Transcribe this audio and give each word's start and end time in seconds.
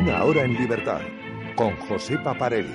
Una 0.00 0.24
hora 0.24 0.44
en 0.44 0.54
libertad 0.54 1.02
con 1.54 1.76
José 1.76 2.16
Paparelli. 2.16 2.72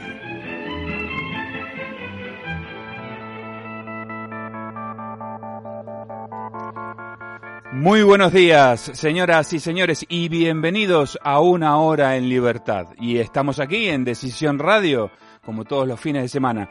Muy 7.74 8.04
buenos 8.04 8.32
días, 8.32 8.92
señoras 8.94 9.52
y 9.54 9.60
señores, 9.60 10.06
y 10.08 10.30
bienvenidos 10.30 11.18
a 11.24 11.40
Una 11.40 11.80
Hora 11.80 12.16
en 12.16 12.30
Libertad. 12.30 12.90
Y 13.00 13.18
estamos 13.18 13.60
aquí 13.60 13.88
en 13.88 14.04
Decisión 14.04 14.60
Radio, 14.60 15.10
como 15.44 15.66
todos 15.66 15.88
los 15.88 16.00
fines 16.00 16.22
de 16.22 16.30
semana. 16.30 16.70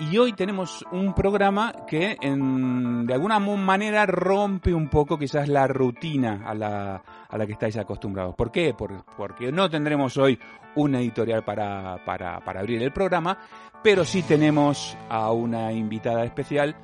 Y 0.00 0.16
hoy 0.16 0.32
tenemos 0.32 0.82
un 0.92 1.12
programa 1.14 1.74
que 1.86 2.16
en, 2.22 3.06
de 3.06 3.12
alguna 3.12 3.38
manera 3.38 4.06
rompe 4.06 4.72
un 4.72 4.88
poco 4.88 5.18
quizás 5.18 5.46
la 5.46 5.66
rutina 5.66 6.42
a 6.46 6.54
la, 6.54 7.02
a 7.28 7.36
la 7.36 7.46
que 7.46 7.52
estáis 7.52 7.76
acostumbrados. 7.76 8.34
¿Por 8.34 8.50
qué? 8.50 8.74
porque 8.74 9.52
no 9.52 9.68
tendremos 9.68 10.16
hoy 10.16 10.38
una 10.74 11.00
editorial 11.00 11.44
para, 11.44 12.02
para, 12.06 12.40
para 12.40 12.60
abrir 12.60 12.82
el 12.82 12.92
programa, 12.92 13.36
pero 13.82 14.06
sí 14.06 14.22
tenemos 14.22 14.96
a 15.10 15.32
una 15.32 15.70
invitada 15.70 16.24
especial 16.24 16.74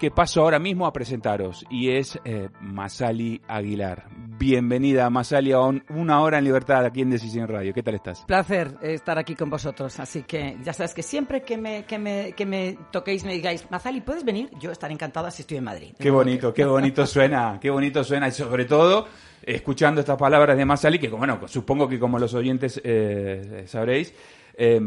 que 0.00 0.10
paso 0.10 0.40
ahora 0.40 0.58
mismo 0.58 0.86
a 0.86 0.94
presentaros 0.94 1.66
y 1.68 1.90
es 1.90 2.18
eh, 2.24 2.48
Masali 2.62 3.42
Aguilar. 3.46 4.06
Bienvenida 4.38 5.10
Masali 5.10 5.52
a 5.52 5.60
una 5.60 6.22
hora 6.22 6.38
en 6.38 6.44
libertad 6.44 6.86
aquí 6.86 7.02
en 7.02 7.10
Decisión 7.10 7.46
Radio. 7.46 7.74
¿Qué 7.74 7.82
tal 7.82 7.96
estás? 7.96 8.24
Placer 8.24 8.78
estar 8.80 9.18
aquí 9.18 9.34
con 9.34 9.50
vosotros. 9.50 10.00
Así 10.00 10.22
que 10.22 10.56
ya 10.62 10.72
sabes 10.72 10.94
que 10.94 11.02
siempre 11.02 11.42
que 11.42 11.58
me, 11.58 11.84
que 11.84 11.98
me, 11.98 12.32
que 12.32 12.46
me 12.46 12.78
toquéis 12.90 13.24
me 13.24 13.34
digáis, 13.34 13.70
Masali, 13.70 14.00
¿puedes 14.00 14.24
venir? 14.24 14.48
Yo 14.58 14.72
estaré 14.72 14.94
encantada 14.94 15.30
si 15.30 15.42
estoy 15.42 15.58
en 15.58 15.64
Madrid. 15.64 15.94
Qué 15.98 16.10
bonito, 16.10 16.54
qué 16.54 16.64
bonito 16.64 17.06
suena, 17.06 17.58
qué 17.60 17.68
bonito 17.68 18.02
suena 18.02 18.28
y 18.28 18.32
sobre 18.32 18.64
todo 18.64 19.06
escuchando 19.42 20.00
estas 20.00 20.16
palabras 20.16 20.56
de 20.56 20.64
Masali 20.64 20.98
que 20.98 21.08
bueno, 21.08 21.40
supongo 21.46 21.86
que 21.86 21.98
como 21.98 22.18
los 22.18 22.32
oyentes 22.32 22.80
eh, 22.82 23.64
sabréis, 23.66 24.14
eh, 24.56 24.80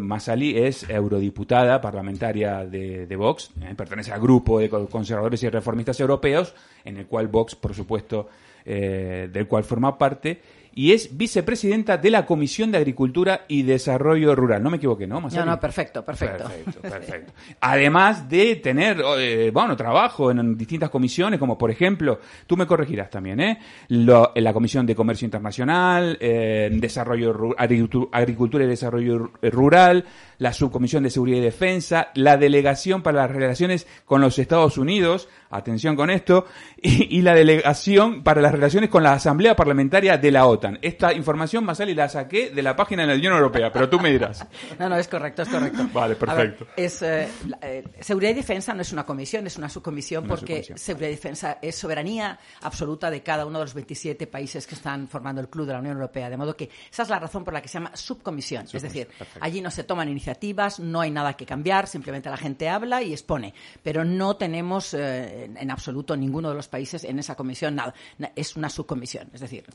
es 0.56 0.90
eurodiputada 0.90 1.82
parlamentaria 1.82 2.66
de, 2.66 3.16
Vox, 3.16 3.52
eh, 3.62 3.74
pertenece 3.76 4.12
al 4.12 4.22
grupo 4.22 4.60
de 4.60 4.70
conservadores 4.70 5.42
y 5.44 5.50
reformistas 5.50 6.00
europeos, 6.00 6.54
en 6.84 6.98
el 6.98 7.06
cual 7.06 7.28
Vox, 7.28 7.56
por 7.56 7.74
supuesto, 7.74 8.28
eh, 8.66 9.30
del 9.32 9.48
cual 9.48 9.64
forma 9.64 9.98
parte, 9.98 10.42
y 10.76 10.92
es 10.92 11.16
vicepresidenta 11.16 11.98
de 11.98 12.10
la 12.10 12.26
Comisión 12.26 12.72
de 12.72 12.78
Agricultura 12.78 13.46
y 13.48 13.64
Desarrollo 13.64 14.36
Rural. 14.36 14.64
No 14.64 14.70
me 14.70 14.78
equivoqué, 14.78 15.08
¿no? 15.08 15.22
No, 15.22 15.46
no, 15.46 15.60
perfecto, 15.60 16.04
perfecto. 16.04 16.46
Perfecto, 16.46 16.82
perfecto. 16.82 17.34
Además 17.62 18.28
de 18.28 18.56
tener, 18.56 19.02
eh, 19.18 19.52
bueno, 19.54 19.76
trabajo 19.76 20.32
en 20.32 20.58
distintas 20.58 20.90
comisiones, 20.90 21.40
como 21.40 21.58
por 21.58 21.70
ejemplo, 21.70 22.20
tú 22.48 22.58
me 22.58 22.66
corregirás 22.66 23.10
también, 23.10 23.40
¿eh? 23.40 23.60
en 23.90 24.44
la 24.44 24.54
Comisión 24.54 24.86
de 24.86 24.96
Comercio 24.96 25.26
Internacional, 25.26 26.18
eh, 26.20 26.70
Desarrollo 26.72 27.56
Agricultura 27.58 28.66
y 28.66 28.68
Desarrollo 28.68 29.32
Rural, 29.42 30.06
la 30.40 30.54
Subcomisión 30.54 31.04
de 31.04 31.10
Seguridad 31.10 31.38
y 31.38 31.42
Defensa, 31.42 32.10
la 32.16 32.38
Delegación 32.38 33.02
para 33.02 33.22
las 33.22 33.32
Relaciones 33.32 33.88
con 34.06 34.22
los 34.22 34.38
Estados 34.40 34.78
Unidos, 34.78 35.30
atención 35.50 35.96
con 35.96 36.10
esto, 36.10 36.46
y, 36.82 37.22
la 37.22 37.34
Delegación 37.34 38.24
para 38.24 38.42
las 38.42 38.52
Relaciones 38.52 38.90
con 38.90 39.04
la 39.04 39.14
Asamblea 39.14 39.56
Parlamentaria 39.56 40.18
de 40.18 40.32
la 40.32 40.46
OTAN. 40.46 40.63
Esta 40.82 41.14
información, 41.14 41.64
Masali, 41.64 41.94
la 41.94 42.10
saqué 42.10 42.50
de 42.50 42.62
la 42.62 42.76
página 42.76 43.04
de 43.04 43.10
la 43.10 43.16
Unión 43.16 43.34
Europea, 43.34 43.72
pero 43.72 43.90
tú 43.90 44.00
me 44.00 44.12
dirás. 44.12 44.46
No, 44.80 44.90
no, 44.90 44.98
es 44.98 45.08
correcto, 45.08 45.44
es 45.44 45.50
correcto. 45.50 45.88
Vale, 45.94 46.16
perfecto. 46.16 46.68
es, 46.76 47.02
eh, 47.02 47.28
eh, 47.62 47.84
seguridad 48.00 48.32
y 48.32 48.34
Defensa 48.34 48.74
no 48.74 48.82
es 48.82 48.92
una 48.92 49.06
comisión, 49.06 49.46
es 49.46 49.58
una 49.58 49.70
subcomisión, 49.70 50.26
porque 50.28 50.64
Seguridad 50.76 51.10
y 51.10 51.12
Defensa 51.12 51.60
es 51.62 51.76
soberanía 51.76 52.40
absoluta 52.62 53.12
de 53.12 53.22
cada 53.22 53.46
uno 53.46 53.60
de 53.60 53.66
los 53.66 53.74
27 53.74 54.26
países 54.28 54.66
que 54.66 54.76
están 54.76 55.08
formando 55.08 55.42
el 55.42 55.50
Club 55.50 55.68
de 55.68 55.74
la 55.74 55.80
Unión 55.80 55.96
Europea, 55.96 56.30
de 56.30 56.38
modo 56.38 56.56
que 56.56 56.70
esa 56.92 57.04
es 57.04 57.10
la 57.10 57.20
razón 57.20 57.44
por 57.44 57.54
la 57.54 57.62
que 57.62 57.68
se 57.68 57.76
llama 57.76 57.96
subcomisión. 57.96 58.66
es 58.72 58.82
decir, 58.82 59.08
allí 59.40 59.62
no 59.62 59.70
se 59.70 59.84
toman 59.84 60.10
iniciativas 60.10 60.34
no 60.80 61.02
hay 61.02 61.12
nada 61.12 61.34
que 61.34 61.46
cambiar, 61.46 61.88
simplemente 61.88 62.30
la 62.30 62.38
gente 62.38 62.70
habla 62.70 63.02
y 63.02 63.12
expone. 63.12 63.54
Pero 63.82 64.04
no 64.06 64.36
tenemos 64.36 64.94
eh, 64.94 65.46
en 65.46 65.72
absoluto 65.72 66.16
ninguno 66.16 66.50
de 66.50 66.56
los 66.56 66.68
países 66.68 67.04
en 67.04 67.20
esa 67.20 67.36
comisión 67.36 67.76
nada. 67.76 67.94
Es 68.36 68.56
una 68.56 68.70
subcomisión, 68.70 69.30
es 69.34 69.42
decir. 69.42 69.66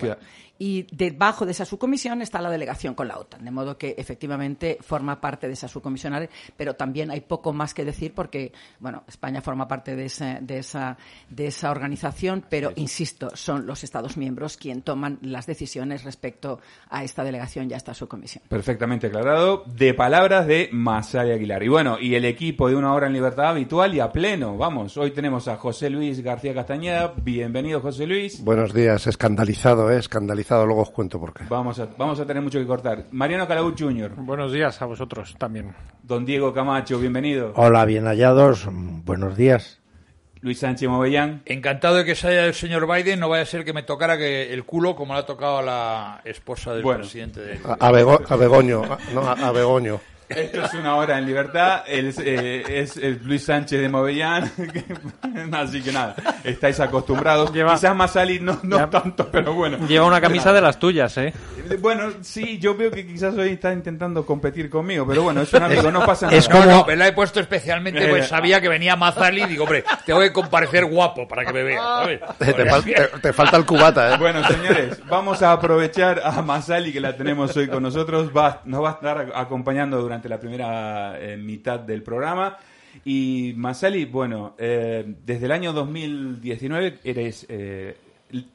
y 0.59 0.78
debajo 0.91 1.45
de 1.45 1.53
esa 1.53 1.65
subcomisión 1.65 2.23
está 2.23 2.41
la 2.41 2.51
delegación 2.51 2.95
con 2.95 3.09
la 3.09 3.19
OTAN, 3.19 3.45
de 3.45 3.51
modo 3.51 3.77
que 3.77 3.95
efectivamente 3.99 4.79
forma 4.81 5.21
parte 5.21 5.47
de 5.47 5.55
esa 5.55 5.69
subcomisión, 5.69 6.29
pero 6.57 6.75
también 6.75 7.11
hay 7.11 7.21
poco 7.21 7.53
más 7.53 7.75
que 7.75 7.85
decir 7.85 8.13
porque, 8.15 8.53
bueno, 8.81 9.05
España 9.09 9.41
forma 9.41 9.69
parte 9.69 9.95
de, 9.97 10.09
de, 10.41 10.59
esa, 10.59 10.97
de 11.29 11.47
esa 11.47 11.71
organización, 11.71 12.45
pero 12.49 12.73
insisto, 12.77 13.31
son 13.35 13.67
los 13.67 13.85
Estados 13.85 14.17
miembros 14.17 14.57
quienes 14.57 14.85
toman 14.85 15.19
las 15.23 15.47
decisiones 15.47 16.05
respecto 16.05 16.61
a 16.89 17.05
esta 17.05 17.25
delegación 17.25 17.71
y 17.71 17.75
a 17.75 17.77
esta 17.77 17.95
subcomisión. 17.95 18.45
Perfectamente 18.49 19.09
aclarado. 19.09 19.65
De 19.67 19.95
palabras 19.95 20.47
de 20.47 20.69
Masaya 20.73 21.35
Aguilar. 21.35 21.63
Y 21.63 21.69
bueno, 21.69 21.99
y 22.01 22.15
el 22.15 22.25
equipo 22.25 22.69
de 22.69 22.77
Una 22.77 22.93
Hora 22.95 23.07
en 23.07 23.13
Libertad 23.13 23.51
habitual 23.51 23.95
y 23.95 24.01
a 24.01 24.11
pleno. 24.13 24.57
Vamos, 24.57 24.97
hoy 24.97 25.11
tenemos 25.11 25.49
a 25.49 25.57
José 25.57 25.91
Luis 25.91 26.21
García 26.23 26.55
Castañeda. 26.55 27.15
Bienvenido, 27.17 27.81
José 27.81 28.07
Luis. 28.07 28.43
Buenos 28.43 28.73
días, 28.73 29.07
escandalizado, 29.07 29.91
¿eh? 29.91 29.99
Escandalizado, 29.99 30.67
luego 30.69 30.83
os 30.83 30.91
cuento 30.91 31.19
por 31.19 31.35
qué. 31.35 31.45
Vamos 31.49 31.81
a, 31.81 31.89
vamos 31.99 32.21
a 32.21 32.27
tener 32.27 32.43
mucho 32.43 32.59
que 32.59 32.67
cortar. 32.67 33.07
Mariano 33.11 33.49
Calaú 33.49 33.75
Jr. 33.77 34.13
Buenos 34.17 34.53
días 34.53 34.81
a 34.81 34.87
vosotros 34.87 35.35
también. 35.39 35.75
Don 36.03 36.25
Diego 36.25 36.53
Camacho, 36.55 36.99
bienvenido. 36.99 37.53
Hola, 37.57 37.85
bien 37.85 38.05
hallados. 38.05 38.69
Buenos 38.71 39.37
días. 39.37 39.81
Luis 40.41 40.61
Sánchez 40.61 40.89
Movellán. 40.89 41.43
Encantado 41.47 41.97
de 41.97 42.05
que 42.05 42.15
sea 42.15 42.47
el 42.47 42.55
señor 42.55 42.87
Biden. 42.87 43.19
No 43.19 43.29
vaya 43.29 43.43
a 43.43 43.47
ser 43.47 43.65
que 43.65 43.73
me 43.73 43.83
tocara 43.83 44.17
que 44.17 44.53
el 44.53 44.65
culo 44.65 44.95
como 44.95 45.15
le 45.15 45.21
ha 45.21 45.27
tocado 45.27 45.59
a 45.59 45.63
la 45.63 46.21
esposa 46.25 46.75
del 46.75 46.85
presidente. 46.85 47.41
De... 47.41 47.61
A, 47.81 47.91
Begoño. 47.91 48.83
no, 49.15 49.21
a 49.23 49.51
Begoño. 49.53 50.01
Esto 50.29 50.65
es 50.65 50.75
una 50.75 50.97
hora 50.97 51.19
en 51.19 51.27
libertad. 51.27 51.83
es 51.87 52.19
eh, 52.19 52.87
el 53.01 53.21
Luis 53.25 53.45
Sánchez 53.45 53.81
de 53.81 53.89
Movellán. 53.89 54.51
Así 55.53 55.83
que 55.83 55.93
nada, 55.93 56.15
estáis 56.45 56.79
acostumbrados. 56.81 57.51
Quizás 57.51 57.95
más 57.95 58.13
salir 58.13 58.43
no, 58.43 58.59
no 58.63 58.89
tanto, 58.89 59.29
pero 59.31 59.55
bueno. 59.55 59.79
Lleva 59.87 60.07
una 60.07 60.21
camisa 60.21 60.53
de 60.53 60.61
las 60.61 60.79
tuyas, 60.79 61.17
¿eh? 61.19 61.33
Bueno, 61.81 62.11
sí, 62.23 62.59
yo 62.59 62.75
veo 62.75 62.91
que 62.91 63.07
quizás 63.07 63.35
hoy 63.37 63.51
está 63.51 63.73
intentando 63.73 64.25
competir 64.25 64.71
conmigo, 64.71 65.07
pero 65.07 65.23
bueno, 65.23 65.43
es 65.43 65.53
un 65.53 65.63
amigo, 65.63 65.91
no 65.91 66.05
pasa 66.05 66.27
nada. 66.27 66.39
Es 66.39 66.49
como... 66.49 66.65
No, 66.65 66.87
la 66.95 67.09
he 67.09 67.13
puesto 67.13 67.41
especialmente 67.41 68.09
pues 68.09 68.25
eh, 68.25 68.29
sabía 68.29 68.61
que 68.61 68.69
venía 68.69 68.97
Mazali 68.97 69.43
y 69.43 69.47
digo, 69.47 69.65
hombre, 69.65 69.85
tengo 70.05 70.21
que 70.21 70.33
comparecer 70.33 70.87
guapo 70.87 71.29
para 71.29 71.45
que 71.45 71.53
me 71.53 71.63
vea. 71.63 72.05
Te, 73.23 73.33
falta 73.33 73.57
el 73.57 73.67
cubata, 73.67 74.15
¿eh? 74.15 74.19
Bueno, 74.19 74.43
señores, 74.47 75.01
vamos 75.07 75.43
a 75.43 75.53
aprovechar 75.53 76.21
a 76.25 76.43
Mazali 76.43 76.93
que 76.93 77.01
la 77.01 77.17
tenemos 77.17 77.57
hoy 77.57 77.69
con 77.69 77.83
nosotros. 77.83 78.31
Va, 78.37 78.63
nos 78.65 78.83
va 78.83 78.91
a 78.91 78.93
estar 78.93 79.33
acompañando 79.35 80.01
durante 80.01 80.18
la 80.27 80.41
primera 80.41 81.19
eh, 81.21 81.37
mitad 81.37 81.79
del 81.81 82.03
programa. 82.03 82.57
Y 83.05 83.53
Masali, 83.57 84.07
bueno, 84.07 84.55
eh, 84.59 85.05
desde 85.25 85.47
el 85.47 85.53
año 85.53 85.73
2019 85.73 86.99
eres 87.05 87.47
eh, 87.49 87.97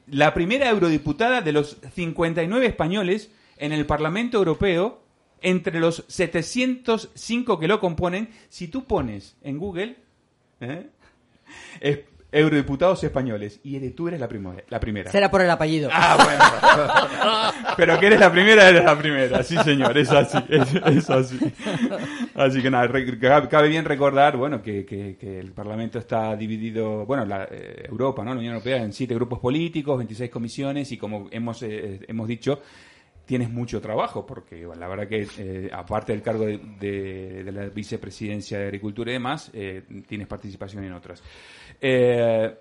la 0.08 0.34
primera 0.34 0.68
eurodiputada 0.68 1.40
de 1.40 1.52
los 1.52 1.78
59 1.94 2.66
españoles 2.66 3.30
en 3.56 3.72
el 3.72 3.86
Parlamento 3.86 4.38
Europeo, 4.38 5.00
entre 5.40 5.78
los 5.78 6.04
705 6.08 7.58
que 7.58 7.68
lo 7.68 7.80
componen. 7.80 8.28
Si 8.48 8.68
tú 8.68 8.84
pones 8.84 9.36
en 9.42 9.58
Google 9.58 9.96
eurodiputados 12.34 13.04
españoles. 13.04 13.60
Y 13.62 13.78
tú 13.90 14.08
eres 14.08 14.18
la, 14.18 14.28
la 14.68 14.80
primera. 14.80 15.10
Será 15.10 15.30
por 15.30 15.40
el 15.40 15.50
apellido. 15.50 15.88
Ah, 15.92 16.16
bueno. 16.16 17.64
Pero 17.76 18.00
que 18.00 18.06
eres 18.06 18.20
la 18.20 18.32
primera, 18.32 18.68
eres 18.68 18.84
la 18.84 18.98
primera. 18.98 19.42
Sí, 19.42 19.56
señor, 19.58 19.96
es 19.96 20.10
así. 20.10 20.38
Es, 20.48 21.10
así. 21.10 21.38
Así 22.34 22.60
que 22.60 22.70
nada, 22.70 22.88
cabe 23.48 23.68
bien 23.68 23.84
recordar, 23.84 24.36
bueno, 24.36 24.60
que, 24.60 24.84
que, 24.84 25.38
el 25.38 25.52
Parlamento 25.52 25.98
está 25.98 26.34
dividido, 26.36 27.06
bueno, 27.06 27.24
la, 27.24 27.44
eh, 27.50 27.86
Europa, 27.88 28.24
¿no? 28.24 28.32
La 28.32 28.38
Unión 28.38 28.54
Europea 28.54 28.78
en 28.78 28.92
siete 28.92 29.14
grupos 29.14 29.38
políticos, 29.38 29.96
26 29.96 30.30
comisiones 30.30 30.90
y 30.90 30.98
como 30.98 31.28
hemos, 31.30 31.62
eh, 31.62 32.00
hemos 32.08 32.26
dicho, 32.26 32.60
tienes 33.24 33.50
mucho 33.50 33.80
trabajo, 33.80 34.26
porque 34.26 34.66
la 34.76 34.88
verdad 34.88 35.08
que 35.08 35.26
eh, 35.38 35.70
aparte 35.72 36.12
del 36.12 36.22
cargo 36.22 36.44
de, 36.46 36.58
de, 36.58 37.52
la 37.52 37.66
vicepresidencia 37.66 38.58
de 38.58 38.64
Agricultura 38.64 39.10
y 39.10 39.14
demás, 39.14 39.52
tienes 40.06 40.26
participación 40.26 40.84
en 40.84 40.92
otras. 40.92 41.22
Eh, 41.80 42.54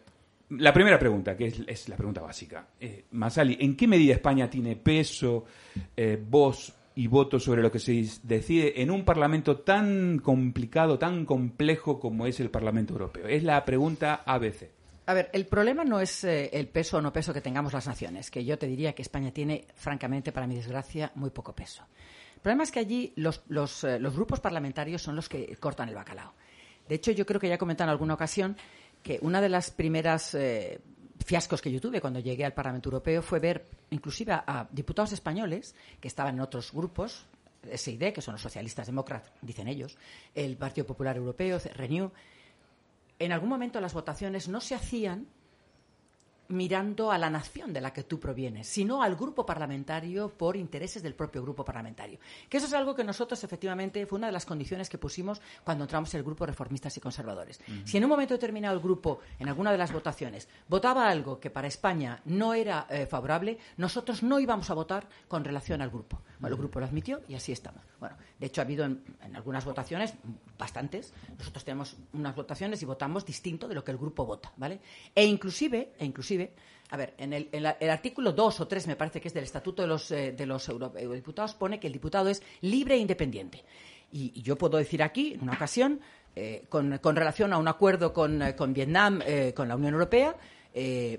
la 0.50 0.74
primera 0.74 1.00
pregunta, 1.00 1.36
que 1.36 1.48
es, 1.68 1.89
la 1.89 1.95
pregunta 1.95 2.21
básica. 2.21 2.68
Eh, 2.80 3.06
Masali, 3.12 3.57
¿en 3.60 3.75
qué 3.75 3.88
medida 3.88 4.13
España 4.13 4.50
tiene 4.50 4.75
peso, 4.75 5.45
eh, 5.95 6.21
voz 6.24 6.74
y 6.95 7.07
voto 7.07 7.39
sobre 7.39 7.62
lo 7.62 7.71
que 7.71 7.80
se 7.80 8.06
decide 8.24 8.81
en 8.81 8.92
un 8.92 9.04
Parlamento 9.04 9.57
tan 9.57 10.19
complicado, 10.19 11.00
tan 11.00 11.25
complejo 11.25 12.00
como 12.00 12.27
es 12.27 12.39
el 12.39 12.51
Parlamento 12.51 12.94
Europeo? 12.94 13.27
Es 13.27 13.44
la 13.44 13.63
pregunta 13.65 14.21
ABC. 14.25 14.69
A 15.06 15.13
ver, 15.13 15.30
el 15.33 15.48
problema 15.48 15.83
no 15.83 16.00
es 16.00 16.24
el 16.24 16.68
peso 16.69 16.98
o 16.98 17.01
no 17.01 17.12
peso 17.12 17.33
que 17.33 17.42
tengamos 17.42 17.74
las 17.74 17.88
naciones, 17.88 18.31
que 18.31 18.45
yo 18.45 18.57
te 18.57 18.68
diría 18.68 18.94
que 18.94 19.01
España 19.01 19.31
tiene, 19.31 19.66
francamente, 19.75 20.31
para 20.31 20.48
mi 20.48 20.56
desgracia, 20.56 21.12
muy 21.16 21.30
poco 21.31 21.54
peso. 21.54 21.83
El 22.36 22.42
problema 22.42 22.63
es 22.63 22.71
que 22.71 22.80
allí 22.80 23.12
los, 23.18 23.44
los 23.50 24.16
grupos 24.16 24.39
parlamentarios 24.39 25.01
son 25.01 25.16
los 25.16 25.27
que 25.27 25.57
cortan 25.57 25.89
el 25.89 25.95
bacalao. 25.95 26.33
De 26.88 26.95
hecho, 26.95 27.12
yo 27.12 27.25
creo 27.25 27.39
que 27.39 27.48
ya 27.48 27.56
he 27.56 27.57
comentado 27.57 27.89
en 27.89 27.92
alguna 27.92 28.13
ocasión 28.13 28.57
que 29.03 29.19
una 29.21 29.41
de 29.41 29.50
las 29.50 29.69
primeras 29.69 30.33
eh, 30.33 30.79
fiascos 31.23 31.61
que 31.61 31.71
yo 31.71 31.79
tuve 31.81 32.01
cuando 32.01 32.19
llegué 32.19 32.45
al 32.45 32.53
Parlamento 32.53 32.89
Europeo 32.89 33.21
fue 33.21 33.39
ver 33.39 33.65
inclusive 33.91 34.33
a, 34.33 34.67
diputados 34.71 35.11
españoles 35.11 35.75
que 36.00 36.07
estaban 36.07 36.35
en 36.35 36.41
otros 36.41 36.71
grupos, 36.71 37.25
SID, 37.71 38.13
que 38.13 38.21
son 38.21 38.33
los 38.33 38.41
socialistas 38.41 38.88
demócratas, 38.88 39.31
dicen 39.41 39.67
ellos, 39.67 39.97
el 40.33 40.57
Partido 40.57 40.88
Popular 40.88 41.15
Europeo, 41.17 41.59
Renew, 41.75 42.11
en 43.19 43.31
algún 43.31 43.50
momento 43.50 43.79
las 43.79 43.94
votaciones 43.94 44.47
no 44.47 44.59
se 44.59 44.75
hacían 44.75 45.27
mirando 46.53 47.11
a 47.11 47.17
la 47.17 47.29
nación 47.29 47.73
de 47.73 47.81
la 47.81 47.91
que 47.91 48.03
tú 48.03 48.19
provienes, 48.19 48.67
sino 48.67 49.03
al 49.03 49.15
grupo 49.15 49.45
parlamentario 49.45 50.29
por 50.29 50.55
intereses 50.55 51.03
del 51.03 51.15
propio 51.15 51.41
grupo 51.41 51.65
parlamentario. 51.65 52.19
Que 52.47 52.57
eso 52.57 52.67
es 52.67 52.73
algo 52.73 52.95
que 52.95 53.03
nosotros, 53.03 53.44
efectivamente, 53.44 54.05
fue 54.05 54.17
una 54.17 54.27
de 54.27 54.33
las 54.33 54.45
condiciones 54.45 54.89
que 54.89 54.97
pusimos 54.97 55.41
cuando 55.63 55.83
entramos 55.83 56.13
en 56.13 56.19
el 56.19 56.23
grupo 56.23 56.45
reformistas 56.45 56.95
y 56.97 57.01
conservadores. 57.01 57.59
Si 57.85 57.97
en 57.97 58.03
un 58.03 58.09
momento 58.09 58.33
determinado 58.33 58.75
el 58.75 58.81
grupo, 58.81 59.19
en 59.39 59.50
alguna 59.50 59.71
de 59.71 59.77
las 59.77 59.91
votaciones, 59.91 60.47
votaba 60.67 61.09
algo 61.09 61.39
que 61.39 61.50
para 61.50 61.67
España 61.67 62.21
no 62.25 62.53
era 62.53 62.88
eh, 62.89 63.06
favorable, 63.06 63.57
nosotros 63.77 64.23
no 64.23 64.39
íbamos 64.39 64.69
a 64.69 64.73
votar 64.73 65.07
con 65.27 65.44
relación 65.44 65.81
al 65.81 65.89
grupo. 65.89 66.21
Bueno, 66.39 66.56
el 66.56 66.59
grupo 66.59 66.79
lo 66.79 66.85
admitió 66.85 67.21
y 67.27 67.35
así 67.35 67.51
estamos. 67.51 67.81
Bueno, 67.99 68.17
de 68.38 68.47
hecho 68.47 68.59
ha 68.59 68.65
habido 68.65 68.83
en, 68.83 69.01
algunas 69.33 69.63
votaciones, 69.63 70.13
bastantes, 70.57 71.13
nosotros 71.38 71.63
tenemos 71.63 71.95
unas 72.11 72.35
votaciones 72.35 72.81
y 72.81 72.85
votamos 72.85 73.25
distinto 73.25 73.67
de 73.67 73.75
lo 73.75 73.83
que 73.83 73.91
el 73.91 73.97
grupo 73.97 74.25
vota, 74.25 74.51
¿vale? 74.57 74.81
E 75.15 75.23
inclusive, 75.23 75.94
e 75.97 76.06
inclusive 76.06 76.43
a 76.94 76.98
ver, 76.98 77.16
en 77.18 77.34
el, 77.34 77.66
artículo 77.66 78.34
2 78.34 78.60
o 78.60 78.68
3, 78.68 78.86
me 78.86 78.95
parece 78.95 79.19
que 79.19 79.28
es 79.28 79.34
del 79.34 79.45
Estatuto 79.45 79.81
de 79.81 79.88
los, 79.88 80.12
eh, 80.12 80.31
de 80.31 80.45
los 80.45 80.69
Eurodiputados, 80.69 81.56
pone 81.56 81.80
que 81.80 81.88
el 81.88 81.94
diputado 81.94 82.30
es 82.30 82.44
libre 82.62 82.94
e 82.94 83.00
independiente. 83.00 83.63
Y, 84.12 84.40
yo 84.44 84.57
puedo 84.60 84.78
decir 84.78 85.01
aquí, 85.01 85.34
en 85.34 85.42
una 85.42 85.54
ocasión, 85.54 86.01
eh, 86.36 86.66
con, 86.69 87.00
relación 87.16 87.51
a 87.51 87.57
un 87.57 87.68
acuerdo 87.68 88.13
con, 88.13 88.44
eh, 88.44 88.56
con 88.56 88.74
Vietnam, 88.74 89.22
con 89.56 89.68
la 89.68 89.75
Unión 89.75 89.94
Europea, 89.94 90.36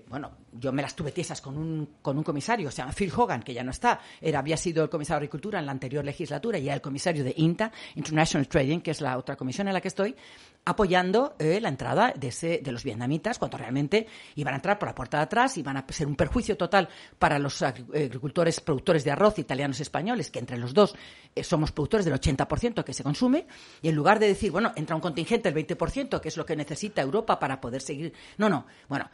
bueno, 0.08 0.32
yo 0.52 0.72
me 0.72 0.82
las 0.82 0.94
tuve 0.94 1.12
tiesas 1.12 1.40
con 1.40 1.56
un, 1.56 1.96
con 2.02 2.16
un 2.18 2.24
comisario, 2.24 2.70
se 2.70 2.78
llama 2.78 2.92
Phil 2.92 3.12
Hogan, 3.14 3.42
que 3.42 3.54
ya 3.54 3.62
no 3.62 3.70
está, 3.70 4.00
era, 4.20 4.38
había 4.38 4.56
sido 4.56 4.82
el 4.82 4.90
comisario 4.90 5.20
de 5.20 5.24
Agricultura 5.26 5.58
en 5.58 5.66
la 5.66 5.72
anterior 5.72 6.04
legislatura 6.04 6.58
y 6.58 6.66
era 6.66 6.74
el 6.74 6.80
comisario 6.80 7.24
de 7.24 7.34
INTA, 7.36 7.72
International 7.94 8.48
Trading, 8.48 8.80
que 8.80 8.90
es 8.90 9.00
la 9.00 9.16
otra 9.18 9.36
comisión 9.36 9.68
en 9.68 9.74
la 9.74 9.80
que 9.80 9.88
estoy, 9.88 10.16
apoyando 10.64 11.34
eh, 11.38 11.60
la 11.60 11.68
entrada 11.68 12.12
de, 12.16 12.28
ese, 12.28 12.60
de 12.62 12.72
los 12.72 12.84
vietnamitas 12.84 13.38
cuando 13.38 13.58
realmente 13.58 14.06
iban 14.36 14.54
a 14.54 14.56
entrar 14.56 14.78
por 14.78 14.88
la 14.88 14.94
puerta 14.94 15.18
de 15.18 15.24
atrás, 15.24 15.56
iban 15.58 15.76
a 15.76 15.84
ser 15.88 16.06
un 16.06 16.16
perjuicio 16.16 16.56
total 16.56 16.88
para 17.18 17.38
los 17.38 17.60
agricultores, 17.62 18.60
productores 18.60 19.04
de 19.04 19.10
arroz 19.10 19.38
italianos 19.38 19.78
y 19.78 19.82
españoles, 19.82 20.30
que 20.30 20.38
entre 20.38 20.56
los 20.56 20.72
dos 20.72 20.94
eh, 21.34 21.44
somos 21.44 21.72
productores 21.72 22.06
del 22.06 22.14
80% 22.14 22.84
que 22.84 22.94
se 22.94 23.02
consume, 23.02 23.46
y 23.82 23.88
en 23.88 23.94
lugar 23.94 24.18
de 24.18 24.28
decir, 24.28 24.50
bueno, 24.50 24.72
entra 24.76 24.96
un 24.96 25.02
contingente 25.02 25.50
del 25.50 25.66
20%, 25.66 26.20
que 26.20 26.28
es 26.28 26.36
lo 26.36 26.46
que 26.46 26.56
necesita 26.56 27.02
Europa 27.02 27.38
para 27.38 27.60
poder 27.60 27.82
seguir. 27.82 28.12
No, 28.38 28.48
no. 28.48 28.66
Bueno, 28.88 29.10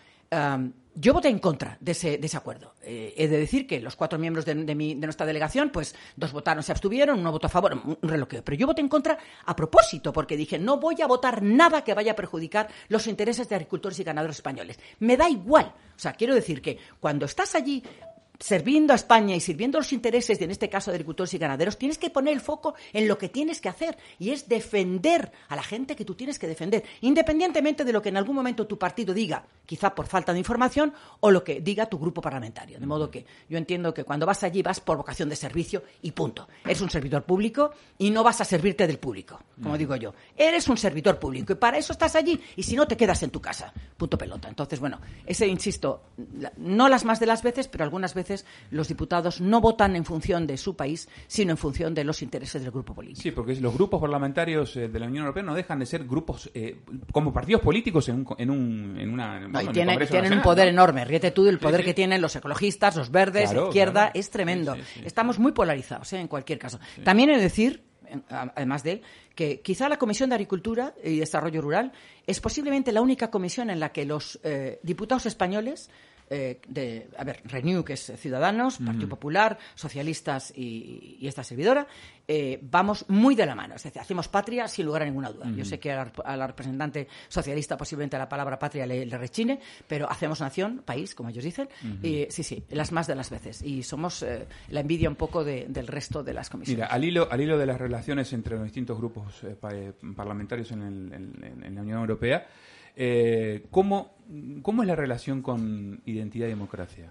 yo 0.95 1.15
voté 1.15 1.29
en 1.29 1.39
contra 1.39 1.77
de 1.81 1.93
ese, 1.93 2.19
de 2.19 2.27
ese 2.27 2.37
acuerdo. 2.37 2.75
Eh, 2.83 3.15
he 3.17 3.29
de 3.29 3.39
decir 3.39 3.67
que 3.67 3.81
los 3.81 3.97
cuatro 3.97 4.19
miembros 4.19 4.45
de, 4.45 4.55
nuestra 4.55 5.25
delegación, 5.25 5.71
pues 5.71 5.95
dos 6.17 6.33
votaron, 6.33 6.63
se 6.63 6.73
abstuvieron, 6.73 7.21
uno 7.21 7.33
votó 7.33 7.47
a 7.47 7.51
favor, 7.51 7.73
un, 7.73 7.99
reloqueo. 8.03 8.45
Pero 8.45 8.57
yo 8.59 8.67
voté 8.67 8.81
en 8.81 8.89
contra 8.89 9.19
a 9.47 9.57
propósito, 9.57 10.13
porque 10.13 10.37
dije, 10.37 10.59
no 10.59 10.79
voy 10.79 11.01
a 11.01 11.07
votar 11.07 11.43
nada 11.43 11.85
que 11.85 11.95
vaya 11.95 12.13
a 12.13 12.17
perjudicar 12.17 12.69
los 12.89 13.07
intereses 13.07 13.49
de 13.49 13.55
agricultores 13.55 13.99
y 13.99 14.05
ganaderos 14.05 14.37
españoles. 14.37 14.79
Me 14.99 15.17
da 15.17 15.29
igual. 15.29 15.73
O 15.97 15.99
sea, 15.99 16.13
quiero 16.13 16.35
decir 16.35 16.61
que 16.61 16.79
cuando 16.99 17.27
estás 17.27 17.55
allí 17.55 17.83
sirviendo 18.41 18.95
a 18.95 18.97
España 18.97 19.37
y 19.37 19.41
sirviendo 19.41 19.79
los 19.79 19.93
intereses, 19.93 20.39
de, 20.39 20.47
en 20.47 20.51
este 20.51 20.71
caso 20.71 20.91
de 20.91 20.97
agricultores 20.97 21.33
y 21.35 21.39
ganaderos, 21.39 21.77
tienes 21.77 21.99
que 21.99 22.09
poner 22.09 22.33
el 22.33 22.41
foco 22.41 22.75
en 22.93 23.07
lo 23.07 23.19
que 23.19 23.29
tienes 23.29 23.61
que 23.61 23.69
hacer 23.69 23.99
y 24.19 24.31
es 24.31 24.49
defender 24.49 25.31
a 25.49 25.57
la 25.57 25.63
gente 25.63 25.95
que 25.95 26.07
tú 26.07 26.15
tienes 26.15 26.39
que 26.39 26.49
defender, 26.49 26.83
independientemente 27.03 27.85
de 27.85 27.93
lo 27.93 28.01
que 28.01 28.09
en 28.09 28.17
algún 28.17 28.35
momento 28.35 28.67
tu 28.67 28.79
partido 28.79 29.13
diga, 29.13 29.45
quizá 29.67 29.95
por 29.95 30.07
falta 30.07 30.33
de 30.33 30.39
información, 30.39 30.93
o 31.21 31.31
lo 31.31 31.45
que 31.45 31.61
diga 31.61 31.87
tu 31.87 31.99
grupo 31.99 32.23
parlamentario. 32.23 32.81
De 32.81 32.87
modo 32.87 33.11
que 33.11 33.27
yo 33.49 33.59
entiendo 33.59 33.93
que 33.93 34.05
cuando 34.05 34.25
vas 34.25 34.43
allí 34.43 34.63
vas 34.63 34.81
por 34.81 34.97
vocación 34.97 35.29
de 35.29 35.37
servicio 35.37 35.83
y 36.01 36.13
punto. 36.13 36.49
Eres 36.65 36.81
un 36.81 36.91
servidor 36.91 37.25
público 37.25 37.73
y 37.99 38.11
no 38.11 38.25
vas 38.25 38.41
a 38.41 38.45
servirte 38.45 38.87
del 38.87 38.99
público, 38.99 39.39
como 39.63 39.77
digo 39.77 39.97
yo. 39.97 40.15
Eres 40.35 40.67
un 40.69 40.79
servidor 40.79 41.19
público 41.19 41.53
y 41.53 41.57
para 41.57 41.77
eso 41.77 41.93
estás 41.93 42.17
allí 42.17 42.41
y 42.57 42.63
si 42.63 42.75
no 42.75 42.89
te 42.89 42.97
quedas 42.97 43.23
en 43.23 43.31
tu 43.31 43.41
casa. 43.41 43.73
Punto 43.99 44.17
pelota. 44.17 44.49
Entonces, 44.49 44.81
bueno, 44.81 44.99
ese, 45.27 45.47
insisto, 45.47 46.05
no 46.57 46.89
las 46.89 47.05
más 47.05 47.21
de 47.21 47.27
las 47.27 47.43
veces, 47.43 47.69
pero 47.69 47.85
algunas 47.85 48.15
veces 48.15 48.30
los 48.71 48.89
diputados 48.89 49.41
no 49.41 49.61
votan 49.61 49.97
en 49.97 50.05
función 50.05 50.47
de 50.47 50.57
su 50.57 50.77
país, 50.77 51.09
sino 51.27 51.53
en 51.53 51.57
función 51.57 51.95
de 51.95 52.05
los 52.05 52.23
intereses 52.23 52.63
del 52.63 52.71
grupo 52.71 52.95
político. 52.95 53.23
Sí, 53.23 53.31
porque 53.31 53.55
los 53.57 53.75
grupos 53.75 54.01
parlamentarios 54.01 54.77
eh, 54.77 54.89
de 54.89 54.99
la 54.99 55.07
Unión 55.07 55.25
Europea 55.25 55.43
no 55.43 55.55
dejan 55.55 55.79
de 55.79 55.87
ser 55.87 56.05
grupos 56.05 56.51
eh, 56.55 56.81
como 57.13 57.33
partidos 57.33 57.63
políticos 57.63 58.09
en, 58.09 58.27
un, 58.51 58.97
en, 58.99 59.11
una. 59.13 59.49
tienen, 59.73 60.33
un 60.33 60.43
poder 60.43 60.69
enorme. 60.69 61.05
Ríete 61.05 61.31
tú 61.31 61.45
del 61.45 61.59
poder 61.59 61.85
que 61.85 61.95
tienen 61.95 62.21
los 62.21 62.35
ecologistas, 62.37 62.97
los 62.97 63.11
verdes, 63.11 63.53
la 63.53 63.65
izquierda, 63.65 64.11
es 64.15 64.31
tremendo. 64.31 64.77
Estamos 65.05 65.39
muy 65.39 65.53
polarizados, 65.53 66.13
eh, 66.13 66.21
en 66.21 66.29
cualquier 66.29 66.59
caso. 66.59 66.79
También 67.05 67.31
he 67.31 67.37
de 67.37 67.43
decir 67.43 67.85
además 68.29 68.83
de 68.83 68.91
él, 68.91 69.03
que 69.37 69.61
quizá 69.61 69.89
la 69.89 69.97
Comisión 69.97 70.31
de 70.31 70.35
Agricultura 70.35 70.95
y 71.05 71.21
Desarrollo 71.21 71.63
Rural 71.63 71.93
es 72.27 72.41
posiblemente 72.41 72.91
la 72.91 73.03
única 73.03 73.31
comisión 73.31 73.71
en 73.71 73.79
la 73.79 73.93
que 73.93 74.05
los 74.05 74.41
diputados 74.83 75.27
españoles 75.27 75.91
eh, 76.33 76.61
de, 76.69 77.09
a 77.19 77.25
ver, 77.25 77.43
Renew, 77.45 77.83
que 77.83 77.95
es 77.95 78.13
Ciudadanos, 78.17 78.79
Partido 78.79 79.09
Popular, 79.09 79.59
Socialistas 79.75 80.53
y, 80.57 81.19
esta 81.27 81.43
servidora, 81.43 81.89
eh, 82.29 82.61
vamos 82.63 83.05
muy 83.09 83.35
de 83.35 83.45
la 83.45 83.57
mano. 83.57 83.75
Es 83.75 83.83
decir, 83.83 84.01
hacemos 84.01 84.29
patria 84.29 84.69
sin 84.69 84.87
lugar 84.87 85.03
a 85.03 85.07
ninguna 85.07 85.33
duda. 85.33 85.51
Yo 85.57 85.65
sé 85.65 85.81
que 85.81 85.91
a 85.91 86.37
la, 86.37 86.47
representante 86.47 87.09
socialista 87.29 87.77
posiblemente 87.77 88.17
la 88.17 88.29
palabra 88.29 88.61
patria 88.61 88.87
le, 88.87 89.07
rechine, 89.07 89.59
pero 89.89 90.09
hacemos 90.09 90.41
nación, 90.41 90.83
país, 90.85 91.17
como 91.17 91.31
ellos 91.31 91.43
dicen, 91.43 91.69
y 92.01 92.27
sí, 92.31 92.45
sí, 92.45 92.63
las 92.71 92.93
más 92.93 93.09
de 93.09 93.17
las 93.17 93.29
veces. 93.29 93.61
Y 93.63 93.83
somos 93.83 94.23
eh, 94.23 94.47
la 94.69 94.81
envidia 94.81 95.09
un 95.09 95.17
poco 95.17 95.43
del 95.43 95.87
resto 95.89 96.23
de 96.23 96.33
las 96.33 96.49
comisiones. 96.49 96.85
Mira, 96.85 96.95
al 96.95 97.03
hilo, 97.03 97.27
al 97.29 97.41
hilo 97.41 97.59
de 97.59 97.67
las 97.67 97.81
relaciones 97.81 98.33
entre 98.33 98.55
los 98.55 98.63
distintos 98.63 98.97
grupos 98.97 99.43
parlamentarios 100.15 100.71
en, 100.71 100.81
en 100.83 101.75
la 101.75 101.81
Unión 101.81 101.99
Europea, 101.99 102.47
eh, 103.03 103.65
¿cómo, 103.71 104.13
¿Cómo 104.61 104.83
es 104.83 104.87
la 104.87 104.95
relación 104.95 105.41
con 105.41 106.03
identidad 106.05 106.49
y 106.49 106.51
democracia? 106.51 107.11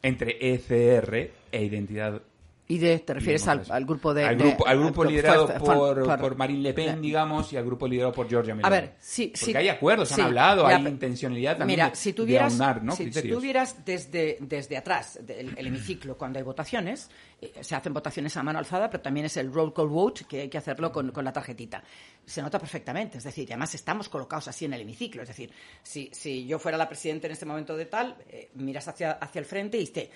Entre 0.00 0.54
ECR 0.54 1.32
e 1.50 1.64
identidad 1.64 2.22
¿Y 2.68 2.78
de, 2.78 2.98
te 2.98 3.14
refieres 3.14 3.46
al, 3.46 3.84
grupo 3.84 4.12
de... 4.12 4.24
Al 4.24 4.36
grupo, 4.36 4.66
al 4.66 4.78
grupo 4.80 5.04
liderado 5.04 5.46
por, 5.58 6.18
por, 6.18 6.36
Marine 6.36 6.62
Le 6.62 6.74
Pen, 6.74 7.00
digamos, 7.00 7.52
y 7.52 7.56
al 7.56 7.64
grupo 7.64 7.86
liderado 7.86 8.12
por 8.12 8.28
Georgia 8.28 8.56
Meloni. 8.56 8.66
A 8.66 8.80
ver, 8.80 8.94
sí, 8.98 9.32
Porque 9.38 9.58
hay 9.58 9.68
acuerdos, 9.68 10.10
han 10.12 10.22
hablado, 10.22 10.66
hay 10.66 10.84
intencionalidad 10.84 11.58
también 11.58 11.78
mira, 11.78 11.94
si 11.94 12.12
tuvieras, 12.12 12.58
Si, 12.96 13.10
tuvieras 13.10 13.84
desde, 13.84 14.38
desde 14.40 14.76
atrás 14.76 15.20
del 15.22 15.56
el 15.56 15.66
hemiciclo, 15.68 16.16
cuando 16.18 16.40
hay 16.40 16.44
votaciones, 16.44 17.08
eh, 17.40 17.52
se 17.60 17.76
hacen 17.76 17.92
votaciones 17.92 18.36
a 18.36 18.42
mano 18.42 18.58
alzada, 18.58 18.90
pero 18.90 19.00
también 19.00 19.26
es 19.26 19.36
el 19.36 19.52
roll 19.52 19.72
call 19.72 19.88
vote, 19.88 20.24
que 20.28 20.40
hay 20.42 20.48
que 20.48 20.58
hacerlo 20.58 20.90
con, 20.90 21.12
con 21.12 21.24
la 21.24 21.32
tarjetita. 21.32 21.84
Se 22.24 22.42
nota 22.42 22.58
perfectamente, 22.58 23.18
es 23.18 23.24
decir, 23.24 23.48
y 23.48 23.52
además 23.52 23.76
estamos 23.76 24.08
colocados 24.08 24.48
así 24.48 24.64
en 24.64 24.72
el 24.72 24.80
hemiciclo. 24.80 25.22
Es 25.22 25.28
decir, 25.28 25.52
si, 25.84 26.10
si 26.12 26.46
yo 26.46 26.58
fuera 26.58 26.76
la 26.76 26.88
presidenta 26.88 27.28
en 27.28 27.32
este 27.32 27.46
momento 27.46 27.76
de 27.76 27.86
tal, 27.86 28.16
eh, 28.28 28.50
miras 28.54 28.88
hacia, 28.88 29.12
hacia 29.12 29.38
el 29.38 29.44
frente 29.44 29.76
y 29.76 29.80
dices, 29.80 30.08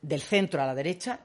del 0.00 0.22
centro 0.22 0.62
a 0.62 0.66
la 0.66 0.74
derecha 0.74 1.20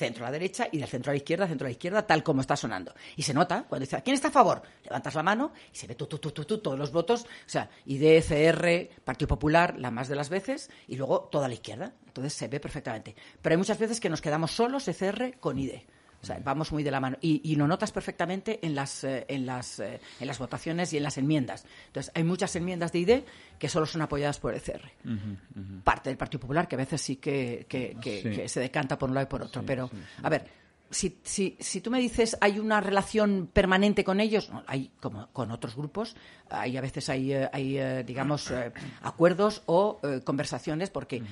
centro 0.00 0.24
a 0.24 0.28
la 0.28 0.32
derecha 0.32 0.66
y 0.72 0.78
del 0.78 0.88
centro 0.88 1.10
a 1.10 1.12
la 1.12 1.18
izquierda, 1.18 1.46
centro 1.46 1.66
a 1.66 1.68
la 1.68 1.72
izquierda, 1.72 2.06
tal 2.06 2.22
como 2.22 2.40
está 2.40 2.56
sonando. 2.56 2.94
Y 3.16 3.22
se 3.22 3.34
nota 3.34 3.66
cuando 3.68 3.84
dice, 3.84 4.02
¿quién 4.02 4.14
está 4.14 4.28
a 4.28 4.32
favor? 4.32 4.62
Levantas 4.82 5.14
la 5.14 5.22
mano 5.22 5.52
y 5.72 5.76
se 5.76 5.86
ve 5.86 5.94
tú, 5.94 6.06
todos 6.06 6.78
los 6.78 6.90
votos, 6.90 7.24
o 7.24 7.48
sea, 7.48 7.68
IDCR, 7.84 8.88
Partido 9.04 9.28
Popular, 9.28 9.78
la 9.78 9.90
más 9.90 10.08
de 10.08 10.16
las 10.16 10.30
veces, 10.30 10.70
y 10.88 10.96
luego 10.96 11.28
toda 11.30 11.48
la 11.48 11.54
izquierda. 11.54 11.92
Entonces 12.06 12.32
se 12.32 12.48
ve 12.48 12.58
perfectamente. 12.60 13.14
Pero 13.42 13.52
hay 13.52 13.58
muchas 13.58 13.78
veces 13.78 14.00
que 14.00 14.08
nos 14.08 14.22
quedamos 14.22 14.52
solos, 14.52 14.88
ECR, 14.88 15.38
con 15.38 15.58
ID. 15.58 15.82
O 16.22 16.26
sea, 16.26 16.38
vamos 16.44 16.70
muy 16.72 16.82
de 16.82 16.90
la 16.90 17.00
mano. 17.00 17.16
Y, 17.20 17.54
lo 17.56 17.66
notas 17.66 17.92
perfectamente 17.92 18.58
en 18.62 18.74
las, 18.74 19.04
eh, 19.04 19.24
en, 19.28 19.46
las, 19.46 19.80
eh, 19.80 20.00
en 20.18 20.26
las 20.26 20.38
votaciones 20.38 20.92
y 20.92 20.98
en 20.98 21.02
las 21.02 21.16
enmiendas. 21.18 21.64
Entonces, 21.86 22.12
hay 22.14 22.24
muchas 22.24 22.54
enmiendas 22.56 22.92
de 22.92 22.98
ID 22.98 23.20
que 23.58 23.68
solo 23.68 23.86
son 23.86 24.02
apoyadas 24.02 24.38
por 24.38 24.54
el 24.54 24.60
CR. 24.60 24.82
Parte 25.82 26.10
del 26.10 26.18
Partido 26.18 26.40
Popular, 26.40 26.68
que 26.68 26.76
a 26.76 26.78
veces 26.78 27.00
sí 27.00 27.16
que, 27.16 27.66
que, 27.68 28.48
se 28.48 28.60
decanta 28.60 28.98
por 28.98 29.08
un 29.08 29.14
lado 29.14 29.26
y 29.26 29.30
por 29.30 29.42
otro. 29.42 29.62
Pero, 29.64 29.90
a 30.22 30.28
ver, 30.28 30.46
si, 30.90 31.18
si, 31.22 31.56
si, 31.60 31.80
tú 31.80 31.90
me 31.90 32.00
dices 32.00 32.36
hay 32.40 32.58
una 32.58 32.80
relación 32.80 33.48
permanente 33.52 34.02
con 34.04 34.20
ellos, 34.20 34.50
hay 34.66 34.90
como 35.00 35.28
con 35.28 35.50
otros 35.50 35.76
grupos, 35.76 36.16
hay 36.48 36.76
a 36.76 36.80
veces 36.80 37.08
hay, 37.08 37.32
eh, 37.32 37.48
hay 37.52 38.02
digamos, 38.02 38.50
eh, 38.50 38.72
acuerdos 39.02 39.62
o 39.66 40.00
conversaciones 40.24 40.90
porque 40.90 41.22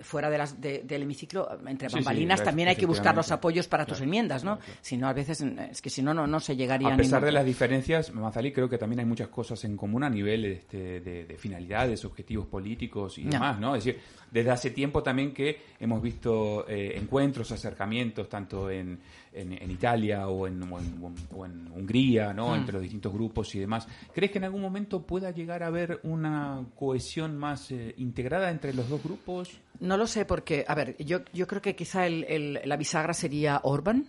fuera 0.00 0.30
de 0.30 0.38
las, 0.38 0.60
del 0.60 1.02
hemiciclo, 1.02 1.48
entre 1.66 1.88
bambalinas, 1.88 2.42
también 2.42 2.68
hay 2.68 2.76
que 2.76 2.86
buscar 2.86 3.14
los 3.14 3.30
apoyos 3.30 3.68
para 3.68 3.84
tus 3.86 4.00
enmiendas, 4.00 4.44
¿no? 4.44 4.58
Si 4.80 4.96
no, 4.96 5.08
a 5.08 5.12
veces, 5.12 5.40
es 5.40 5.82
que 5.82 5.90
si 5.90 6.02
no, 6.02 6.14
no, 6.14 6.26
no 6.26 6.40
se 6.40 6.56
llegaría 6.56 6.88
a 6.92 6.96
pesar 6.96 7.24
de 7.24 7.32
las 7.32 7.44
diferencias, 7.44 8.12
Mazalí, 8.12 8.52
creo 8.52 8.68
que 8.68 8.78
también 8.78 9.00
hay 9.00 9.06
muchas 9.06 9.28
cosas 9.28 9.64
en 9.64 9.76
común 9.76 10.04
a 10.04 10.10
nivel 10.10 10.44
este, 10.44 11.00
de, 11.00 11.36
finalidades, 11.38 12.04
objetivos 12.04 12.46
políticos 12.46 13.18
y 13.18 13.24
demás, 13.24 13.58
¿no? 13.58 13.74
Es 13.74 13.84
decir, 13.84 14.00
desde 14.30 14.50
hace 14.50 14.70
tiempo 14.70 15.02
también 15.02 15.32
que 15.32 15.60
hemos 15.80 16.02
visto 16.02 16.68
eh, 16.68 16.94
encuentros, 16.96 17.50
acercamientos, 17.52 18.28
tanto 18.28 18.70
en, 18.70 19.00
en, 19.32 19.70
Italia 19.70 20.28
o 20.28 20.46
en, 20.46 20.62
o 20.62 21.44
en, 21.46 21.68
Hungría, 21.72 22.32
¿no? 22.32 22.50
Hmm. 22.50 22.54
Entre 22.54 22.72
los 22.72 22.82
distintos 22.82 23.12
grupos 23.12 23.54
y 23.54 23.60
demás. 23.60 23.86
¿Crees 24.12 24.32
que 24.32 24.38
en 24.38 24.44
algún 24.44 24.62
momento 24.62 25.02
pueda 25.02 25.30
llegar 25.30 25.62
a 25.62 25.66
haber 25.66 26.00
una 26.02 26.64
cohesión 26.76 27.36
más 27.36 27.70
eh, 27.70 27.94
integrada 27.98 28.50
entre 28.50 28.72
los 28.74 28.88
dos 28.88 29.02
grupos? 29.02 29.60
No 29.80 29.96
lo 29.96 30.06
sé 30.06 30.24
porque, 30.24 30.64
a 30.66 30.74
ver, 30.74 30.96
yo, 30.98 31.20
yo 31.32 31.46
creo 31.46 31.62
que 31.62 31.76
quizá 31.76 32.06
el, 32.06 32.60
la 32.64 32.76
bisagra 32.76 33.14
sería 33.14 33.60
Orban. 33.62 34.06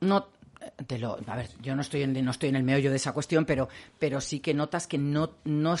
No, 0.00 0.28
de 0.86 0.98
lo, 0.98 1.18
a 1.26 1.36
ver, 1.36 1.48
yo 1.60 1.74
no 1.74 1.82
estoy 1.82 2.02
en, 2.02 2.24
no 2.24 2.30
estoy 2.30 2.50
en 2.50 2.56
el 2.56 2.62
meollo 2.62 2.90
de 2.90 2.96
esa 2.96 3.12
cuestión, 3.12 3.44
pero, 3.44 3.68
pero 3.98 4.20
sí 4.20 4.40
que 4.40 4.54
notas 4.54 4.86
que 4.86 4.98
no, 4.98 5.30
no, 5.44 5.74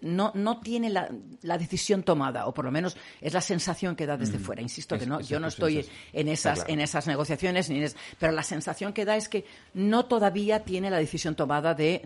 no, 0.00 0.32
no 0.34 0.60
tiene 0.60 0.90
la, 0.90 1.08
la, 1.42 1.58
decisión 1.58 2.02
tomada, 2.02 2.46
o 2.46 2.54
por 2.54 2.64
lo 2.64 2.70
menos 2.70 2.96
es 3.20 3.32
la 3.32 3.40
sensación 3.40 3.96
que 3.96 4.06
da 4.06 4.16
desde 4.16 4.38
fuera. 4.38 4.62
Insisto 4.62 4.98
que 4.98 5.06
no, 5.06 5.20
yo 5.20 5.40
no 5.40 5.48
estoy 5.48 5.86
en 6.12 6.28
esas, 6.28 6.64
en 6.68 6.80
esas 6.80 7.06
negociaciones, 7.06 7.70
ni 7.70 7.84
pero 8.18 8.32
la 8.32 8.42
sensación 8.42 8.92
que 8.92 9.04
da 9.04 9.16
es 9.16 9.28
que 9.28 9.44
no 9.74 10.06
todavía 10.06 10.64
tiene 10.64 10.90
la 10.90 10.98
decisión 10.98 11.34
tomada 11.34 11.74
de, 11.74 12.02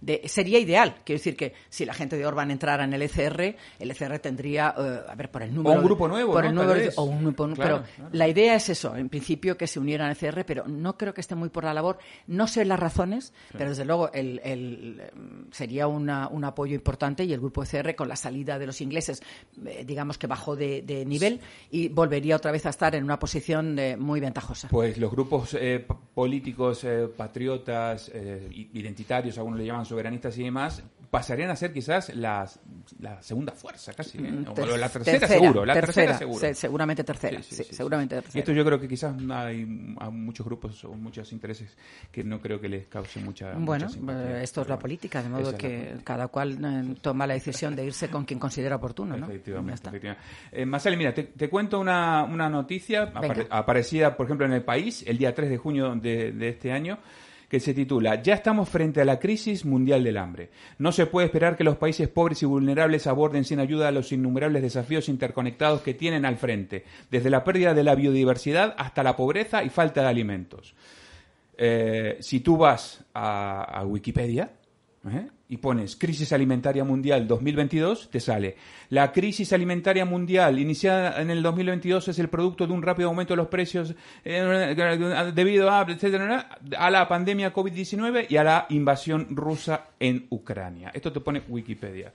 de, 0.00 0.22
sería 0.26 0.58
ideal. 0.58 0.96
Quiero 1.04 1.18
decir 1.18 1.36
que 1.36 1.54
si 1.68 1.84
la 1.84 1.94
gente 1.94 2.16
de 2.16 2.26
Orban 2.26 2.50
entrara 2.50 2.84
en 2.84 2.92
el 2.92 3.02
ECR, 3.02 3.56
el 3.78 3.90
ECR 3.90 4.18
tendría, 4.18 4.74
eh, 4.76 5.00
a 5.08 5.14
ver, 5.14 5.30
por 5.30 5.42
el 5.42 5.54
número. 5.54 5.76
O 5.76 5.78
un 5.78 5.84
grupo 5.84 6.08
nuevo, 6.08 6.32
por 6.32 6.44
el 6.44 6.54
número, 6.54 6.90
o 6.96 7.04
un 7.04 7.20
grupo 7.20 7.48
Pero 7.56 7.84
la 8.12 8.28
idea 8.28 8.54
es 8.54 8.68
eso, 8.68 8.96
en 8.96 9.08
principio 9.08 9.56
que 9.56 9.66
se 9.66 9.78
unieran 9.78 10.08
al 10.08 10.16
ECR, 10.20 10.44
pero 10.44 10.66
no 10.66 10.96
creo 10.96 11.14
que 11.14 11.20
esté 11.20 11.34
muy 11.34 11.48
por 11.48 11.64
la 11.64 11.74
labor. 11.74 11.98
No 12.26 12.46
sé 12.46 12.64
las 12.64 12.78
razones, 12.78 13.32
pero 13.52 13.70
desde 13.70 13.84
luego 13.84 14.12
el, 14.12 14.40
el, 14.44 15.02
sería 15.50 15.86
una, 15.86 16.28
un 16.28 16.44
apoyo 16.44 16.74
importante 16.74 17.13
y 17.22 17.32
el 17.32 17.40
grupo 17.40 17.62
ECR 17.62 17.94
con 17.94 18.08
la 18.08 18.16
salida 18.16 18.58
de 18.58 18.66
los 18.66 18.80
ingleses, 18.80 19.22
eh, 19.64 19.84
digamos 19.86 20.18
que 20.18 20.26
bajó 20.26 20.56
de, 20.56 21.04
nivel 21.06 21.40
y 21.70 21.88
volvería 21.88 22.36
otra 22.36 22.50
vez 22.50 22.66
a 22.66 22.70
estar 22.70 22.94
en 22.94 23.04
una 23.04 23.18
posición 23.18 23.78
eh, 23.78 23.96
muy 23.96 24.20
ventajosa. 24.20 24.68
Pues 24.68 24.98
los 24.98 25.10
grupos 25.10 25.54
eh, 25.54 25.86
políticos 26.14 26.86
patriotas, 27.16 28.10
identitarios, 28.50 29.38
algunos 29.38 29.58
le 29.58 29.66
llaman 29.66 29.84
soberanistas 29.84 30.36
y 30.38 30.44
demás, 30.44 30.82
pasarían 31.14 31.48
a 31.48 31.54
ser 31.54 31.72
quizás 31.72 32.12
la, 32.16 32.44
la 32.98 33.22
segunda 33.22 33.52
fuerza 33.52 33.92
casi, 33.92 34.18
mm, 34.18 34.46
o 34.48 34.76
la 34.76 34.88
tercera, 34.88 35.28
seguro, 35.28 35.64
la 35.64 35.74
tercera, 35.74 36.18
seguro. 36.18 36.54
seguramente 36.54 37.04
tercera, 37.04 37.40
seguramente 37.40 38.16
tercera. 38.16 38.36
Y 38.36 38.40
esto 38.40 38.50
yo 38.50 38.64
creo 38.64 38.80
que 38.80 38.88
quizás 38.88 39.14
hay 39.30 39.64
muchos 39.64 40.44
grupos 40.44 40.84
o 40.84 40.92
muchos 40.94 41.30
intereses 41.30 41.76
que 42.10 42.24
no 42.24 42.40
creo 42.40 42.60
que 42.60 42.68
les 42.68 42.88
cause 42.88 43.20
mucha 43.20 43.52
Bueno, 43.52 43.86
esto 44.42 44.62
es 44.62 44.68
la 44.68 44.76
política, 44.76 45.22
de 45.22 45.28
modo 45.28 45.56
que 45.56 45.98
cada 46.02 46.26
cual 46.26 46.98
toma 47.00 47.28
la 47.28 47.34
decisión 47.34 47.76
de 47.76 47.84
irse 47.84 48.08
con 48.08 48.24
quien 48.24 48.40
considera 48.40 48.74
oportuno, 48.74 49.16
¿no? 49.16 49.26
Efectivamente. 49.26 50.18
Eh, 50.50 50.66
mira, 50.66 51.14
te, 51.14 51.48
cuento 51.48 51.78
una, 51.78 52.24
una 52.24 52.50
noticia 52.50 53.12
aparecida, 53.50 54.16
por 54.16 54.26
ejemplo, 54.26 54.46
en 54.46 54.52
El 54.52 54.64
País, 54.64 55.04
el 55.06 55.16
día 55.16 55.32
3 55.32 55.48
de 55.48 55.58
junio 55.58 55.94
de, 55.94 56.32
de 56.32 56.48
este 56.48 56.72
año, 56.72 56.98
que 57.54 57.60
se 57.60 57.72
titula 57.72 58.20
Ya 58.20 58.34
estamos 58.34 58.68
frente 58.68 59.00
a 59.00 59.04
la 59.04 59.20
crisis 59.20 59.64
mundial 59.64 60.02
del 60.02 60.16
hambre. 60.16 60.50
No 60.78 60.90
se 60.90 61.06
puede 61.06 61.26
esperar 61.26 61.56
que 61.56 61.62
los 61.62 61.76
países 61.76 62.08
pobres 62.08 62.42
y 62.42 62.46
vulnerables 62.46 63.06
aborden 63.06 63.44
sin 63.44 63.60
ayuda 63.60 63.92
los 63.92 64.10
innumerables 64.10 64.60
desafíos 64.60 65.08
interconectados 65.08 65.80
que 65.80 65.94
tienen 65.94 66.24
al 66.24 66.36
frente, 66.36 66.84
desde 67.12 67.30
la 67.30 67.44
pérdida 67.44 67.72
de 67.72 67.84
la 67.84 67.94
biodiversidad 67.94 68.74
hasta 68.76 69.04
la 69.04 69.14
pobreza 69.14 69.62
y 69.62 69.68
falta 69.68 70.00
de 70.02 70.08
alimentos. 70.08 70.74
Eh, 71.56 72.16
si 72.18 72.40
tú 72.40 72.56
vas 72.56 73.04
a 73.14 73.84
Wikipedia, 73.86 74.50
¿eh? 75.08 75.28
Y 75.48 75.58
pones 75.58 75.96
crisis 75.96 76.32
alimentaria 76.32 76.84
mundial 76.84 77.26
2022, 77.26 78.10
te 78.10 78.20
sale. 78.20 78.56
La 78.88 79.12
crisis 79.12 79.52
alimentaria 79.52 80.04
mundial 80.04 80.58
iniciada 80.58 81.20
en 81.20 81.30
el 81.30 81.42
2022 81.42 82.08
es 82.08 82.18
el 82.18 82.28
producto 82.28 82.66
de 82.66 82.72
un 82.72 82.82
rápido 82.82 83.08
aumento 83.08 83.34
de 83.34 83.36
los 83.36 83.48
precios 83.48 83.94
eh, 84.24 84.74
debido 85.34 85.70
a, 85.70 85.86
a 86.78 86.90
la 86.90 87.08
pandemia 87.08 87.52
COVID-19 87.52 88.26
y 88.30 88.36
a 88.36 88.44
la 88.44 88.66
invasión 88.70 89.28
rusa 89.30 89.88
en 90.00 90.26
Ucrania. 90.30 90.90
Esto 90.94 91.12
te 91.12 91.20
pone 91.20 91.42
Wikipedia. 91.46 92.12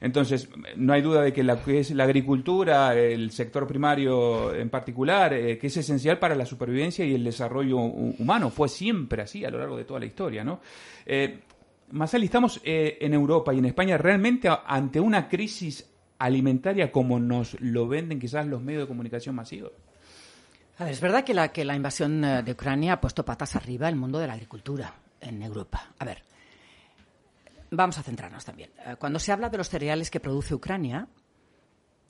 Entonces, 0.00 0.50
no 0.76 0.92
hay 0.92 1.00
duda 1.00 1.22
de 1.22 1.32
que 1.32 1.42
la, 1.42 1.58
es 1.66 1.90
la 1.92 2.04
agricultura, 2.04 2.94
el 2.94 3.30
sector 3.30 3.66
primario 3.66 4.54
en 4.54 4.68
particular, 4.68 5.32
eh, 5.32 5.56
que 5.56 5.68
es 5.68 5.76
esencial 5.78 6.18
para 6.18 6.34
la 6.34 6.44
supervivencia 6.44 7.06
y 7.06 7.14
el 7.14 7.24
desarrollo 7.24 7.78
humano. 7.78 8.50
Fue 8.50 8.68
siempre 8.68 9.22
así 9.22 9.44
a 9.44 9.50
lo 9.50 9.58
largo 9.58 9.78
de 9.78 9.84
toda 9.84 10.00
la 10.00 10.06
historia, 10.06 10.44
¿no? 10.44 10.60
Masali, 11.94 12.24
estamos 12.24 12.60
eh, 12.64 12.98
en 13.00 13.14
Europa 13.14 13.54
y 13.54 13.58
en 13.58 13.66
España 13.66 13.96
realmente 13.96 14.48
ante 14.66 14.98
una 14.98 15.28
crisis 15.28 15.88
alimentaria 16.18 16.90
como 16.90 17.20
nos 17.20 17.56
lo 17.60 17.86
venden 17.86 18.18
quizás 18.18 18.48
los 18.48 18.60
medios 18.60 18.82
de 18.82 18.88
comunicación 18.88 19.36
masivos. 19.36 19.70
es 20.80 21.00
verdad 21.00 21.22
que 21.22 21.34
la, 21.34 21.52
que 21.52 21.64
la 21.64 21.76
invasión 21.76 22.24
eh, 22.24 22.42
de 22.42 22.50
Ucrania 22.50 22.94
ha 22.94 23.00
puesto 23.00 23.24
patas 23.24 23.54
arriba 23.54 23.88
el 23.88 23.94
mundo 23.94 24.18
de 24.18 24.26
la 24.26 24.32
agricultura 24.32 24.92
en 25.20 25.40
Europa. 25.40 25.92
A 26.00 26.04
ver, 26.04 26.24
vamos 27.70 27.96
a 27.96 28.02
centrarnos 28.02 28.44
también. 28.44 28.70
Eh, 28.84 28.96
cuando 28.98 29.20
se 29.20 29.30
habla 29.30 29.48
de 29.48 29.58
los 29.58 29.68
cereales 29.68 30.10
que 30.10 30.18
produce 30.18 30.52
Ucrania, 30.52 31.06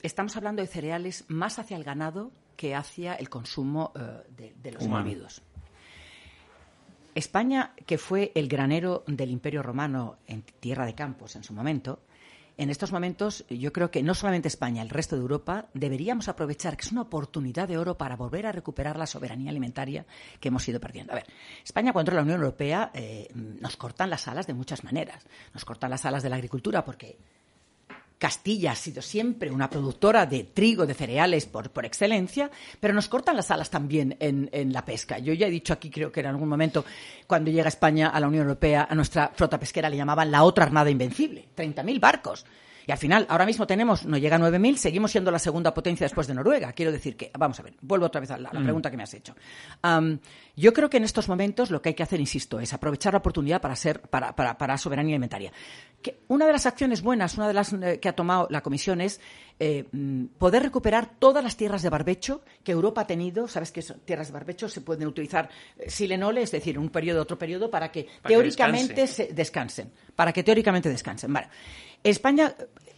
estamos 0.01 0.35
hablando 0.35 0.63
de 0.63 0.67
cereales 0.67 1.25
más 1.27 1.59
hacia 1.59 1.77
el 1.77 1.83
ganado 1.83 2.31
que 2.57 2.73
hacia 2.73 3.13
el 3.13 3.29
consumo 3.29 3.93
de, 4.35 4.71
los 4.71 4.81
individuos. 4.81 5.43
España, 7.15 7.73
que 7.85 7.97
fue 7.97 8.31
el 8.35 8.47
granero 8.47 9.03
del 9.07 9.31
Imperio 9.31 9.63
Romano 9.63 10.17
en 10.27 10.43
tierra 10.43 10.85
de 10.85 10.95
campos 10.95 11.35
en 11.35 11.43
su 11.43 11.53
momento, 11.53 12.01
en 12.57 12.69
estos 12.69 12.91
momentos 12.91 13.45
yo 13.49 13.73
creo 13.73 13.91
que 13.91 14.01
no 14.01 14.13
solamente 14.13 14.47
España, 14.47 14.81
el 14.81 14.89
resto 14.89 15.15
de 15.15 15.21
Europa 15.21 15.67
deberíamos 15.73 16.29
aprovechar 16.29 16.77
que 16.77 16.85
es 16.85 16.91
una 16.91 17.01
oportunidad 17.01 17.67
de 17.67 17.77
oro 17.77 17.97
para 17.97 18.15
volver 18.15 18.45
a 18.45 18.51
recuperar 18.51 18.97
la 18.97 19.07
soberanía 19.07 19.49
alimentaria 19.49 20.05
que 20.39 20.47
hemos 20.47 20.67
ido 20.67 20.79
perdiendo. 20.79 21.11
A 21.11 21.15
ver, 21.15 21.25
España 21.63 21.91
cuando 21.91 22.11
entra 22.11 22.15
la 22.15 22.23
Unión 22.23 22.39
Europea 22.39 22.91
eh, 22.93 23.29
nos 23.33 23.75
cortan 23.75 24.09
las 24.09 24.27
alas 24.27 24.47
de 24.47 24.53
muchas 24.53 24.83
maneras. 24.83 25.25
Nos 25.53 25.65
cortan 25.65 25.89
las 25.89 26.05
alas 26.05 26.23
de 26.23 26.29
la 26.29 26.37
agricultura 26.37 26.85
porque 26.85 27.17
Castilla 28.17 28.71
ha 28.71 28.75
sido 28.75 29.01
siempre 29.01 29.51
una 29.51 29.69
productora 29.69 30.25
de 30.25 30.45
trigo, 30.45 30.85
de 30.85 30.93
cereales 30.93 31.45
por, 31.45 31.69
por 31.71 31.85
excelencia, 31.85 32.49
pero 32.79 32.93
nos 32.93 33.09
cortan 33.09 33.35
las 33.35 33.51
alas 33.51 33.69
también 33.69 34.15
en, 34.19 34.49
en, 34.51 34.71
la 34.71 34.85
pesca. 34.85 35.19
Yo 35.19 35.33
ya 35.33 35.47
he 35.47 35.51
dicho 35.51 35.73
aquí, 35.73 35.89
creo 35.89 36.11
que 36.11 36.21
en 36.21 36.27
algún 36.27 36.47
momento, 36.47 36.85
cuando 37.27 37.51
llega 37.51 37.67
España 37.67 38.09
a 38.09 38.19
la 38.19 38.27
Unión 38.27 38.43
Europea, 38.43 38.87
a 38.89 38.95
nuestra 38.95 39.31
flota 39.33 39.59
pesquera 39.59 39.89
le 39.89 39.97
llamaban 39.97 40.31
la 40.31 40.43
otra 40.43 40.63
armada 40.63 40.89
invencible. 40.89 41.45
30.000 41.55 41.99
barcos. 41.99 42.45
Y 42.87 42.91
al 42.91 42.97
final, 42.97 43.25
ahora 43.29 43.45
mismo 43.45 43.65
tenemos, 43.65 44.05
no 44.05 44.17
llega 44.17 44.35
a 44.35 44.39
9.000, 44.39 44.75
seguimos 44.75 45.11
siendo 45.11 45.31
la 45.31 45.39
segunda 45.39 45.73
potencia 45.73 46.05
después 46.05 46.27
de 46.27 46.35
Noruega. 46.35 46.71
Quiero 46.73 46.91
decir 46.91 47.17
que, 47.17 47.31
vamos 47.37 47.59
a 47.59 47.63
ver, 47.63 47.73
vuelvo 47.81 48.05
otra 48.05 48.21
vez 48.21 48.29
a 48.31 48.37
la, 48.37 48.51
mm. 48.51 48.63
pregunta 48.63 48.91
que 48.91 48.97
me 48.97 49.03
has 49.03 49.13
hecho. 49.13 49.35
Yo 50.55 50.73
creo 50.73 50.89
que 50.89 50.97
en 50.97 51.03
estos 51.03 51.27
momentos 51.27 51.69
lo 51.69 51.81
que 51.81 51.89
hay 51.89 51.95
que 51.95 52.03
hacer, 52.03 52.19
insisto, 52.19 52.59
es 52.59 52.73
aprovechar 52.73 53.13
la 53.13 53.19
oportunidad 53.19 53.61
para 53.61 53.75
ser, 53.75 54.01
para, 54.01 54.35
para, 54.35 54.57
para 54.57 54.77
soberanía 54.77 55.15
alimentaria. 55.15 55.51
Que 56.01 56.19
una 56.27 56.45
de 56.45 56.53
las 56.53 56.65
acciones 56.65 57.01
buenas, 57.01 57.35
una 57.35 57.47
de 57.47 57.53
las 57.53 57.73
eh, 57.73 57.99
que 57.99 58.07
ha 58.07 58.13
tomado 58.13 58.47
la 58.49 58.61
Comisión 58.61 59.01
es 59.01 59.19
eh, 59.59 59.85
mm, 59.91 60.25
poder 60.37 60.63
recuperar 60.63 61.11
todas 61.19 61.43
las 61.43 61.57
tierras 61.57 61.81
de 61.81 61.89
barbecho 61.89 62.41
que 62.63 62.71
Europa 62.71 63.01
ha 63.01 63.07
tenido. 63.07 63.47
Sabes 63.47 63.71
que 63.71 63.81
son 63.81 63.99
tierras 64.01 64.27
de 64.27 64.33
barbecho 64.33 64.69
se 64.69 64.81
pueden 64.81 65.07
utilizar 65.07 65.49
eh, 65.77 65.89
silenole, 65.89 66.41
es 66.41 66.51
decir, 66.51 66.79
un 66.79 66.89
periodo, 66.89 67.21
otro 67.21 67.37
periodo, 67.37 67.69
para 67.69 67.91
que 67.91 68.07
teóricamente 68.25 69.07
se 69.07 69.33
descansen. 69.33 69.91
Para 70.15 70.31
que 70.31 70.43
teóricamente 70.43 70.89
descansen. 70.89 71.33
Vale. 71.33 71.49
España 72.03 72.55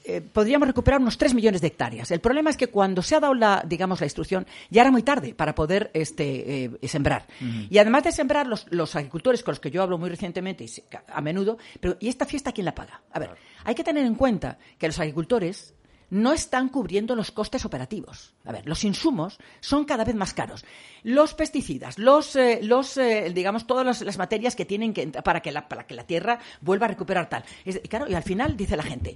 eh, 0.10 0.22
podríamos 0.22 0.70
recuperar 0.70 1.02
unos 1.02 1.18
3 1.18 1.34
millones 1.34 1.60
de 1.60 1.68
hectáreas. 1.68 2.12
El 2.12 2.22
problema 2.22 2.50
es 2.50 2.56
que 2.56 2.68
cuando 2.68 3.02
se 3.02 3.16
ha 3.16 3.20
dado 3.20 3.34
la, 3.34 3.62
digamos, 3.68 4.00
la 4.00 4.06
instrucción, 4.06 4.48
ya 4.70 4.82
era 4.82 4.90
muy 4.90 5.04
tarde 5.04 5.34
para 5.34 5.54
poder 5.54 5.92
este, 5.94 6.64
eh, 6.64 6.88
sembrar. 6.88 7.28
Y 7.70 7.78
además 7.78 8.06
de 8.06 8.14
sembrar, 8.14 8.48
los, 8.48 8.96
agricultores 8.96 9.44
con 9.44 9.52
los 9.52 9.60
que 9.60 9.70
yo 9.70 9.84
hablo 9.84 9.98
muy 9.98 10.10
recientemente 10.10 10.64
y 10.64 10.70
a 11.14 11.20
menudo, 11.20 11.58
pero 11.82 11.98
¿y 12.00 12.08
esta 12.08 12.26
fiesta 12.26 12.54
quién 12.54 12.64
la 12.64 12.74
paga? 12.74 13.02
A 13.12 13.20
ver, 13.20 13.32
hay 13.66 13.76
que 13.76 13.84
tener 13.84 14.06
en 14.06 14.16
cuenta 14.16 14.58
que 14.78 14.88
los 14.88 14.98
agricultores 14.98 15.74
no 16.10 16.32
están 16.32 16.70
cubriendo 16.70 17.14
los 17.14 17.32
costes 17.32 17.66
operativos. 17.66 18.34
A 18.46 18.54
ver, 18.54 18.66
los 18.66 18.86
insumos 18.86 19.38
son 19.60 19.84
cada 19.84 20.06
vez 20.06 20.16
más 20.16 20.34
caros. 20.34 20.64
Los 21.04 21.34
pesticidas, 21.34 22.00
los, 22.00 22.36
eh, 22.38 22.60
los 22.64 22.96
eh, 22.96 23.32
digamos, 23.36 23.68
todas 23.68 24.02
las, 24.02 24.18
materias 24.18 24.56
que 24.56 24.64
tienen 24.64 24.94
que 24.94 25.08
para 25.08 25.42
que 25.42 25.52
la, 25.52 25.68
para 25.68 25.86
que 25.86 25.96
la 25.96 26.06
tierra 26.06 26.40
vuelva 26.62 26.86
a 26.86 26.90
recuperar 26.90 27.28
tal. 27.28 27.44
y 27.66 27.74
claro, 27.90 28.08
y 28.08 28.14
al 28.14 28.24
final 28.24 28.56
dice 28.56 28.78
la 28.78 28.84
gente, 28.84 29.14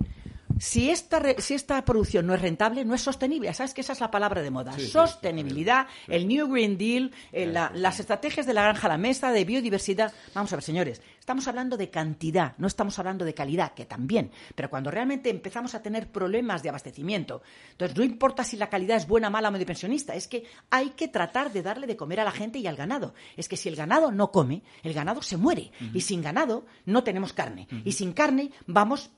Si 0.62 0.92
esta, 0.92 1.20
si 1.40 1.56
esta 1.56 1.84
producción 1.84 2.28
no 2.28 2.36
es 2.36 2.42
rentable, 2.42 2.86
no 2.86 2.94
es 2.94 3.02
sostenible. 3.02 3.52
¿Sabes 3.52 3.74
que 3.74 3.82
esa 3.82 3.94
es 3.94 4.00
la 4.00 4.12
palabra 4.12 4.44
de 4.44 4.52
moda? 4.52 4.78
Sostenibilidad, 4.78 5.88
el 6.08 6.28
New 6.28 6.48
Green 6.50 6.78
Deal, 6.78 7.12
eh, 7.32 7.48
las 7.48 8.00
estrategias 8.00 8.46
de 8.46 8.54
la 8.54 8.62
granja 8.62 8.86
a 8.86 8.92
la 8.92 8.98
mesa, 9.00 9.32
de 9.32 9.44
biodiversidad. 9.44 10.14
Vamos 10.36 10.54
a 10.54 10.58
ver, 10.58 10.64
señores, 10.64 11.02
estamos 11.20 11.48
hablando 11.48 11.78
de 11.78 11.90
cantidad, 11.90 12.54
no 12.60 12.68
estamos 12.68 13.00
hablando 13.00 13.26
de 13.26 13.34
calidad, 13.34 13.74
que 13.74 13.88
también. 13.88 14.30
Pero 14.54 14.70
cuando 14.70 14.92
realmente 14.92 15.32
empezamos 15.32 15.74
a 15.74 15.82
tener 15.82 16.12
problemas 16.12 16.62
de 16.62 16.70
abastecimiento, 16.70 17.42
entonces 17.72 17.98
no 17.98 18.04
importa 18.04 18.44
si 18.44 18.56
la 18.56 18.70
calidad 18.70 18.98
es 18.98 19.08
buena, 19.08 19.32
mala 19.32 19.50
o 19.50 19.52
medio 19.52 19.66
pensionista, 19.66 20.14
es 20.14 20.28
que 20.28 20.44
hay 20.70 20.92
que 20.92 21.08
tratar 21.08 21.52
de 21.52 21.64
darle 21.64 21.88
de 21.88 21.98
comer 21.98 22.20
a 22.20 22.24
la 22.24 22.32
gente 22.32 22.60
y 22.60 22.68
al 22.68 22.76
ganado. 22.76 23.16
Es 23.36 23.50
que 23.50 23.58
si 23.58 23.68
el 23.68 23.76
ganado 23.76 24.12
no 24.12 24.32
come, 24.32 24.62
el 24.84 24.94
ganado 24.94 25.24
se 25.24 25.38
muere. 25.38 25.72
Y 25.92 26.02
sin 26.02 26.22
ganado 26.22 26.68
no 26.86 27.04
tenemos 27.04 27.34
carne. 27.34 27.68
Y 27.84 27.94
sin 27.94 28.14
carne 28.14 28.52
vamos 28.68 29.10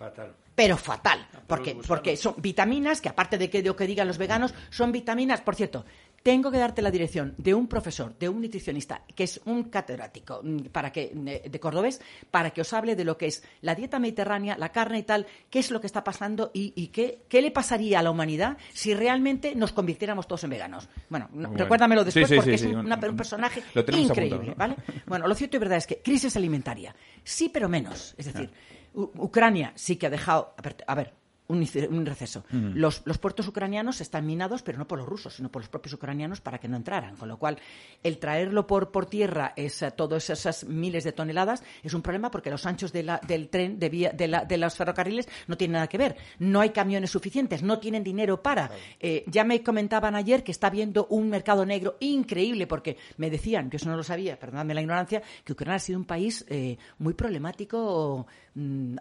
Fatal. 0.00 0.34
Pero 0.60 0.76
fatal. 0.76 1.26
Porque, 1.46 1.74
porque 1.88 2.18
son 2.18 2.34
vitaminas 2.36 3.00
que, 3.00 3.08
aparte 3.08 3.38
de 3.38 3.48
que, 3.48 3.62
de 3.62 3.68
lo 3.68 3.74
que 3.74 3.86
digan 3.86 4.06
los 4.06 4.18
veganos, 4.18 4.52
son 4.68 4.92
vitaminas. 4.92 5.40
Por 5.40 5.54
cierto, 5.56 5.86
tengo 6.22 6.50
que 6.50 6.58
darte 6.58 6.82
la 6.82 6.90
dirección 6.90 7.34
de 7.38 7.54
un 7.54 7.66
profesor, 7.66 8.14
de 8.18 8.28
un 8.28 8.42
nutricionista, 8.42 9.00
que 9.14 9.24
es 9.24 9.40
un 9.46 9.64
catedrático 9.64 10.42
mm, 10.44 10.66
para 10.66 10.92
que, 10.92 11.12
de 11.48 11.60
cordobés, 11.60 12.02
para 12.30 12.50
que 12.50 12.60
os 12.60 12.70
hable 12.74 12.94
de 12.94 13.04
lo 13.04 13.16
que 13.16 13.26
es 13.28 13.42
la 13.62 13.74
dieta 13.74 13.98
mediterránea, 13.98 14.58
la 14.58 14.70
carne 14.70 14.98
y 14.98 15.02
tal, 15.02 15.26
qué 15.48 15.60
es 15.60 15.70
lo 15.70 15.80
que 15.80 15.86
está 15.86 16.04
pasando 16.04 16.50
y, 16.52 16.88
qué, 16.88 17.22
qué, 17.26 17.40
le 17.40 17.50
pasaría 17.50 18.00
a 18.00 18.02
la 18.02 18.10
humanidad 18.10 18.58
si 18.74 18.92
realmente 18.92 19.54
nos 19.54 19.72
convirtiéramos 19.72 20.28
todos 20.28 20.44
en 20.44 20.50
veganos. 20.50 20.90
Bueno, 21.08 21.30
recuérdamelo 21.54 22.04
después 22.04 22.30
porque 22.36 22.54
es 22.54 22.64
un, 22.64 22.86
personaje 23.16 23.62
increíble. 23.96 24.54
¿vale? 24.58 24.76
Bueno, 25.06 25.26
lo 25.26 25.34
cierto 25.34 25.56
y 25.56 25.60
verdad 25.60 25.78
es 25.78 25.86
que 25.86 26.02
crisis 26.02 26.36
alimentaria, 26.36 26.94
sí, 27.24 27.48
pero 27.48 27.66
menos. 27.66 28.14
Es 28.18 28.26
decir, 28.26 28.50
Ucrania 28.94 29.72
sí 29.74 29.96
que 29.96 30.06
ha 30.06 30.10
dejado. 30.10 30.54
A 30.86 30.94
ver, 30.94 31.14
un, 31.50 32.06
receso. 32.06 32.44
los, 32.50 33.00
puertos 33.00 33.48
ucranianos 33.48 34.00
están 34.00 34.26
minados, 34.26 34.62
pero 34.62 34.78
no 34.78 34.86
por 34.86 34.98
los 34.98 35.08
rusos, 35.08 35.34
sino 35.34 35.50
por 35.50 35.62
los 35.62 35.68
propios 35.68 35.94
ucranianos 35.94 36.40
para 36.40 36.58
que 36.58 36.68
no 36.68 36.76
entraran. 36.76 37.16
Con 37.16 37.28
lo 37.28 37.38
cual, 37.38 37.58
el 38.02 38.18
traerlo 38.18 38.66
por, 38.66 38.90
por 38.90 39.06
tierra, 39.06 39.52
es, 39.56 39.82
eh, 39.82 39.90
todas 39.90 40.30
esas 40.30 40.64
miles 40.64 41.04
de 41.04 41.12
toneladas, 41.12 41.62
es 41.82 41.94
un 41.94 42.02
problema 42.02 42.30
porque 42.30 42.50
los 42.50 42.66
anchos 42.66 42.92
de 42.92 43.02
la, 43.02 43.20
del 43.26 43.48
tren, 43.48 43.78
de, 43.78 43.88
vía, 43.88 44.12
de, 44.12 44.28
la, 44.28 44.44
de, 44.44 44.56
los 44.56 44.76
ferrocarriles, 44.76 45.28
no 45.48 45.56
tienen 45.56 45.74
nada 45.74 45.88
que 45.88 45.98
ver. 45.98 46.16
No 46.38 46.60
hay 46.60 46.70
camiones 46.70 47.10
suficientes, 47.10 47.62
no 47.62 47.78
tienen 47.78 48.04
dinero 48.04 48.42
para. 48.42 48.70
Eh, 49.00 49.24
ya 49.26 49.44
me 49.44 49.62
comentaban 49.62 50.14
ayer 50.14 50.44
que 50.44 50.52
está 50.52 50.68
habiendo 50.68 51.06
un 51.06 51.28
mercado 51.28 51.66
negro 51.66 51.96
increíble, 52.00 52.66
porque 52.66 52.96
me 53.16 53.30
decían, 53.30 53.70
que 53.70 53.76
eso 53.76 53.88
no 53.88 53.96
lo 53.96 54.04
sabía, 54.04 54.38
perdóname 54.38 54.74
la 54.74 54.82
ignorancia, 54.82 55.22
que 55.44 55.52
Ucrania 55.52 55.76
ha 55.76 55.80
sido 55.80 55.98
un 55.98 56.04
país 56.04 56.44
eh, 56.48 56.78
muy 56.98 57.14
problemático 57.14 58.26
mm, 58.49 58.49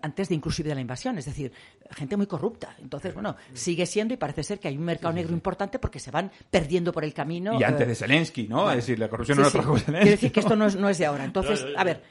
antes 0.01 0.29
de 0.29 0.36
inclusive 0.36 0.70
de 0.70 0.75
la 0.75 0.82
invasión. 0.82 1.18
Es 1.18 1.25
decir, 1.25 1.51
gente 1.91 2.18
muy 2.18 2.27
corrupta. 2.27 2.75
Entonces, 2.82 3.13
bueno, 3.13 3.36
sigue 3.53 3.86
siendo 3.86 4.13
y 4.13 4.18
parece 4.18 4.44
ser 4.44 4.60
que 4.60 4.68
hay 4.68 4.77
un 4.77 4.84
mercado 4.84 5.13
negro 5.13 5.34
importante 5.34 5.79
porque 5.79 6.00
se 6.00 6.12
van 6.12 6.32
perdiendo 6.50 6.91
por 6.91 7.03
el 7.03 7.13
camino. 7.13 7.60
Y 7.60 7.63
antes 7.63 7.88
de 7.88 7.94
eh, 7.94 7.96
Zelensky, 7.96 8.48
¿no? 8.48 8.70
es 8.70 8.77
decir, 8.77 9.00
la 9.00 9.10
corrupción 9.10 9.38
no 9.38 9.44
lo 9.46 9.51
trajo 9.51 9.77
Zelensky. 9.77 9.91
Quiero 9.91 10.12
decir 10.12 10.32
que 10.32 10.39
esto 10.39 10.56
no 10.56 10.65
es, 10.68 10.75
no 10.75 10.89
es 10.89 10.98
de 10.98 11.06
ahora. 11.06 11.24
Entonces, 11.24 11.65
a 11.75 11.84
ver, 11.84 12.03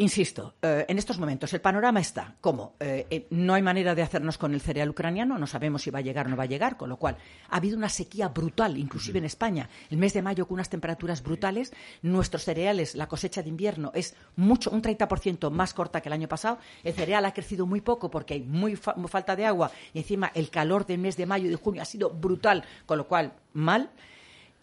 Insisto, 0.00 0.54
eh, 0.62 0.86
en 0.88 0.96
estos 0.96 1.18
momentos 1.18 1.52
el 1.52 1.60
panorama 1.60 2.00
está 2.00 2.34
como 2.40 2.72
eh, 2.80 3.06
eh, 3.10 3.26
no 3.28 3.52
hay 3.52 3.60
manera 3.60 3.94
de 3.94 4.00
hacernos 4.00 4.38
con 4.38 4.54
el 4.54 4.62
cereal 4.62 4.88
ucraniano, 4.88 5.36
no 5.36 5.46
sabemos 5.46 5.82
si 5.82 5.90
va 5.90 5.98
a 5.98 6.00
llegar 6.00 6.26
o 6.26 6.30
no 6.30 6.38
va 6.38 6.44
a 6.44 6.46
llegar, 6.46 6.78
con 6.78 6.88
lo 6.88 6.96
cual 6.96 7.18
ha 7.50 7.56
habido 7.58 7.76
una 7.76 7.90
sequía 7.90 8.28
brutal, 8.28 8.78
inclusive 8.78 9.18
en 9.18 9.26
España. 9.26 9.68
El 9.90 9.98
mes 9.98 10.14
de 10.14 10.22
mayo 10.22 10.46
con 10.46 10.54
unas 10.54 10.70
temperaturas 10.70 11.22
brutales, 11.22 11.74
nuestros 12.00 12.44
cereales, 12.44 12.94
la 12.94 13.08
cosecha 13.08 13.42
de 13.42 13.50
invierno 13.50 13.92
es 13.94 14.14
mucho, 14.36 14.70
un 14.70 14.80
30% 14.80 15.50
más 15.50 15.74
corta 15.74 16.00
que 16.00 16.08
el 16.08 16.14
año 16.14 16.28
pasado. 16.28 16.56
El 16.82 16.94
cereal 16.94 17.26
ha 17.26 17.34
crecido 17.34 17.66
muy 17.66 17.82
poco 17.82 18.10
porque 18.10 18.32
hay 18.32 18.40
muy, 18.40 18.78
muy 18.96 19.08
falta 19.08 19.36
de 19.36 19.44
agua 19.44 19.70
y 19.92 19.98
encima 19.98 20.32
el 20.34 20.48
calor 20.48 20.86
del 20.86 20.96
mes 20.96 21.18
de 21.18 21.26
mayo 21.26 21.44
y 21.44 21.50
de 21.50 21.56
junio 21.56 21.82
ha 21.82 21.84
sido 21.84 22.08
brutal, 22.08 22.64
con 22.86 22.96
lo 22.96 23.06
cual 23.06 23.34
mal. 23.52 23.90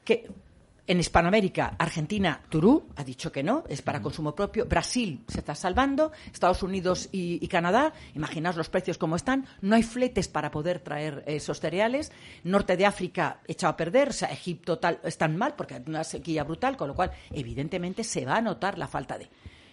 Que 0.04 0.28
en 0.88 1.02
Hispanoamérica, 1.02 1.76
Argentina, 1.78 2.42
Turú 2.50 2.88
ha 2.96 3.04
dicho 3.04 3.30
que 3.32 3.44
no, 3.44 3.66
es 3.68 3.82
para 3.82 4.02
consumo 4.02 4.34
propio. 4.34 4.66
Brasil 4.66 5.22
se 5.28 5.40
está 5.40 5.54
salvando, 5.54 6.14
Estados 6.32 6.64
Unidos 6.64 7.10
y, 7.12 7.46
Canadá, 7.50 7.94
imaginaos 8.16 8.56
los 8.56 8.70
precios 8.70 8.98
como 8.98 9.18
están. 9.18 9.46
No 9.62 9.76
hay 9.76 9.84
fletes 9.84 10.30
para 10.30 10.50
poder 10.50 10.80
traer 10.80 11.24
esos 11.28 11.60
cereales. 11.60 12.12
Norte 12.46 12.78
de 12.78 12.86
África 12.86 13.42
echado 13.48 13.74
a 13.74 13.78
perder, 13.78 14.10
o 14.10 14.14
sea, 14.14 14.30
Egipto 14.30 14.80
tal, 14.80 15.00
están 15.04 15.36
mal 15.36 15.56
porque 15.56 15.76
hay 15.76 15.84
una 15.86 16.06
sequía 16.06 16.46
brutal, 16.46 16.78
con 16.78 16.88
lo 16.88 16.96
cual, 16.96 17.12
evidentemente, 17.32 18.06
se 18.06 18.26
va 18.26 18.38
a 18.38 18.42
notar 18.42 18.78
la 18.78 18.88
falta 18.88 19.18
de. 19.18 19.30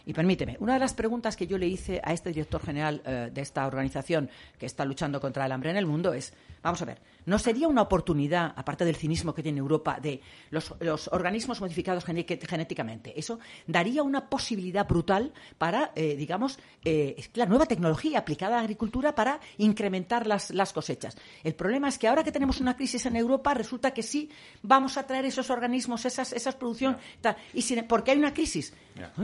Y 0.06 0.12
permíteme, 0.12 0.56
una 0.60 0.74
de 0.74 0.80
las 0.80 0.92
preguntas 0.94 1.36
que 1.36 1.46
yo 1.46 1.56
le 1.56 1.66
hice 1.66 2.00
a 2.04 2.12
este 2.12 2.28
director 2.28 2.60
general 2.60 3.00
eh, 3.06 3.30
de 3.32 3.40
esta 3.40 3.66
organización 3.66 4.28
que 4.58 4.66
está 4.66 4.84
luchando 4.84 5.20
contra 5.20 5.46
el 5.46 5.52
hambre 5.52 5.70
en 5.70 5.76
el 5.76 5.86
mundo 5.86 6.12
es, 6.12 6.34
vamos 6.64 6.80
a 6.80 6.86
ver, 6.86 7.00
¿no 7.26 7.38
sería 7.38 7.68
una 7.68 7.82
oportunidad, 7.82 8.54
aparte 8.56 8.86
del 8.86 8.96
cinismo 8.96 9.34
que 9.34 9.42
tiene 9.42 9.58
Europa, 9.58 9.98
de 10.00 10.20
los, 10.50 10.72
organismos 11.12 11.60
modificados 11.60 12.04
genéticamente? 12.04 13.12
Eso 13.18 13.38
daría 13.66 14.02
una 14.02 14.28
posibilidad 14.30 14.88
brutal 14.88 15.32
para, 15.58 15.92
eh, 15.94 16.16
digamos, 16.16 16.58
eh, 16.84 17.22
la 17.34 17.44
nueva 17.44 17.66
tecnología 17.66 18.18
aplicada 18.18 18.54
a 18.54 18.56
la 18.56 18.62
agricultura 18.62 19.14
para 19.14 19.40
incrementar 19.58 20.26
las, 20.26 20.72
cosechas. 20.72 21.16
El 21.44 21.54
problema 21.54 21.88
es 21.88 21.98
que 21.98 22.08
ahora 22.08 22.24
que 22.24 22.32
tenemos 22.32 22.60
una 22.60 22.74
crisis 22.76 23.04
en 23.04 23.16
Europa, 23.16 23.52
resulta 23.52 23.92
que 23.92 24.02
sí 24.02 24.30
vamos 24.62 24.96
a 24.96 25.06
traer 25.06 25.26
esos 25.26 25.50
organismos, 25.50 26.06
esas, 26.06 26.32
esas 26.32 26.56
producción, 26.56 26.96
y 27.52 27.82
porque 27.82 28.12
hay 28.12 28.18
una 28.18 28.32
crisis. 28.32 28.72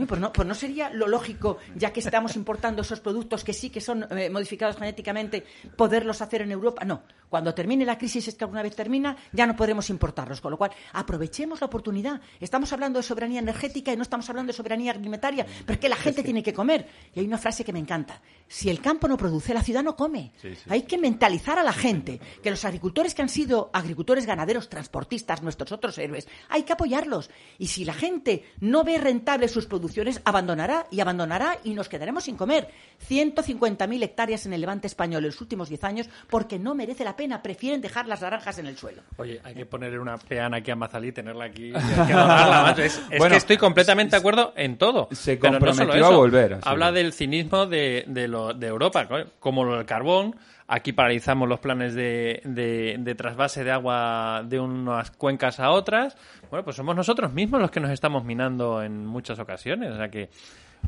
Pues, 0.07 0.19
no, 0.19 0.33
pues 0.33 0.47
no 0.47 0.53
sería 0.53 0.89
lo 0.89 1.07
lógico, 1.07 1.57
ya 1.75 1.91
que 1.91 2.01
estamos 2.01 2.35
importando 2.35 2.81
esos 2.81 2.99
productos 2.99 3.43
que 3.43 3.53
sí 3.53 3.69
que 3.69 3.79
son 3.81 4.05
eh, 4.11 4.29
modificados 4.29 4.77
genéticamente, 4.77 5.45
poderlos 5.75 6.21
hacer 6.21 6.41
en 6.41 6.51
Europa? 6.51 6.83
No. 6.83 7.01
Cuando 7.31 7.53
termine 7.53 7.85
la 7.85 7.97
crisis, 7.97 8.27
es 8.27 8.35
que 8.35 8.43
alguna 8.43 8.61
vez 8.61 8.75
termina, 8.75 9.15
ya 9.31 9.47
no 9.47 9.55
podremos 9.55 9.89
importarlos. 9.89 10.41
Con 10.41 10.51
lo 10.51 10.57
cual, 10.57 10.71
aprovechemos 10.91 11.61
la 11.61 11.67
oportunidad. 11.67 12.19
Estamos 12.41 12.73
hablando 12.73 12.99
de 12.99 13.03
soberanía 13.03 13.39
energética 13.39 13.93
y 13.93 13.95
no 13.95 14.03
estamos 14.03 14.29
hablando 14.29 14.51
de 14.51 14.57
soberanía 14.57 14.91
alimentaria, 14.91 15.45
porque 15.65 15.87
la 15.87 15.95
gente 15.95 16.23
tiene 16.23 16.43
que 16.43 16.53
comer. 16.53 16.89
Y 17.15 17.21
hay 17.21 17.25
una 17.25 17.37
frase 17.37 17.63
que 17.63 17.71
me 17.71 17.79
encanta. 17.79 18.21
Si 18.49 18.69
el 18.69 18.81
campo 18.81 19.07
no 19.07 19.15
produce, 19.15 19.53
la 19.53 19.63
ciudad 19.63 19.81
no 19.81 19.95
come. 19.95 20.33
Hay 20.67 20.81
que 20.81 20.97
mentalizar 20.97 21.57
a 21.57 21.63
la 21.63 21.71
gente 21.71 22.19
que 22.43 22.51
los 22.51 22.65
agricultores 22.65 23.15
que 23.15 23.21
han 23.21 23.29
sido 23.29 23.69
agricultores, 23.71 24.25
ganaderos, 24.25 24.67
transportistas, 24.67 25.41
nuestros 25.41 25.71
otros 25.71 25.97
héroes, 25.99 26.27
hay 26.49 26.63
que 26.63 26.73
apoyarlos. 26.73 27.29
Y 27.57 27.67
si 27.67 27.85
la 27.85 27.93
gente 27.93 28.43
no 28.59 28.83
ve 28.83 28.97
rentables 28.97 29.51
sus 29.51 29.67
producciones, 29.67 30.19
abandonará 30.25 30.85
y 30.91 30.99
abandonará 30.99 31.59
y 31.63 31.75
nos 31.75 31.87
quedaremos 31.87 32.25
sin 32.25 32.35
comer. 32.35 32.67
150.000 33.07 34.03
hectáreas 34.03 34.45
en 34.45 34.51
el 34.51 34.59
levante 34.59 34.87
español 34.87 35.23
en 35.23 35.27
los 35.27 35.39
últimos 35.39 35.69
10 35.69 35.83
años 35.85 36.09
porque 36.29 36.59
no 36.59 36.75
merece 36.75 37.05
la 37.05 37.15
pena, 37.15 37.20
prefieren 37.41 37.81
dejar 37.81 38.07
las 38.07 38.21
naranjas 38.21 38.57
en 38.59 38.67
el 38.67 38.77
suelo. 38.77 39.01
Oye, 39.17 39.39
hay 39.43 39.53
que 39.53 39.65
ponerle 39.65 39.99
una 39.99 40.17
peana 40.17 40.57
aquí 40.57 40.71
a 40.71 40.75
Mazalí, 40.75 41.11
tenerla 41.11 41.45
aquí. 41.45 41.73
es, 42.77 43.01
que 43.09 43.35
estoy 43.35 43.57
completamente 43.57 44.15
de 44.15 44.19
acuerdo 44.19 44.53
en 44.55 44.77
todo. 44.77 45.07
Se 45.11 45.39
comprometió 45.39 46.05
a 46.05 46.15
volver. 46.15 46.59
Habla 46.63 46.91
del 46.91 47.13
cinismo 47.13 47.65
de, 47.65 48.05
de, 48.07 48.67
Europa, 48.67 49.07
como 49.39 49.75
el 49.75 49.85
carbón. 49.85 50.35
Aquí 50.67 50.93
paralizamos 50.93 51.49
los 51.49 51.59
planes 51.59 51.93
de, 51.95 52.41
de, 52.45 53.15
trasvase 53.15 53.63
de 53.63 53.71
agua 53.71 54.41
de 54.45 54.59
unas 54.59 55.11
cuencas 55.11 55.59
a 55.59 55.71
otras. 55.71 56.15
Bueno, 56.49 56.63
pues 56.63 56.77
somos 56.77 56.95
nosotros 56.95 57.33
mismos 57.33 57.59
los 57.59 57.71
que 57.71 57.81
nos 57.81 57.91
estamos 57.91 58.23
minando 58.23 58.81
en 58.81 59.05
muchas 59.05 59.37
ocasiones. 59.39 59.91
O 59.91 59.97
sea 59.97 60.09
que 60.09 60.29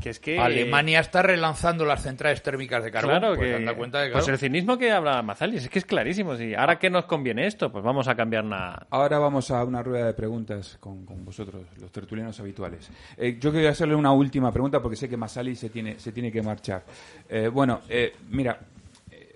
que 0.00 0.10
es 0.10 0.20
que 0.20 0.38
Alemania 0.38 1.00
está 1.00 1.22
relanzando 1.22 1.84
las 1.84 2.02
centrales 2.02 2.42
térmicas 2.42 2.84
de 2.84 2.90
carbón. 2.90 3.18
Claro, 3.18 3.36
pues, 3.36 3.56
que, 3.56 3.74
cuenta 3.74 4.00
de, 4.00 4.10
pues 4.10 4.28
el 4.28 4.38
cinismo 4.38 4.76
que 4.78 4.90
habla 4.92 5.22
Mazalis, 5.22 5.64
es 5.64 5.68
que 5.68 5.78
es 5.78 5.84
clarísimo. 5.84 6.36
Si 6.36 6.54
ahora 6.54 6.78
qué 6.78 6.90
nos 6.90 7.06
conviene 7.06 7.46
esto, 7.46 7.70
pues 7.70 7.84
vamos 7.84 8.08
a 8.08 8.14
cambiar 8.14 8.44
nada. 8.44 8.86
Ahora 8.90 9.18
vamos 9.18 9.50
a 9.50 9.64
una 9.64 9.82
rueda 9.82 10.06
de 10.06 10.14
preguntas 10.14 10.76
con, 10.80 11.04
vosotros, 11.24 11.62
los 11.80 11.90
tertulianos 11.90 12.38
habituales. 12.40 12.90
Eh, 13.16 13.38
yo 13.40 13.52
quería 13.52 13.70
hacerle 13.70 13.94
una 13.94 14.12
última 14.12 14.52
pregunta 14.52 14.80
porque 14.80 14.96
sé 14.96 15.08
que 15.08 15.16
Mazalis 15.16 15.58
se 15.58 15.70
tiene, 15.70 15.98
se 15.98 16.12
tiene 16.12 16.30
que 16.30 16.42
marchar. 16.42 16.82
Eh, 17.28 17.48
bueno, 17.48 17.80
eh, 17.88 18.14
mira, 18.30 18.58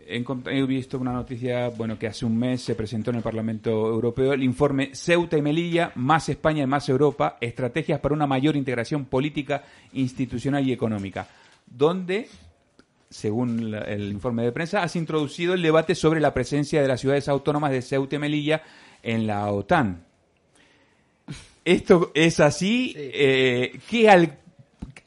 he 0.09 0.63
visto 0.65 0.99
una 0.99 1.13
noticia, 1.13 1.69
bueno, 1.69 1.99
que 1.99 2.07
hace 2.07 2.25
un 2.25 2.37
mes 2.39 2.63
se 2.63 2.75
presentó 2.75 3.11
en 3.11 3.17
el 3.17 3.23
Parlamento 3.23 3.71
Europeo 3.71 4.33
el 4.33 4.43
informe 4.43 4.91
Ceuta 4.95 5.37
y 5.37 5.43
Melilla, 5.43 5.93
más 5.97 6.29
España 6.29 6.63
y 6.63 6.67
más 6.67 6.89
Europa, 6.89 7.37
estrategias 7.41 8.01
para 8.01 8.15
una 8.15 8.27
mayor 8.27 8.57
integración 8.57 9.05
política, 9.05 9.65
institucional 9.93 10.67
y 10.67 10.73
económica, 10.73 11.29
donde, 11.67 12.29
según 13.11 13.75
el 13.75 14.11
informe 14.11 14.45
de 14.45 14.53
prensa, 14.53 14.83
has 14.83 14.97
introducido 14.97 15.53
el 15.55 15.63
debate 15.63 15.95
sobre 15.95 16.21
la 16.21 16.33
presencia 16.33 16.81
de 16.81 16.89
las 16.89 17.01
ciudades 17.01 17.29
autónomas 17.29 17.71
de 17.71 17.83
Ceuta 17.83 18.17
y 18.17 18.19
Melilla 18.19 18.63
en 19.03 19.27
la 19.27 19.51
OTAN. 19.53 20.05
Esto 21.65 22.13
es 22.15 22.41
así. 22.41 22.95
Eh, 22.97 23.79
¿Qué 23.91 24.09
al 24.09 24.39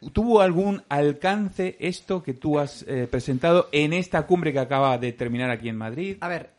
¿Tuvo 0.09 0.41
algún 0.41 0.83
alcance 0.89 1.77
esto 1.79 2.23
que 2.23 2.33
tú 2.33 2.57
has 2.57 2.83
eh, 2.87 3.07
presentado 3.09 3.69
en 3.71 3.93
esta 3.93 4.25
cumbre 4.25 4.51
que 4.51 4.59
acaba 4.59 4.97
de 4.97 5.13
terminar 5.13 5.51
aquí 5.51 5.69
en 5.69 5.77
Madrid? 5.77 6.17
A 6.21 6.27
ver, 6.27 6.49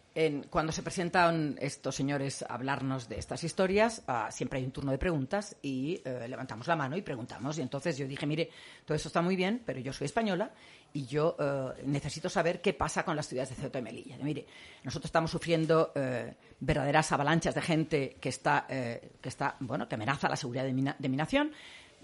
cuando 0.50 0.72
se 0.72 0.82
presentan 0.82 1.56
estos 1.60 1.96
señores 1.96 2.42
a 2.42 2.54
hablarnos 2.54 3.08
de 3.08 3.18
estas 3.18 3.42
historias, 3.42 4.02
ah, 4.06 4.28
siempre 4.30 4.58
hay 4.58 4.64
un 4.64 4.70
turno 4.70 4.92
de 4.92 4.98
preguntas 4.98 5.56
y 5.60 6.00
eh, 6.04 6.26
levantamos 6.28 6.68
la 6.68 6.76
mano 6.76 6.96
y 6.96 7.02
preguntamos. 7.02 7.58
Y 7.58 7.62
entonces 7.62 7.96
yo 7.96 8.06
dije, 8.06 8.26
mire, 8.26 8.50
todo 8.84 8.94
eso 8.94 9.08
está 9.08 9.22
muy 9.22 9.34
bien, 9.34 9.62
pero 9.64 9.80
yo 9.80 9.92
soy 9.92 10.04
española 10.04 10.52
y 10.92 11.06
yo 11.06 11.34
eh, 11.40 11.82
necesito 11.86 12.28
saber 12.28 12.60
qué 12.60 12.74
pasa 12.74 13.04
con 13.04 13.16
las 13.16 13.26
ciudades 13.26 13.48
de 13.50 13.56
Ceuta 13.56 13.78
y 13.78 13.82
Melilla. 13.82 14.18
Mire, 14.22 14.46
nosotros 14.84 15.08
estamos 15.08 15.30
sufriendo 15.30 15.92
verdaderas 16.60 17.10
avalanchas 17.10 17.54
de 17.54 17.62
gente 17.62 18.16
que 18.20 18.28
está, 18.28 18.66
que 18.68 19.28
está, 19.28 19.56
bueno, 19.60 19.88
que 19.88 19.94
amenaza 19.96 20.28
la 20.28 20.36
seguridad 20.36 20.64
de 20.64 21.08
mi, 21.08 21.16
nación. 21.16 21.52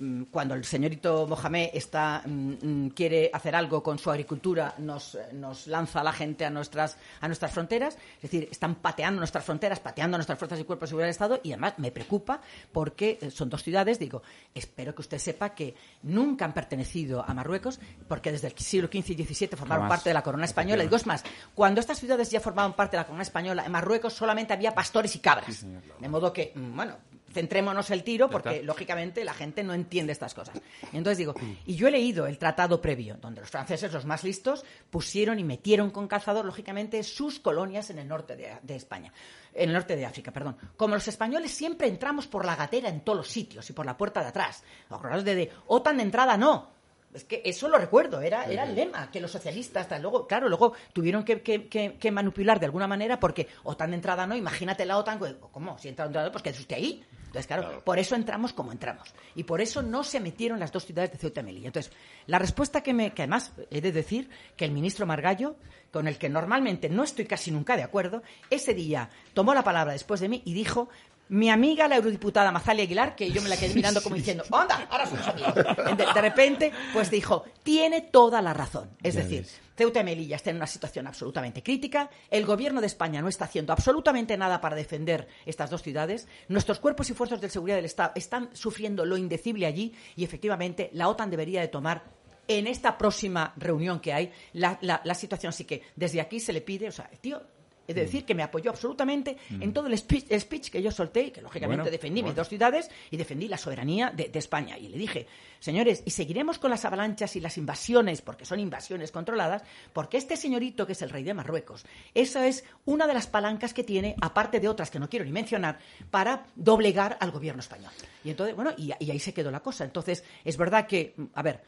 Mm, 0.00 0.24
cuando 0.30 0.54
el 0.54 0.64
señorito 0.64 1.26
Mohamed 1.26 1.70
está, 1.72 2.22
mm, 2.24 2.52
mm, 2.62 2.88
quiere 2.90 3.30
hacer 3.32 3.56
algo 3.56 3.82
con 3.82 3.98
su 3.98 4.10
agricultura, 4.10 4.74
nos, 4.78 5.18
nos, 5.32 5.66
lanza 5.66 6.00
a 6.00 6.04
la 6.04 6.12
gente 6.12 6.44
a 6.44 6.50
nuestras, 6.50 6.96
a 7.20 7.26
nuestras 7.26 7.52
fronteras. 7.52 7.98
Es 8.16 8.22
decir, 8.22 8.48
están 8.50 8.76
pateando 8.76 9.18
nuestras 9.18 9.44
fronteras, 9.44 9.80
pateando 9.80 10.16
nuestras 10.16 10.38
fuerzas 10.38 10.60
y 10.60 10.64
cuerpos 10.64 10.88
de 10.88 10.90
seguridad 10.90 11.06
del 11.06 11.10
Estado. 11.10 11.40
Y 11.42 11.52
además 11.52 11.74
me 11.78 11.90
preocupa 11.90 12.40
porque 12.70 13.18
eh, 13.20 13.30
son 13.30 13.50
dos 13.50 13.64
ciudades. 13.64 13.98
Digo, 13.98 14.22
espero 14.54 14.94
que 14.94 15.02
usted 15.02 15.18
sepa 15.18 15.50
que 15.50 15.74
nunca 16.02 16.44
han 16.44 16.52
pertenecido 16.52 17.24
a 17.26 17.34
Marruecos, 17.34 17.80
porque 18.06 18.30
desde 18.30 18.48
el 18.48 18.56
siglo 18.56 18.88
XV 18.88 19.10
y 19.10 19.24
XVII 19.24 19.48
formaron 19.56 19.88
parte 19.88 20.10
de 20.10 20.14
la 20.14 20.22
corona 20.22 20.44
española. 20.44 20.84
Digo, 20.84 20.96
es 20.96 21.06
más, 21.06 21.24
cuando 21.54 21.80
estas 21.80 21.98
ciudades 21.98 22.30
ya 22.30 22.40
formaban 22.40 22.74
parte 22.74 22.96
de 22.96 23.02
la 23.02 23.06
corona 23.06 23.22
española, 23.22 23.64
en 23.66 23.72
Marruecos 23.72 24.12
solamente 24.12 24.52
había 24.52 24.74
pastores 24.74 25.14
y 25.16 25.18
cabras. 25.18 25.66
De 25.98 26.08
modo 26.08 26.32
que, 26.32 26.52
bueno, 26.54 26.96
centrémonos 27.32 27.90
el 27.90 28.04
tiro 28.04 28.28
porque 28.30 28.62
lógicamente 28.62 29.24
la 29.24 29.34
gente 29.34 29.62
no 29.62 29.74
entiende 29.74 30.12
estas 30.12 30.34
cosas. 30.34 30.60
Entonces 30.92 31.18
digo, 31.18 31.34
y 31.66 31.74
yo 31.74 31.88
he 31.88 31.90
leído 31.90 32.26
el 32.26 32.38
tratado 32.38 32.80
previo, 32.80 33.16
donde 33.20 33.40
los 33.40 33.50
franceses, 33.50 33.92
los 33.92 34.04
más 34.04 34.24
listos, 34.24 34.64
pusieron 34.90 35.38
y 35.38 35.44
metieron 35.44 35.90
con 35.90 36.08
calzador, 36.08 36.44
lógicamente, 36.44 37.02
sus 37.02 37.38
colonias 37.38 37.90
en 37.90 37.98
el 37.98 38.08
norte 38.08 38.36
de, 38.36 38.76
España, 38.76 39.12
en 39.52 39.68
el 39.70 39.74
norte 39.74 39.96
de 39.96 40.06
África, 40.06 40.32
perdón. 40.32 40.56
Como 40.76 40.94
los 40.94 41.08
españoles 41.08 41.50
siempre 41.50 41.88
entramos 41.88 42.26
por 42.26 42.44
la 42.44 42.56
gatera 42.56 42.88
en 42.88 43.00
todos 43.00 43.18
los 43.18 43.28
sitios 43.28 43.68
y 43.70 43.72
por 43.72 43.86
la 43.86 43.96
puerta 43.96 44.20
de 44.20 44.28
atrás. 44.28 44.62
Acordaos 44.88 45.24
de, 45.24 45.34
de 45.34 45.52
OTAN 45.66 45.98
de 45.98 46.02
entrada 46.04 46.36
no, 46.36 46.77
es 47.14 47.24
que 47.24 47.42
eso 47.44 47.68
lo 47.68 47.78
recuerdo, 47.78 48.20
era, 48.20 48.44
era 48.44 48.64
el 48.64 48.74
lema, 48.74 49.10
que 49.10 49.20
los 49.20 49.30
socialistas, 49.30 49.88
luego, 50.00 50.26
claro, 50.26 50.48
luego 50.48 50.74
tuvieron 50.92 51.24
que, 51.24 51.40
que, 51.42 52.10
manipular 52.10 52.60
de 52.60 52.66
alguna 52.66 52.86
manera 52.86 53.18
porque 53.18 53.48
OTAN 53.64 53.90
de 53.90 53.96
entrada 53.96 54.26
no, 54.26 54.36
imagínate 54.36 54.84
la 54.84 54.98
OTAN, 54.98 55.18
pues, 55.18 55.34
¿cómo? 55.50 55.78
Si 55.78 55.88
entra 55.88 56.04
de 56.04 56.08
entrada, 56.08 56.32
pues 56.32 56.42
que 56.42 56.50
usted 56.50 56.76
ahí. 56.76 57.04
Entonces, 57.28 57.46
claro, 57.46 57.82
por 57.84 57.98
eso 57.98 58.14
entramos 58.14 58.54
como 58.54 58.72
entramos. 58.72 59.12
Y 59.34 59.44
por 59.44 59.60
eso 59.60 59.82
no 59.82 60.02
se 60.02 60.18
metieron 60.18 60.58
las 60.58 60.72
dos 60.72 60.86
ciudades 60.86 61.12
de 61.12 61.18
Ceuta 61.18 61.42
y 61.42 61.44
Melilla. 61.44 61.66
Entonces, 61.66 61.92
la 62.26 62.38
respuesta 62.38 62.82
que 62.82 62.94
me, 62.94 63.12
que 63.12 63.22
además 63.22 63.52
he 63.70 63.82
de 63.82 63.92
decir 63.92 64.30
que 64.56 64.64
el 64.64 64.72
ministro 64.72 65.04
Margallo, 65.04 65.56
con 65.90 66.08
el 66.08 66.16
que 66.16 66.30
normalmente 66.30 66.88
no 66.88 67.04
estoy 67.04 67.26
casi 67.26 67.50
nunca 67.50 67.76
de 67.76 67.82
acuerdo, 67.82 68.22
ese 68.48 68.72
día 68.72 69.10
tomó 69.34 69.52
la 69.52 69.62
palabra 69.62 69.92
después 69.92 70.20
de 70.20 70.28
mí 70.30 70.42
y 70.46 70.54
dijo 70.54 70.88
mi 71.28 71.50
amiga, 71.50 71.88
la 71.88 71.96
eurodiputada 71.96 72.50
Mazalia 72.50 72.84
Aguilar, 72.84 73.14
que 73.14 73.30
yo 73.30 73.42
me 73.42 73.48
la 73.48 73.56
quedé 73.56 73.74
mirando 73.74 74.02
como 74.02 74.16
diciendo, 74.16 74.44
anda, 74.52 74.86
ahora 74.90 75.06
somos 75.06 75.26
amigos. 75.28 75.54
De, 75.54 76.20
repente, 76.22 76.72
pues 76.92 77.10
dijo, 77.10 77.44
tiene 77.62 78.00
toda 78.00 78.40
la 78.40 78.54
razón. 78.54 78.90
Es 79.02 79.14
decir, 79.14 79.46
Ceuta 79.76 80.00
y 80.00 80.04
Melilla 80.04 80.36
está 80.36 80.50
en 80.50 80.56
una 80.56 80.66
situación 80.66 81.06
absolutamente 81.06 81.62
crítica. 81.62 82.10
El 82.30 82.46
gobierno 82.46 82.80
de 82.80 82.86
España 82.86 83.20
no 83.20 83.28
está 83.28 83.44
haciendo 83.44 83.72
absolutamente 83.72 84.36
nada 84.36 84.60
para 84.60 84.76
defender 84.76 85.28
estas 85.44 85.70
dos 85.70 85.82
ciudades. 85.82 86.26
Nuestros 86.48 86.78
cuerpos 86.78 87.10
y 87.10 87.14
fuerzas 87.14 87.40
de 87.40 87.50
seguridad 87.50 87.76
del 87.76 87.84
Estado 87.84 88.12
están 88.14 88.50
sufriendo 88.54 89.04
lo 89.04 89.16
indecible 89.16 89.66
allí 89.66 89.94
y 90.16 90.24
efectivamente 90.24 90.90
la 90.94 91.08
OTAN 91.08 91.30
debería 91.30 91.60
de 91.60 91.68
tomar 91.68 92.04
en 92.48 92.66
esta 92.66 92.96
próxima 92.96 93.52
reunión 93.56 94.00
que 94.00 94.14
hay 94.14 94.32
la, 94.54 94.78
la 94.80 95.14
situación. 95.14 95.50
Así 95.50 95.64
que 95.64 95.82
desde 95.94 96.22
aquí 96.22 96.40
se 96.40 96.54
le 96.54 96.62
pide, 96.62 96.88
o 96.88 96.92
sea, 96.92 97.10
tío, 97.20 97.42
es 97.88 97.94
decir, 97.94 98.26
que 98.26 98.34
me 98.34 98.42
apoyó 98.42 98.70
absolutamente 98.70 99.38
en 99.48 99.72
todo 99.72 99.86
el 99.86 99.96
speech, 99.96 100.70
que 100.70 100.82
yo 100.82 100.92
solté 100.92 101.22
y 101.22 101.30
que 101.30 101.40
lógicamente 101.40 101.90
defendí 101.90 102.22
mis 102.22 102.34
dos 102.34 102.48
ciudades 102.48 102.90
y 103.10 103.16
defendí 103.16 103.48
la 103.48 103.56
soberanía 103.56 104.12
de, 104.14 104.30
España. 104.38 104.76
Y 104.78 104.88
le 104.88 104.98
dije, 104.98 105.26
señores, 105.58 106.02
y 106.04 106.10
seguiremos 106.10 106.58
con 106.58 106.70
las 106.70 106.84
avalanchas 106.84 107.34
y 107.34 107.40
las 107.40 107.56
invasiones, 107.56 108.20
porque 108.20 108.44
son 108.44 108.60
invasiones 108.60 109.10
controladas, 109.10 109.62
porque 109.94 110.18
este 110.18 110.36
señorito 110.36 110.86
que 110.86 110.92
es 110.92 111.02
el 111.02 111.08
rey 111.08 111.24
de 111.24 111.32
Marruecos, 111.32 111.86
esa 112.14 112.46
es 112.46 112.62
una 112.84 113.06
de 113.06 113.14
las 113.14 113.26
palancas 113.26 113.72
que 113.72 113.84
tiene, 113.84 114.14
aparte 114.20 114.60
de 114.60 114.68
otras 114.68 114.90
que 114.90 114.98
no 114.98 115.08
quiero 115.08 115.24
ni 115.24 115.32
mencionar, 115.32 115.78
para 116.10 116.46
doblegar 116.54 117.16
al 117.20 117.30
gobierno 117.30 117.60
español. 117.60 117.90
Y 118.22 118.30
entonces, 118.30 118.54
bueno, 118.54 118.72
y, 118.76 118.92
y 119.00 119.10
ahí 119.10 119.18
se 119.18 119.32
quedó 119.32 119.50
la 119.50 119.60
cosa. 119.60 119.84
Entonces, 119.84 120.22
es 120.44 120.56
verdad 120.58 120.86
que, 120.86 121.14
a 121.34 121.42
ver, 121.42 121.62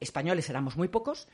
españoles 0.00 0.48
éramos 0.50 0.76
muy 0.76 0.88
pocos, 0.88 1.28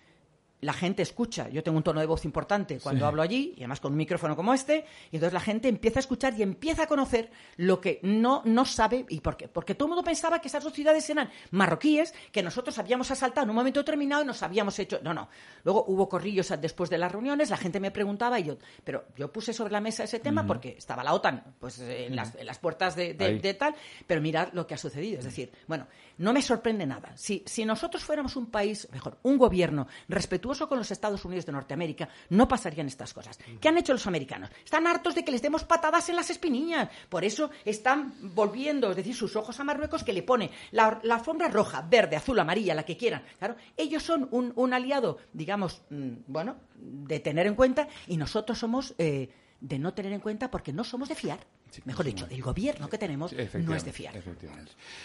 la 0.61 0.73
gente 0.73 1.03
escucha, 1.03 1.49
yo 1.49 1.62
tengo 1.62 1.77
un 1.77 1.85
tono 1.85 2.01
de 2.01 2.07
voz 2.07 2.25
importante 2.25 2.81
cuando 2.81 3.07
hablo 3.07 3.23
allí, 3.23 3.55
y 3.57 3.61
además 3.61 3.81
con 3.81 3.92
un 3.92 3.99
micrófono 3.99 4.35
como 4.35 4.53
este, 4.55 4.85
y 5.11 5.16
entonces 5.16 5.33
la 5.33 5.40
gente 5.40 5.68
empieza 5.68 5.99
a 5.99 6.01
escuchar 6.01 6.35
y 6.37 6.42
empieza 6.42 6.85
a 6.85 6.87
conocer 6.87 7.31
lo 7.57 7.81
que 7.81 8.01
no, 8.03 8.42
no 8.44 8.64
sabe, 8.64 9.07
y 9.09 9.21
por 9.21 9.37
qué. 9.37 9.49
Porque 9.49 9.75
todo 9.75 9.87
el 9.87 9.90
mundo 9.90 10.05
pensaba 10.05 10.40
que 10.40 10.49
esas 10.49 10.64
dos 10.64 10.73
ciudades 10.73 11.09
eran 11.11 11.31
marroquíes, 11.53 12.12
que 12.33 12.42
nosotros 12.42 12.79
habíamos 12.79 13.11
asaltado 13.11 13.44
en 13.44 13.51
un 13.51 13.57
momento 13.57 13.81
determinado 13.81 14.23
y 14.23 14.27
nos 14.27 14.42
habíamos 14.42 14.79
hecho. 14.79 14.99
No, 15.03 15.14
no. 15.14 15.29
Luego 15.64 15.85
hubo 15.87 16.09
corrillos 16.09 16.53
después 16.61 16.90
de 16.90 16.99
las 16.99 17.12
reuniones, 17.12 17.51
la 17.51 17.57
gente 17.57 17.79
me 17.79 17.90
preguntaba, 17.90 18.40
y 18.40 18.44
yo, 18.44 18.57
pero 18.83 19.05
yo 19.16 19.33
puse 19.33 19.53
sobre 19.53 19.73
la 19.73 19.81
mesa 19.81 20.05
ese 20.05 20.18
tema 20.18 20.47
porque 20.47 20.75
estaba 20.77 21.05
la 21.05 21.14
OTAN 21.14 21.55
pues, 21.59 21.79
en, 21.79 22.16
las, 22.16 22.35
en 22.35 22.47
las 22.47 22.59
puertas 22.59 22.97
de, 22.97 23.14
de, 23.14 23.55
tal, 23.55 23.75
pero 24.07 24.21
mirad 24.21 24.49
lo 24.53 24.66
que 24.66 24.75
ha 24.75 24.79
sucedido. 24.79 25.21
Es 25.21 25.25
decir, 25.25 25.53
bueno, 25.66 25.87
no 26.18 26.33
me 26.33 26.42
sorprende 26.42 26.87
nada. 26.87 27.16
Si, 27.16 27.42
si 27.46 27.64
nosotros 27.64 28.04
fuéramos 28.04 28.37
un 28.37 28.46
país, 28.46 28.88
mejor, 28.92 29.18
un 29.22 29.38
gobierno 29.38 29.87
respetuoso, 30.09 30.68
con 30.68 30.78
los 30.78 30.90
Estados 30.90 31.24
Unidos 31.24 31.46
de 31.46 31.52
Norteamérica, 31.52 32.09
no 32.31 32.48
pasarían 32.48 32.87
estas 32.87 33.14
cosas. 33.14 33.38
¿Qué 33.61 33.68
han 33.68 33.78
hecho 33.78 33.92
los 33.92 34.07
americanos? 34.07 34.50
Están 34.64 34.87
hartos 34.87 35.14
de 35.14 35.24
que 35.24 35.33
les 35.33 35.42
demos 35.42 35.64
patadas 35.64 36.09
en 36.09 36.16
las 36.16 36.31
espinillas. 36.31 36.88
Por 37.09 37.24
eso 37.24 37.50
están 37.64 38.14
volviendo, 38.35 38.90
es 38.90 38.96
decir, 38.96 39.14
sus 39.14 39.37
ojos 39.37 39.59
a 39.61 39.64
Marruecos 39.64 40.04
que 40.04 40.12
le 40.12 40.22
pone 40.22 40.50
la, 40.72 41.00
alfombra 41.11 41.48
roja, 41.48 41.83
verde, 41.83 42.16
azul, 42.16 42.38
amarilla, 42.38 42.74
la 42.74 42.85
que 42.85 42.96
quieran. 42.96 43.22
Claro, 43.38 43.57
ellos 43.76 44.02
son 44.02 44.28
un, 44.31 44.72
aliado, 44.72 45.18
digamos, 45.33 45.83
mm, 45.90 46.11
bueno, 46.26 46.57
de 46.74 47.20
tener 47.20 47.46
en 47.46 47.54
cuenta 47.54 47.88
y 48.07 48.16
nosotros 48.16 48.59
somos 48.59 48.94
eh, 48.98 49.31
de 49.61 49.78
no 49.78 49.94
tener 49.94 50.12
en 50.12 50.20
cuenta 50.20 50.50
porque 50.50 50.72
no 50.72 50.85
somos 50.85 51.09
de 51.09 51.14
fiar. 51.14 51.40
Mejor 51.85 52.07
dicho, 52.07 52.26
el 52.31 52.42
gobierno 52.42 52.88
que 52.88 52.98
tenemos 52.98 53.33
no 53.33 53.74
es 53.74 53.85
de 53.85 53.92
fiar. 53.92 54.14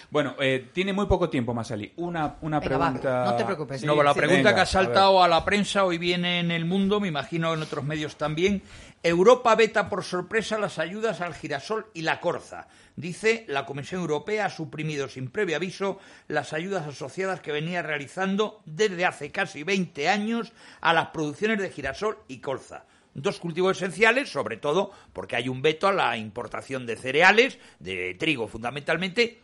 Bueno, 0.09 0.35
eh, 0.39 0.69
tiene 0.73 0.93
muy 0.93 1.05
poco 1.05 1.29
tiempo, 1.29 1.53
Masali. 1.53 1.93
Una, 1.97 2.37
una 2.41 2.59
pregunta. 2.59 3.25
no 3.25 3.35
te 3.35 3.45
preocupes. 3.45 3.83
no, 3.83 4.01
la 4.01 4.13
pregunta 4.13 4.53
que 4.53 4.61
ha 4.61 4.65
saltado 4.65 5.23
a, 5.23 5.27
la 5.27 5.43
prensa 5.45 5.85
hoy 5.85 5.97
viene 5.97 6.39
en 6.39 6.51
el 6.51 6.65
mundo, 6.65 6.99
me 6.99 7.07
imagino 7.07 7.53
en 7.53 7.61
otros 7.61 7.83
medios 7.83 8.15
también. 8.15 8.61
Europa 9.01 9.53
veta 9.55 9.89
por 9.89 10.03
sorpresa 10.03 10.57
las 10.57 10.79
ayudas 10.79 11.19
al 11.19 11.33
girasol 11.33 11.87
y 11.93 12.03
la 12.03 12.21
corza. 12.21 12.67
Dice, 12.95 13.43
la 13.49 13.65
Comisión 13.65 14.01
Europea 14.01 14.45
ha 14.45 14.49
suprimido 14.49 15.09
sin 15.09 15.29
previo 15.29 15.57
aviso 15.57 15.99
las 16.27 16.53
ayudas 16.53 16.87
asociadas 16.87 17.41
que 17.41 17.51
venía 17.51 17.81
realizando 17.81 18.61
desde 18.65 19.05
hace 19.05 19.31
casi 19.31 19.63
20 19.63 20.07
años 20.07 20.53
a 20.79 20.93
las 20.93 21.07
producciones 21.07 21.59
de 21.59 21.69
girasol 21.69 22.19
y 22.27 22.39
colza 22.39 22.85
dos 23.13 23.39
cultivos 23.39 23.77
esenciales, 23.77 24.29
sobre 24.29 24.57
todo 24.57 24.91
porque 25.13 25.35
hay 25.35 25.49
un 25.49 25.61
veto 25.61 25.87
a 25.87 25.93
la 25.93 26.17
importación 26.17 26.85
de 26.85 26.95
cereales, 26.95 27.59
de 27.79 28.15
trigo 28.15 28.47
fundamentalmente. 28.47 29.39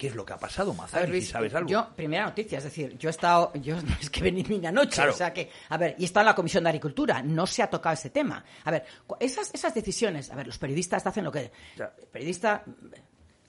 ¿Qué 0.00 0.06
es 0.06 0.14
lo 0.14 0.24
que 0.24 0.32
ha 0.32 0.38
pasado, 0.38 0.72
Mazar? 0.72 1.10
sabes 1.20 1.54
algo. 1.54 1.68
Yo, 1.68 1.90
primera 1.94 2.24
noticia, 2.24 2.56
es 2.56 2.64
decir, 2.64 2.96
yo 2.96 3.10
he 3.10 3.12
estado, 3.12 3.52
yo 3.56 3.76
es 4.00 4.08
que 4.08 4.22
vení 4.22 4.42
mi 4.44 4.64
anoche, 4.66 5.06
o 5.06 5.12
sea 5.12 5.30
que, 5.30 5.50
a 5.68 5.76
ver, 5.76 5.94
y 5.98 6.02
he 6.02 6.06
estado 6.06 6.22
en 6.22 6.28
la 6.28 6.34
Comisión 6.34 6.64
de 6.64 6.70
Agricultura, 6.70 7.22
no 7.22 7.46
se 7.46 7.62
ha 7.62 7.68
tocado 7.68 7.92
ese 7.92 8.08
tema. 8.08 8.42
A 8.64 8.70
ver, 8.70 8.84
esas, 9.20 9.52
esas 9.52 9.74
decisiones, 9.74 10.30
a 10.30 10.36
ver, 10.36 10.46
los 10.46 10.56
periodistas 10.56 11.06
hacen 11.06 11.22
lo 11.22 11.30
que... 11.30 11.50
El 11.76 12.08
periodista 12.10 12.64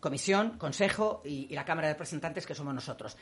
Comisión, 0.01 0.57
Consejo 0.57 1.21
y, 1.23 1.47
la 1.53 1.63
Cámara 1.63 1.87
de 1.87 1.93
Representantes, 1.93 2.45
que 2.45 2.55
somos 2.55 2.73
nosotros. 2.73 3.15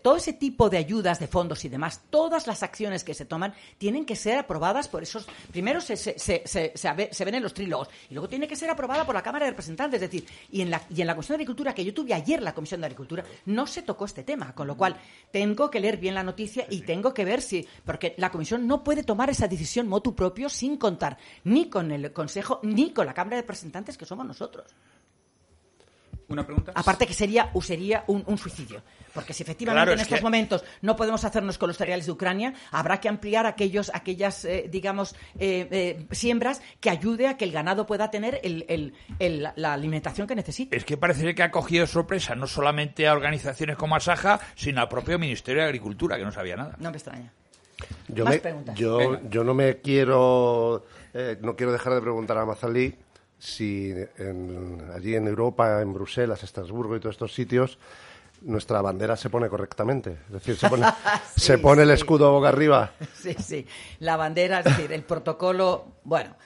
todo 0.00 0.16
ese 0.16 0.32
tipo 0.32 0.70
de 0.70 0.78
ayudas, 0.78 1.18
de 1.18 1.26
fondos 1.26 1.64
y 1.64 1.68
demás, 1.68 2.02
todas 2.08 2.46
las 2.46 2.62
acciones 2.62 3.02
que 3.02 3.14
se 3.14 3.24
toman 3.24 3.52
tienen 3.78 4.06
que 4.06 4.14
ser 4.14 4.38
aprobadas 4.38 4.86
por 4.86 5.02
esos. 5.02 5.26
Primero 5.50 5.80
se, 5.80 7.24
ven 7.24 7.34
en 7.34 7.42
los 7.42 7.52
trílogos 7.52 7.88
y 8.08 8.14
luego 8.14 8.28
tiene 8.28 8.46
que 8.46 8.54
ser 8.54 8.70
aprobada 8.70 9.04
por 9.04 9.14
la 9.14 9.22
Cámara 9.22 9.44
de 9.44 9.50
Representantes. 9.50 10.00
Es 10.00 10.08
decir, 10.08 10.26
y 10.52 10.62
en, 10.62 10.70
la, 10.70 10.80
y 10.88 11.00
en 11.00 11.08
la 11.08 11.14
Comisión 11.14 11.36
de 11.36 11.42
Agricultura, 11.42 11.74
que 11.74 11.84
yo 11.84 11.92
tuve 11.92 12.14
ayer 12.14 12.40
la 12.40 12.54
Comisión 12.54 12.80
de 12.80 12.86
Agricultura, 12.86 13.24
no 13.46 13.66
se 13.66 13.82
tocó 13.82 14.04
este 14.04 14.22
tema. 14.22 14.54
Con 14.54 14.68
lo 14.68 14.76
cual, 14.76 14.96
tengo 15.32 15.68
que 15.68 15.80
leer 15.80 15.96
bien 15.96 16.14
la 16.14 16.22
noticia 16.22 16.64
y 16.70 16.82
tengo 16.82 17.12
que 17.12 17.24
ver 17.24 17.42
si. 17.42 17.66
Porque 17.84 18.14
la 18.18 18.30
Comisión 18.30 18.68
no 18.68 18.84
puede 18.84 19.02
tomar 19.02 19.30
esa 19.30 19.48
decisión 19.48 19.88
motu 19.88 20.14
propio 20.14 20.48
sin 20.48 20.76
contar 20.76 21.18
ni 21.42 21.68
con 21.68 21.90
el 21.90 22.12
Consejo 22.12 22.60
ni 22.62 22.92
con 22.92 23.04
la 23.04 23.14
Cámara 23.14 23.36
de 23.36 23.42
Representantes, 23.42 23.98
que 23.98 24.06
somos 24.06 24.24
nosotros. 24.24 24.72
¿Una 26.30 26.46
pregunta? 26.46 26.72
Aparte 26.76 27.08
que 27.08 27.12
sería, 27.12 27.50
sería 27.60 28.04
un, 28.06 28.38
suicidio. 28.38 28.82
Porque 29.12 29.32
si 29.32 29.42
efectivamente 29.42 29.94
en 29.94 29.98
estos 29.98 30.22
momentos 30.22 30.64
no 30.80 30.94
podemos 30.94 31.24
hacernos 31.24 31.58
con 31.58 31.66
los 31.66 31.76
cereales 31.76 32.06
de 32.06 32.12
Ucrania, 32.12 32.54
habrá 32.70 33.00
que 33.00 33.08
ampliar 33.08 33.46
aquellos, 33.46 33.90
aquellas, 33.92 34.44
eh, 34.44 34.68
digamos, 34.70 35.16
eh, 35.40 35.66
eh, 35.72 36.06
siembras 36.12 36.62
que 36.78 36.88
ayude 36.88 37.26
a 37.26 37.36
que 37.36 37.44
el 37.44 37.50
ganado 37.50 37.84
pueda 37.84 38.12
tener 38.12 38.40
la 39.56 39.72
alimentación 39.72 40.28
que 40.28 40.36
necesita. 40.36 40.76
Es 40.76 40.84
que 40.84 40.96
parece 40.96 41.34
que 41.34 41.42
ha 41.42 41.50
cogido 41.50 41.84
sorpresa 41.88 42.36
no 42.36 42.46
solamente 42.46 43.08
a 43.08 43.12
organizaciones 43.12 43.76
como 43.76 43.96
Asaja, 43.96 44.38
sino 44.54 44.80
al 44.80 44.88
propio 44.88 45.18
Ministerio 45.18 45.62
de 45.62 45.68
Agricultura, 45.68 46.16
que 46.16 46.24
no 46.24 46.30
sabía 46.30 46.56
nada. 46.56 46.76
No 46.78 46.92
me 46.92 46.96
extraña. 46.96 47.32
Yo, 48.06 48.24
yo, 48.76 49.28
yo, 49.28 49.42
no 49.42 49.54
me 49.54 49.78
quiero, 49.78 50.84
no 51.40 51.56
quiero 51.56 51.72
dejar 51.72 51.94
de 51.94 52.00
preguntar 52.00 52.38
a 52.38 52.44
Mazalí 52.44 52.94
si 53.40 53.92
allí 54.94 55.16
en 55.16 55.26
Europa, 55.26 55.80
en 55.80 55.92
Bruselas, 55.92 56.44
Estrasburgo 56.44 56.94
y 56.94 57.00
todos 57.00 57.14
estos 57.14 57.34
sitios, 57.34 57.78
nuestra 58.42 58.80
bandera 58.82 59.16
se 59.16 59.30
pone 59.30 59.48
correctamente. 59.48 60.18
Es 60.26 60.32
decir, 60.32 60.56
se 60.56 60.68
pone, 60.68 60.86
se 61.36 61.58
pone 61.58 61.82
el 61.82 61.90
escudo 61.90 62.30
boca 62.30 62.50
arriba. 62.50 62.92
Sí, 63.14 63.34
sí. 63.34 63.66
La 63.98 64.16
bandera, 64.16 64.60
es 64.60 64.66
decir, 64.66 64.92
el 64.92 65.02
protocolo, 65.02 65.86
bueno, 66.04 66.36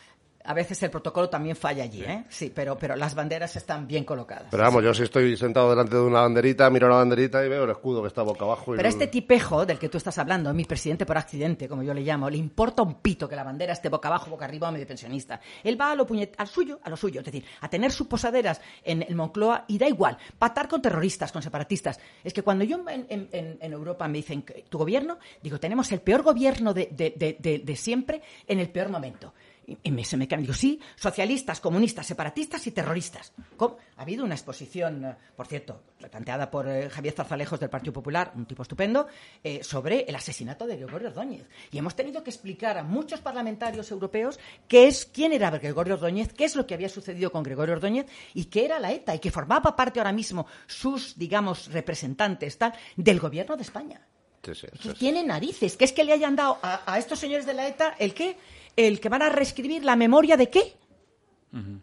a 0.45 0.53
veces 0.53 0.83
el 0.83 0.91
protocolo 0.91 1.31
también 1.31 1.57
falla 1.57 1.85
allí, 1.85 2.03
¿eh? 2.03 2.25
Sí, 2.29 2.53
pero, 2.55 2.77
pero 2.77 2.97
las 2.97 3.15
banderas 3.15 3.57
están 3.57 3.87
bien 3.87 4.05
colocadas. 4.05 4.49
Pero 4.51 4.63
vamos, 4.63 4.85
yo 4.85 4.93
si 4.93 5.05
estoy 5.05 5.37
sentado 5.39 5.71
delante 5.71 5.97
de 5.97 6.03
una 6.03 6.21
banderita, 6.21 6.69
miro 6.69 6.87
la 6.89 6.97
banderita 6.97 7.45
y 7.45 7.49
veo 7.49 7.65
el 7.65 7.71
escudo 7.71 8.03
que 8.03 8.09
está 8.09 8.23
boca 8.23 8.45
abajo. 8.45 8.75
pero 8.77 8.87
este 8.87 9.07
tipejo 9.07 9.65
del 9.65 9.79
que 9.79 9.89
tú 9.89 9.97
estás 9.97 10.19
hablando, 10.19 10.53
mi 10.53 10.65
presidente 10.65 11.07
por 11.07 11.17
accidente, 11.17 11.67
como 11.67 11.83
yo 11.83 11.95
le 11.95 12.03
llamo, 12.03 12.29
le 12.29 12.37
importa 12.37 12.83
un 12.83 12.97
pito 12.97 13.27
que 13.27 13.37
la 13.37 13.43
bandera 13.43 13.73
esté 13.73 13.89
boca 13.89 14.09
abajo, 14.09 14.31
boca 14.31 14.45
arriba 14.45 14.69
o 14.69 14.73
medio 14.73 14.87
pensionista. 14.87 15.41
Él 15.63 15.81
va 15.81 15.93
a 15.93 15.95
lo 15.95 16.07
puñet 16.07 16.35
al 16.37 16.49
suyo, 16.49 16.79
a 16.83 16.91
lo 16.91 16.97
suyo, 16.97 17.21
es 17.21 17.27
decir, 17.27 17.45
a 17.63 17.69
tener 17.71 17.91
sus 17.91 18.07
posaderas 18.07 18.61
en 18.83 19.03
el 19.03 19.15
Moncloa 19.15 19.65
y 19.69 19.79
da 19.79 19.89
igual, 19.89 20.19
patar 20.39 20.69
con 20.69 20.83
terroristas, 20.83 21.33
con 21.33 21.43
separatistas. 21.43 21.99
Es 22.23 22.35
que 22.35 22.43
cuando 22.43 22.65
yo 22.65 22.85
en, 22.87 23.59
Europa 23.61 24.07
me 24.09 24.19
dicen, 24.19 24.45
¿tu 24.69 24.77
gobierno? 24.77 25.19
Digo, 25.43 25.59
tenemos 25.59 25.91
el 25.93 26.01
peor 26.01 26.23
gobierno 26.23 26.75
de, 26.75 26.87
de 26.91 27.77
siempre 27.77 28.21
en 28.47 28.61
el 28.61 28.69
peor 28.69 28.91
momento. 28.91 29.33
Y 29.83 29.90
me, 29.90 30.05
se 30.05 30.16
me 30.16 30.27
Digo, 30.27 30.53
sí, 30.53 30.81
socialistas, 30.96 31.61
comunistas, 31.61 32.07
separatistas 32.07 32.66
y 32.66 32.72
terroristas. 32.72 33.33
Ha 33.96 34.03
habido 34.03 34.24
una 34.24 34.35
exposición, 34.35 35.05
eh, 35.05 35.14
por 35.37 35.46
cierto, 35.46 35.83
planteada 36.11 36.50
por 36.50 36.68
eh, 36.68 36.90
Javier 36.90 37.14
Zarzalejos 37.14 37.61
del 37.61 37.70
Partido 37.70 37.92
Popular, 37.92 38.33
un 38.35 38.46
tipo 38.46 38.62
estupendo, 38.62 39.07
eh, 39.42 39.62
sobre 39.62 40.00
el 40.03 40.14
asesinato 40.14 40.66
de 40.66 40.77
Gregorio 40.77 41.09
Ordóñez. 41.09 41.46
Y 41.70 41.79
hemos 41.79 41.94
tenido 41.94 42.22
que 42.22 42.31
explicar 42.31 42.79
a 42.79 42.83
muchos 42.83 43.20
parlamentarios 43.20 43.90
europeos 43.90 44.38
qué 44.68 44.88
es, 44.88 45.07
quién 45.07 45.33
era 45.33 45.50
Gregorio 45.50 45.94
Ordóñez, 45.94 46.33
qué 46.33 46.44
es 46.44 46.57
lo 46.57 46.66
que 46.66 46.74
había 46.74 46.88
sucedido 46.88 47.31
con 47.31 47.42
Gregorio 47.42 47.74
Ordóñez 47.74 48.07
y 48.35 48.46
qué 48.46 48.64
era 48.64 48.79
la 48.79 48.92
ETA 48.92 49.14
y 49.14 49.18
que 49.18 49.31
formaba 49.31 49.77
parte 49.77 50.00
ahora 50.00 50.12
mismo 50.12 50.46
sus, 50.66 51.16
digamos, 51.16 51.72
representantes 51.72 52.59
tal, 52.59 52.74
del 52.96 53.20
gobierno 53.20 53.57
de 53.57 53.62
España. 53.62 54.00
tiene 54.98 55.24
narices, 55.24 55.77
que 55.77 55.85
es 55.85 55.92
que 55.92 56.05
le 56.05 56.12
hayan 56.12 56.37
dado 56.37 56.59
a, 56.62 56.92
a 56.92 56.98
estos 56.98 57.18
señores 57.18 57.46
de 57.46 57.55
la 57.55 57.66
ETA 57.66 57.94
el 57.98 58.12
qué 58.12 58.37
el 58.77 59.01
que 59.01 59.09
van 59.09 59.23
a 59.23 59.29
reescribir 59.29 59.85
la 59.85 59.97
memoria 59.97 60.37
de 60.37 60.51
qué. 60.51 60.77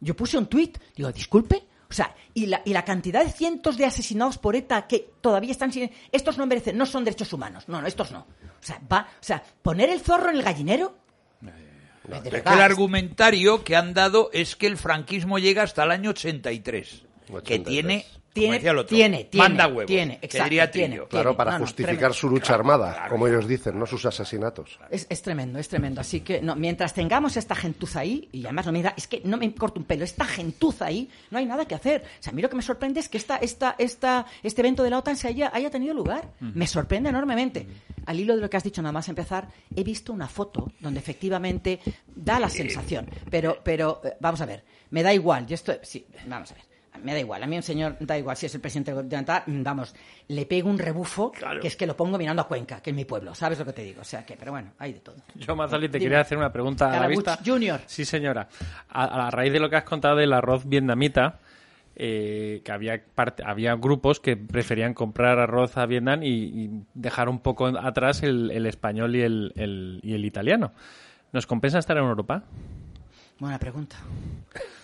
Yo 0.01 0.15
puse 0.17 0.37
un 0.37 0.47
tuit, 0.47 0.77
digo, 0.97 1.11
disculpe, 1.13 1.63
o 1.89 1.93
sea, 1.93 2.13
y 2.33 2.45
la, 2.45 2.61
y 2.65 2.73
la 2.73 2.83
cantidad 2.83 3.23
de 3.23 3.31
cientos 3.31 3.77
de 3.77 3.85
asesinados 3.85 4.37
por 4.37 4.55
ETA 4.55 4.87
que 4.87 5.11
todavía 5.21 5.51
están 5.51 5.71
sin... 5.71 5.91
Estos 6.11 6.37
no 6.37 6.45
merecen, 6.45 6.77
no 6.77 6.85
son 6.85 7.05
derechos 7.05 7.31
humanos, 7.33 7.65
no, 7.67 7.81
no, 7.81 7.87
estos 7.87 8.11
no. 8.11 8.19
O 8.19 8.63
sea, 8.63 8.81
va, 8.91 9.07
o 9.09 9.23
sea, 9.23 9.43
poner 9.61 9.89
el 9.89 10.01
zorro 10.01 10.29
en 10.29 10.37
el 10.37 10.43
gallinero... 10.43 10.95
el 12.05 12.61
argumentario 12.61 13.63
que 13.63 13.75
han 13.75 13.93
dado 13.93 14.29
es 14.33 14.55
que 14.55 14.67
el 14.67 14.77
franquismo 14.77 15.39
llega 15.39 15.63
hasta 15.63 15.83
el 15.83 15.91
año 15.91 16.09
83, 16.11 17.05
83. 17.29 17.43
que 17.43 17.59
tiene 17.59 18.05
tiene, 18.33 18.59
tiene, 18.59 19.25
tiene, 19.25 19.27
manda 19.35 19.67
huevos. 19.67 19.85
Tiene, 19.85 20.19
tiene, 20.71 21.01
Claro, 21.07 21.35
para 21.35 21.57
justificar 21.59 22.13
su 22.13 22.29
lucha 22.29 22.53
armada, 22.53 23.07
como 23.09 23.27
ellos 23.27 23.47
dicen, 23.47 23.77
no 23.77 23.85
sus 23.85 24.05
asesinatos. 24.05 24.79
Es, 24.89 25.05
es, 25.09 25.21
tremendo, 25.21 25.59
es 25.59 25.67
tremendo. 25.67 25.99
Así 25.99 26.21
que 26.21 26.41
no, 26.41 26.55
mientras 26.55 26.93
tengamos 26.93 27.35
esta 27.35 27.55
gentuza 27.55 27.99
ahí, 27.99 28.29
y 28.31 28.45
además 28.45 28.67
no 28.67 28.71
me 28.71 28.83
da, 28.83 28.93
es 28.95 29.07
que 29.07 29.21
no 29.25 29.37
me 29.37 29.53
corto 29.53 29.79
un 29.79 29.85
pelo, 29.85 30.05
esta 30.05 30.23
gentuza 30.23 30.85
ahí, 30.85 31.09
no 31.29 31.39
hay 31.39 31.45
nada 31.45 31.65
que 31.65 31.75
hacer. 31.75 32.03
O 32.19 32.23
sea, 32.23 32.31
a 32.31 32.35
mí 32.35 32.41
lo 32.41 32.49
que 32.49 32.55
me 32.55 32.61
sorprende 32.61 33.01
es 33.01 33.09
que 33.09 33.17
esta, 33.17 33.37
esta, 33.37 33.75
esta, 33.77 34.25
este 34.43 34.61
evento 34.61 34.83
de 34.83 34.91
la 34.91 34.99
OTAN 34.99 35.17
se 35.17 35.27
haya, 35.27 35.51
haya 35.53 35.69
tenido 35.69 35.93
lugar. 35.93 36.31
Me 36.39 36.67
sorprende 36.67 37.09
enormemente. 37.09 37.67
Al 38.05 38.19
hilo 38.19 38.35
de 38.35 38.41
lo 38.41 38.49
que 38.49 38.57
has 38.57 38.63
dicho, 38.63 38.81
nada 38.81 38.93
más 38.93 39.09
empezar, 39.09 39.49
he 39.75 39.83
visto 39.83 40.13
una 40.13 40.27
foto 40.27 40.71
donde 40.79 40.99
efectivamente 40.99 41.79
da 42.15 42.39
la 42.39 42.49
sensación. 42.49 43.09
Pero, 43.29 43.59
pero, 43.63 44.01
eh, 44.03 44.15
vamos 44.19 44.39
a 44.41 44.45
ver, 44.45 44.63
me 44.89 45.03
da 45.03 45.13
igual. 45.13 45.45
Yo 45.45 45.55
estoy, 45.55 45.75
sí, 45.83 46.05
vamos 46.25 46.51
a 46.51 46.55
ver 46.55 46.70
me 47.03 47.13
da 47.13 47.19
igual, 47.19 47.43
a 47.43 47.47
mí 47.47 47.55
un 47.55 47.63
señor 47.63 47.97
da 47.99 48.17
igual 48.17 48.35
si 48.37 48.45
es 48.45 48.55
el 48.55 48.61
presidente 48.61 48.93
de 48.93 49.21
la 49.21 49.43
vamos, 49.47 49.93
le 50.27 50.45
pego 50.45 50.69
un 50.69 50.77
rebufo 50.77 51.31
que 51.31 51.67
es 51.67 51.75
que 51.75 51.85
lo 51.85 51.95
pongo 51.95 52.17
mirando 52.17 52.41
a 52.41 52.47
Cuenca, 52.47 52.81
que 52.81 52.91
es 52.91 52.95
mi 52.95 53.05
pueblo, 53.05 53.35
¿sabes 53.35 53.59
lo 53.59 53.65
que 53.65 53.73
te 53.73 53.83
digo? 53.83 54.01
O 54.01 54.05
sea 54.05 54.25
que, 54.25 54.35
pero 54.35 54.51
bueno, 54.51 54.71
hay 54.79 54.93
de 54.93 54.99
todo. 54.99 55.15
Yo, 55.35 55.55
Mazali, 55.55 55.89
te 55.89 55.99
quería 55.99 56.21
hacer 56.21 56.37
una 56.37 56.51
pregunta 56.51 56.91
a 56.91 56.99
la 56.99 57.07
vista. 57.07 57.39
Junior. 57.45 57.81
Sí, 57.85 58.05
señora. 58.05 58.47
A, 58.89 59.29
raíz 59.31 59.53
de 59.53 59.59
lo 59.59 59.69
que 59.69 59.75
has 59.75 59.83
contado 59.83 60.15
del 60.15 60.33
arroz 60.33 60.65
vietnamita, 60.65 61.39
eh, 61.95 62.61
que 62.63 62.71
había, 62.71 63.03
había 63.45 63.75
grupos 63.75 64.19
que 64.19 64.37
preferían 64.37 64.93
comprar 64.93 65.39
arroz 65.39 65.77
a 65.77 65.85
Vietnam 65.85 66.21
y, 66.23 66.69
dejar 66.93 67.29
un 67.29 67.39
poco 67.39 67.67
atrás 67.67 68.23
el, 68.23 68.65
español 68.65 69.15
y 69.15 69.21
el, 69.21 69.99
y 70.03 70.13
el 70.13 70.25
italiano. 70.25 70.73
¿Nos 71.31 71.47
compensa 71.47 71.79
estar 71.79 71.97
en 71.97 72.03
Europa? 72.03 72.43
Buena 73.39 73.57
pregunta 73.57 73.97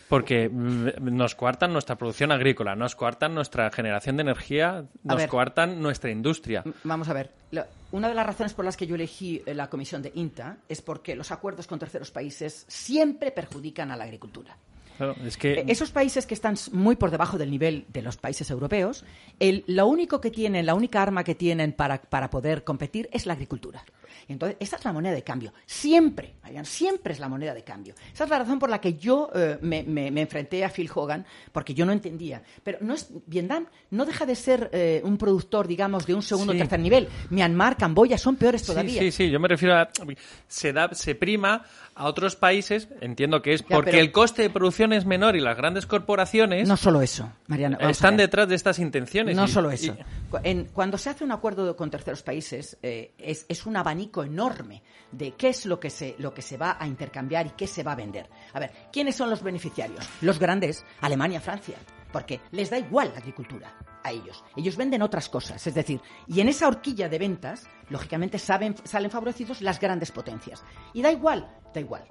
porque 0.08 0.50
nos 0.50 1.36
coartan 1.36 1.74
nuestra 1.74 1.98
producción 1.98 2.32
agrícola, 2.32 2.76
nos 2.76 2.96
coartan 2.96 3.36
nuestra 3.36 3.70
generación 3.72 4.17
de 4.17 4.22
energía, 4.22 4.86
nos 5.04 5.28
coartan 5.28 5.82
nuestra 5.82 6.12
industria. 6.12 6.63
Vamos 6.84 7.10
a 7.10 7.13
ver, 7.13 7.32
una 7.91 8.10
de 8.10 8.15
las 8.15 8.26
razones 8.26 8.54
por 8.54 8.65
las 8.65 8.78
que 8.78 8.88
yo 8.88 8.96
elegí 8.96 9.41
eh, 9.46 9.54
la 9.54 9.70
comisión 9.70 10.02
de 10.02 10.12
INTA 10.15 10.58
es 10.67 10.82
porque 10.82 11.15
los 11.15 11.32
acuerdos 11.32 11.67
con 11.67 11.80
terceros 11.80 12.12
países 12.12 12.65
siempre 12.67 13.32
perjudican 13.32 13.91
a 13.91 13.98
la 13.98 14.06
agricultura. 14.06 14.58
es 15.26 15.38
que... 15.38 15.54
Eh, 15.54 15.65
esos 15.67 15.91
países 15.91 16.26
que 16.26 16.34
están 16.34 16.56
muy 16.72 16.96
por 16.96 17.12
debajo 17.12 17.38
del 17.38 17.52
nivel 17.52 17.86
de 17.89 18.02
los 18.02 18.17
países 18.17 18.50
europeos, 18.50 19.06
el, 19.39 19.63
lo 19.67 19.88
único 19.88 20.22
que 20.22 20.32
tienen, 20.32 20.65
la 20.65 20.76
única 20.76 21.02
arma 21.02 21.24
que 21.24 21.36
tienen 21.36 21.74
para, 21.74 22.02
para 22.02 22.30
poder 22.30 22.63
competir 22.63 23.10
es 23.12 23.26
la 23.26 23.34
agricultura. 23.34 23.84
Entonces, 24.27 24.58
esa 24.60 24.77
es 24.77 24.86
la 24.86 24.93
moneda 24.93 25.13
de 25.13 25.23
cambio. 25.23 25.53
Siempre, 25.65 26.36
siempre 26.63 27.13
es 27.13 27.19
la 27.19 27.30
moneda 27.30 27.53
de 27.53 27.63
cambio. 27.63 27.95
Esa 28.13 28.23
es 28.23 28.30
la 28.30 28.39
razón 28.39 28.60
por 28.60 28.69
la 28.69 28.80
que 28.80 28.93
yo 28.95 29.30
eh, 29.34 29.58
me, 29.62 30.08
enfrenté 30.19 30.63
a 30.63 30.69
Phil 30.69 30.89
Hogan, 30.93 31.25
porque 31.51 31.73
yo 31.73 31.86
no 31.86 31.91
entendía. 31.91 32.41
Pero 32.63 32.80
no 32.82 32.93
es, 32.93 33.10
Vietnam 33.25 33.67
no 33.91 34.06
deja 34.06 34.25
de 34.25 34.36
ser 34.36 34.69
eh, 34.73 35.01
un 35.03 35.17
productor, 35.17 35.67
digamos, 35.67 36.06
de 36.06 36.15
un 36.15 36.21
segundo 36.21 36.53
o 36.53 36.56
tercer 36.56 36.80
nivel. 36.80 37.08
Myanmar, 37.30 37.77
Camboya 37.77 38.17
son 38.17 38.36
peores 38.36 38.63
todavía. 38.63 39.01
Sí, 39.01 39.12
sí, 39.12 39.30
yo 39.30 39.39
me 39.39 39.47
refiero 39.47 39.75
a. 39.75 39.89
Se, 40.47 40.73
da, 40.73 40.89
se 40.93 41.15
prima 41.15 41.63
a 41.95 42.06
otros 42.06 42.36
países, 42.36 42.89
entiendo 43.01 43.41
que 43.41 43.53
es 43.53 43.63
porque 43.63 43.99
el 43.99 44.12
coste 44.12 44.43
de 44.43 44.49
producción 44.49 44.93
es 44.93 45.06
menor 45.06 45.36
y 45.36 45.41
las 45.41 45.58
grandes 45.58 45.86
corporaciones. 45.86 46.67
No 46.67 46.77
solo 46.77 47.01
eso, 47.01 47.32
Mariano. 47.47 47.77
Están 47.80 48.17
detrás 48.17 48.47
de 48.47 48.56
estas 48.56 48.80
intenciones. 48.80 49.36
No 49.36 49.47
solo 49.47 49.71
eso. 49.71 49.95
cuando 50.73 50.97
se 50.97 51.10
hace 51.10 51.23
un 51.23 51.32
acuerdo 51.32 51.75
con 51.75 51.89
terceros 51.89 52.21
países, 52.21 52.77
eh, 52.84 53.13
es, 53.17 53.45
es 53.49 53.65
un 53.65 53.77
abanico 53.77 54.07
enorme 54.24 54.84
de 55.12 55.34
qué 55.34 55.50
es 55.50 55.65
lo 55.65 55.80
que, 55.80 55.89
se, 55.89 56.15
lo 56.20 56.34
que 56.34 56.41
se 56.41 56.58
va 56.58 56.78
a 56.80 56.88
intercambiar 56.88 57.48
y 57.48 57.52
qué 57.52 57.67
se 57.67 57.84
va 57.84 57.93
a 57.93 57.96
vender. 57.96 58.30
A 58.54 58.60
ver, 58.60 58.72
¿quiénes 58.91 59.15
son 59.15 59.30
los 59.30 59.43
beneficiarios? 59.43 60.08
Los 60.22 60.39
grandes, 60.39 60.86
Alemania, 61.02 61.41
Francia, 61.41 61.78
porque 62.12 62.41
les 62.52 62.70
da 62.70 62.78
igual 62.78 63.12
la 63.13 63.20
agricultura 63.20 63.78
a 64.04 64.12
ellos. 64.12 64.43
Ellos 64.56 64.78
venden 64.78 65.02
otras 65.02 65.30
cosas, 65.30 65.65
es 65.65 65.74
decir, 65.74 66.02
y 66.28 66.41
en 66.41 66.50
esa 66.50 66.67
horquilla 66.67 67.10
de 67.10 67.20
ventas, 67.20 67.67
lógicamente 67.89 68.39
saben, 68.39 68.76
salen 68.84 69.12
favorecidos 69.12 69.62
las 69.62 69.80
grandes 69.80 70.12
potencias. 70.12 70.63
Y 70.93 71.02
da 71.02 71.12
igual, 71.12 71.48
da 71.74 71.80
igual. 71.80 72.08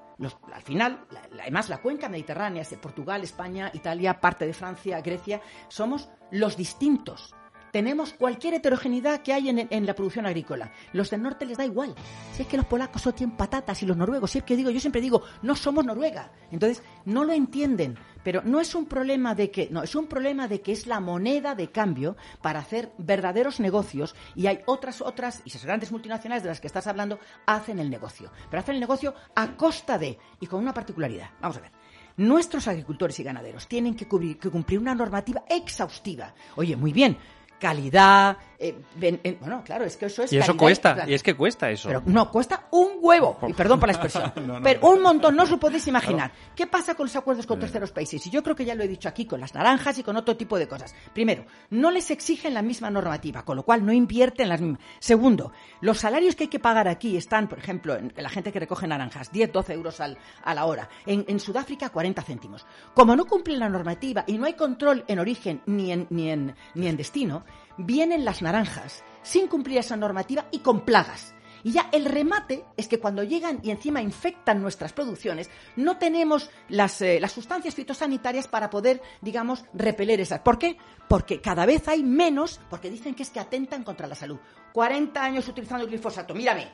al 0.53 0.63
final, 0.63 1.07
además 1.41 1.69
la 1.69 1.83
cuenca 1.83 2.09
mediterránea, 2.09 2.65
Portugal, 2.81 3.23
España, 3.23 3.71
Italia, 3.75 4.21
parte 4.21 4.47
de 4.47 4.55
Francia, 4.55 5.01
Grecia, 5.01 5.41
somos 5.69 6.09
los 6.31 6.57
distintos 6.57 7.35
tenemos 7.77 8.15
cualquier 8.15 8.55
heterogeneidad 8.55 9.21
que 9.21 9.35
hay 9.35 9.51
en, 9.51 9.85
la 9.85 9.95
producción 9.95 10.25
agrícola. 10.25 10.73
Los 10.95 11.11
del 11.11 11.21
norte 11.21 11.45
les 11.45 11.59
da 11.59 11.67
igual. 11.67 11.95
Si 12.33 12.41
es 12.41 12.49
que 12.49 12.57
los 12.57 12.65
polacos 12.65 13.03
solo 13.03 13.15
tienen 13.15 13.37
patatas 13.37 13.83
y 13.83 13.85
los 13.85 13.99
noruegos, 13.99 14.31
si 14.31 14.39
es 14.39 14.45
que 14.45 14.57
digo, 14.57 14.71
yo 14.71 14.81
siempre 14.81 15.03
digo, 15.03 15.25
no 15.43 15.55
somos 15.55 15.85
Noruega. 15.85 16.33
Entonces, 16.51 16.83
no 17.05 17.23
lo 17.23 17.35
entienden. 17.35 17.99
Pero 18.25 18.41
no 18.43 18.62
es 18.62 18.75
un 18.75 18.87
problema 18.87 19.35
de 19.35 19.51
que, 19.51 19.69
no, 19.71 19.83
es 19.83 19.95
un 19.95 20.07
problema 20.07 20.49
de 20.49 20.62
que 20.62 20.73
es 20.73 20.87
la 20.87 21.01
moneda 21.01 21.55
de 21.55 21.71
cambio 21.71 22.17
para 22.41 22.61
hacer 22.61 22.93
verdaderos 22.97 23.61
negocios 23.61 24.17
y 24.35 24.47
hay 24.47 24.61
otras, 24.65 25.03
otras, 25.03 25.43
y 25.45 25.51
esas 25.51 25.67
grandes 25.67 25.93
multinacionales 25.93 26.45
de 26.45 26.49
las 26.49 26.62
que 26.62 26.69
estás 26.69 26.87
hablando, 26.87 27.19
hacen 27.45 27.79
el 27.79 27.91
negocio. 27.91 28.33
Pero 28.49 28.61
hacen 28.62 28.77
el 28.77 28.81
negocio 28.81 29.12
a 29.35 29.55
costa 29.55 29.99
de, 29.99 30.19
y 30.41 30.47
con 30.47 30.62
una 30.62 30.73
particularidad. 30.73 31.29
Vamos 31.43 31.59
a 31.59 31.61
ver. 31.61 31.73
Nuestros 32.17 32.67
agricultores 32.67 33.21
y 33.21 33.23
ganaderos 33.23 33.69
tienen 33.69 33.95
que, 33.95 34.07
que, 34.07 34.51
cumplir 34.51 34.79
una 34.79 34.95
normativa 34.95 35.45
exhaustiva. 35.51 36.35
Oye, 36.55 36.75
muy 36.75 36.91
bien, 36.95 37.19
calidad. 37.59 38.37
Eh, 38.59 38.75
eh, 39.01 39.37
bueno, 39.40 39.62
claro, 39.64 39.85
es 39.85 39.97
que 39.97 40.07
eso 40.07 40.23
es. 40.23 40.33
Y 40.33 40.38
eso 40.38 40.57
cuesta, 40.57 41.05
y, 41.07 41.14
es 41.14 41.23
que 41.23 41.35
cuesta 41.35 41.71
eso. 41.71 41.88
Pero 41.88 42.03
no, 42.07 42.31
cuesta 42.31 42.69
un 42.71 42.92
huevo, 43.01 43.38
y 43.47 43.53
perdón 43.53 43.79
por 43.79 43.88
la 43.88 43.92
expresión, 43.92 44.33
pero 44.62 44.88
un 44.88 45.03
montón, 45.03 45.37
no 45.37 45.42
os 45.42 45.51
lo 45.51 45.59
podéis 45.59 45.87
imaginar. 45.88 46.33
¿Qué 46.55 46.66
pasa 46.66 46.95
con 46.95 47.07
los 47.07 47.16
acuerdos 47.16 47.47
con 47.47 47.61
terceros 47.61 47.92
países? 47.92 48.27
Y 48.27 48.31
yo 48.31 48.42
creo 48.42 48.57
que 48.57 48.64
ya 48.64 48.75
lo 48.75 48.83
he 48.83 48.88
dicho 48.88 49.09
aquí 49.09 49.27
con 49.27 49.40
las 49.40 49.55
naranjas 49.55 49.99
y 49.99 50.03
con 50.03 50.16
otro 50.16 50.37
tipo 50.37 50.59
de 50.59 50.66
cosas. 50.66 50.95
Primero, 51.12 51.45
no 51.71 51.90
les 51.90 52.11
exigen 52.11 52.55
la 52.55 52.62
misma 52.62 52.90
normativa, 52.90 53.45
con 53.45 53.57
lo 53.57 53.62
cual 53.62 53.85
no 53.85 53.92
invierten 53.92 54.49
las 54.49 54.61
mismas. 54.61 54.81
Segundo, 54.99 55.53
los 55.81 55.99
salarios 55.99 56.35
que 56.35 56.45
hay 56.45 56.49
que 56.49 56.59
pagar 56.59 56.88
aquí 56.88 57.16
están, 57.16 57.49
por 57.49 57.59
ejemplo, 57.59 57.95
en 57.95 58.12
la 58.16 58.31
gente 58.31 58.53
que 58.53 58.61
recoge 58.61 58.87
naranjas, 58.87 59.31
10, 59.33 59.53
12 59.53 59.73
euros 59.75 60.01
al, 60.01 60.16
a 60.42 60.55
la 60.55 60.64
hora. 60.64 60.88
En, 61.05 61.25
en, 61.29 61.40
Sudáfrica, 61.40 61.90
40 61.90 62.23
céntimos. 62.23 62.64
Como 62.95 63.14
no 63.14 63.27
cumplen 63.27 63.61
la 63.61 63.69
normativa 63.69 64.25
y 64.27 64.38
no 64.38 64.47
hay 64.47 64.55
control 64.55 65.05
en 65.07 65.19
origen 65.19 65.61
ni 65.66 65.92
en, 65.92 66.07
ni 66.11 66.31
en, 66.31 66.55
ni 66.75 66.88
en 66.88 66.97
destino, 66.97 67.45
vienen 67.77 68.25
las 68.25 68.43
naranjas 68.43 69.05
sin 69.23 69.49
cumplir 69.49 69.79
esa 69.79 69.97
normativa 69.97 70.47
y 70.51 70.61
con 70.61 70.85
plagas. 70.85 71.35
Y 71.67 71.73
ya 71.73 71.89
el 71.91 72.05
remate 72.05 72.63
es 72.77 72.87
que 72.87 73.01
cuando 73.01 73.25
llegan 73.25 73.59
y 73.61 73.73
encima 73.73 74.01
infectan 74.01 74.63
nuestras 74.63 74.93
producciones, 74.93 75.51
no 75.75 75.99
tenemos 75.99 76.49
las, 76.69 77.03
eh, 77.03 77.19
las 77.21 77.33
sustancias 77.33 77.75
fitosanitarias 77.75 78.47
para 78.47 78.71
poder, 78.71 79.03
digamos, 79.21 79.65
repeler 79.75 80.21
esas. 80.21 80.39
¿Por 80.39 80.59
qué? 80.59 80.77
Porque 81.09 81.41
cada 81.41 81.67
vez 81.67 81.89
hay 81.89 82.05
menos, 82.05 82.61
porque 82.71 82.89
dicen 82.89 83.17
que 83.17 83.25
es 83.25 83.31
que 83.31 83.41
atentan 83.41 83.83
contra 83.83 84.07
la 84.07 84.15
salud. 84.15 84.39
40 84.73 85.21
años 85.21 85.49
utilizando 85.49 85.83
el 85.83 85.91
glifosato, 85.91 86.35
mírame. 86.35 86.69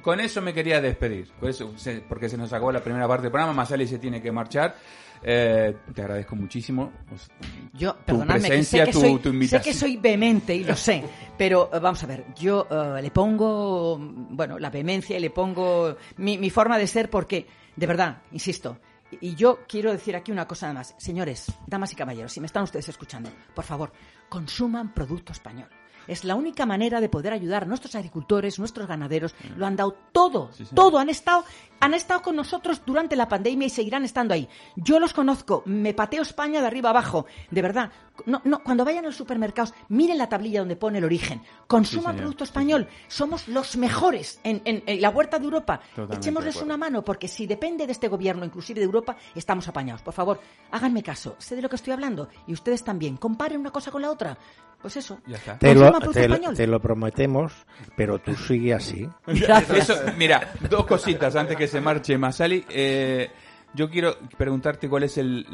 con 0.00 0.20
eso 0.20 0.40
me 0.40 0.54
quería 0.54 0.80
despedir, 0.80 1.30
porque 2.08 2.30
se 2.30 2.38
nos 2.38 2.50
acabó 2.50 2.72
la 2.72 2.82
primera 2.82 3.06
parte 3.06 3.24
del 3.24 3.32
programa, 3.32 3.52
Masali 3.52 3.86
se 3.86 3.98
tiene 3.98 4.22
que 4.22 4.32
marchar. 4.32 4.74
Eh, 5.22 5.76
te 5.94 6.02
agradezco 6.02 6.36
muchísimo. 6.36 6.92
Yo, 7.72 7.96
perdonadme, 7.96 8.48
que 8.50 8.62
sé, 8.64 8.84
que 8.84 8.92
soy, 8.92 9.48
sé 9.48 9.60
que 9.60 9.74
soy 9.74 9.96
vehemente 9.96 10.54
y 10.54 10.64
lo 10.64 10.76
sé, 10.76 11.02
pero 11.36 11.70
eh, 11.72 11.78
vamos 11.78 12.02
a 12.02 12.06
ver, 12.06 12.24
yo 12.34 12.66
eh, 12.70 13.02
le 13.02 13.10
pongo, 13.10 13.98
bueno, 13.98 14.58
la 14.58 14.70
vehemencia 14.70 15.16
y 15.16 15.20
le 15.20 15.30
pongo 15.30 15.96
mi, 16.16 16.38
mi 16.38 16.50
forma 16.50 16.78
de 16.78 16.86
ser 16.86 17.10
porque, 17.10 17.46
de 17.76 17.86
verdad, 17.86 18.22
insisto, 18.32 18.78
y 19.20 19.34
yo 19.34 19.60
quiero 19.66 19.92
decir 19.92 20.16
aquí 20.16 20.32
una 20.32 20.46
cosa 20.46 20.72
más. 20.72 20.94
Señores, 20.98 21.46
damas 21.66 21.92
y 21.92 21.96
caballeros, 21.96 22.32
si 22.32 22.40
me 22.40 22.46
están 22.46 22.64
ustedes 22.64 22.88
escuchando, 22.88 23.30
por 23.54 23.64
favor, 23.64 23.92
consuman 24.28 24.92
producto 24.92 25.32
español. 25.32 25.68
Es 26.08 26.24
la 26.24 26.34
única 26.34 26.66
manera 26.66 27.00
de 27.00 27.08
poder 27.08 27.32
ayudar 27.32 27.62
a 27.62 27.66
nuestros 27.66 27.94
agricultores, 27.94 28.58
nuestros 28.58 28.88
ganaderos. 28.88 29.34
Lo 29.56 29.66
han 29.66 29.76
dado 29.76 29.94
todo, 30.10 30.50
todo. 30.74 30.98
Han 30.98 31.10
estado, 31.10 31.44
han 31.80 31.94
estado 31.94 32.22
con 32.22 32.34
nosotros 32.34 32.82
durante 32.84 33.14
la 33.14 33.28
pandemia 33.28 33.66
y 33.66 33.70
seguirán 33.70 34.04
estando 34.04 34.34
ahí. 34.34 34.48
Yo 34.74 34.98
los 34.98 35.12
conozco, 35.12 35.62
me 35.66 35.94
pateo 35.94 36.22
España 36.22 36.60
de 36.60 36.66
arriba 36.66 36.90
abajo. 36.90 37.26
De 37.50 37.62
verdad, 37.62 37.92
no, 38.26 38.40
no, 38.44 38.62
cuando 38.62 38.84
vayan 38.84 39.04
a 39.04 39.08
los 39.08 39.16
supermercados, 39.16 39.74
miren 39.88 40.18
la 40.18 40.28
tablilla 40.28 40.60
donde 40.60 40.76
pone 40.76 40.98
el 40.98 41.04
origen. 41.04 41.42
Consuman 41.66 42.16
producto 42.16 42.44
español. 42.44 42.88
Somos 43.06 43.48
los 43.48 43.76
mejores 43.76 44.40
en, 44.44 44.82
la 45.00 45.10
huerta 45.10 45.38
de 45.38 45.44
Europa. 45.44 45.80
Echémosles 46.10 46.62
una 46.62 46.76
mano, 46.76 47.04
porque 47.04 47.28
si 47.28 47.46
depende 47.46 47.86
de 47.86 47.92
este 47.92 48.08
gobierno, 48.08 48.44
inclusive 48.44 48.80
de 48.80 48.86
Europa, 48.86 49.16
estamos 49.34 49.68
apañados. 49.68 50.02
Por 50.02 50.14
favor, 50.14 50.40
háganme 50.70 51.02
caso. 51.02 51.36
Sé 51.38 51.56
de 51.56 51.62
lo 51.62 51.68
que 51.68 51.76
estoy 51.76 51.92
hablando. 51.92 52.28
Y 52.46 52.52
ustedes 52.52 52.84
también. 52.84 53.16
Comparen 53.16 53.60
una 53.60 53.70
cosa 53.70 53.90
con 53.90 54.02
la 54.02 54.10
otra. 54.10 54.38
Pues 54.80 54.96
eso. 54.96 55.18
Te, 55.58 55.74
lo, 56.66 56.80
prometemos, 56.80 57.52
pero 57.96 58.20
tú 58.20 58.34
sigue 58.36 58.74
así. 58.74 59.08
mira, 60.16 60.52
dos 60.70 60.86
cositas 60.86 61.34
antes 61.34 61.56
que 61.56 61.66
se 61.66 61.80
marche 61.80 62.16
Masali. 62.16 62.64
Eh, 62.68 63.28
yo 63.78 63.88
quiero 63.88 64.18
preguntarte 64.36 64.88
cuál 64.88 65.04
es 65.04 65.18
el, 65.18 65.46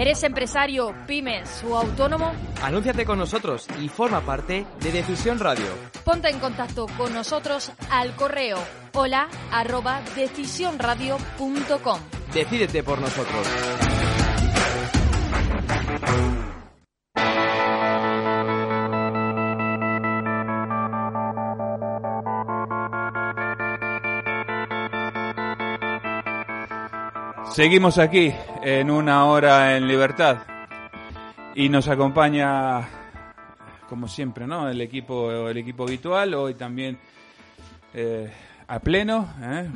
¿Eres 0.00 0.22
empresario, 0.22 0.94
pymes 1.06 1.62
o 1.62 1.76
autónomo? 1.76 2.32
Anúnciate 2.62 3.04
con 3.04 3.18
nosotros 3.18 3.66
y 3.78 3.90
forma 3.90 4.22
parte 4.22 4.64
de 4.80 4.92
Decisión 4.92 5.38
Radio. 5.38 5.66
Ponte 6.06 6.30
en 6.30 6.38
contacto 6.38 6.86
con 6.96 7.12
nosotros 7.12 7.70
al 7.90 8.16
correo 8.16 8.56
hola 8.94 9.28
arroba 9.52 10.00
decisionradio.com. 10.16 12.00
Decídete 12.32 12.82
por 12.82 12.98
nosotros. 12.98 13.46
Seguimos 27.52 27.98
aquí 27.98 28.32
en 28.62 28.90
una 28.92 29.24
hora 29.24 29.76
en 29.76 29.88
libertad 29.88 30.38
y 31.56 31.68
nos 31.68 31.88
acompaña, 31.88 32.88
como 33.88 34.06
siempre, 34.06 34.46
¿no? 34.46 34.68
El 34.68 34.80
equipo, 34.80 35.48
el 35.48 35.56
equipo 35.56 35.82
habitual. 35.82 36.32
Hoy 36.34 36.54
también 36.54 36.96
eh, 37.92 38.30
a 38.68 38.78
pleno, 38.78 39.28
¿eh? 39.42 39.68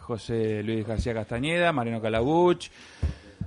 José 0.00 0.62
Luis 0.62 0.86
García 0.86 1.12
Castañeda, 1.12 1.70
Mariano 1.70 2.00
Calabuch, 2.00 2.68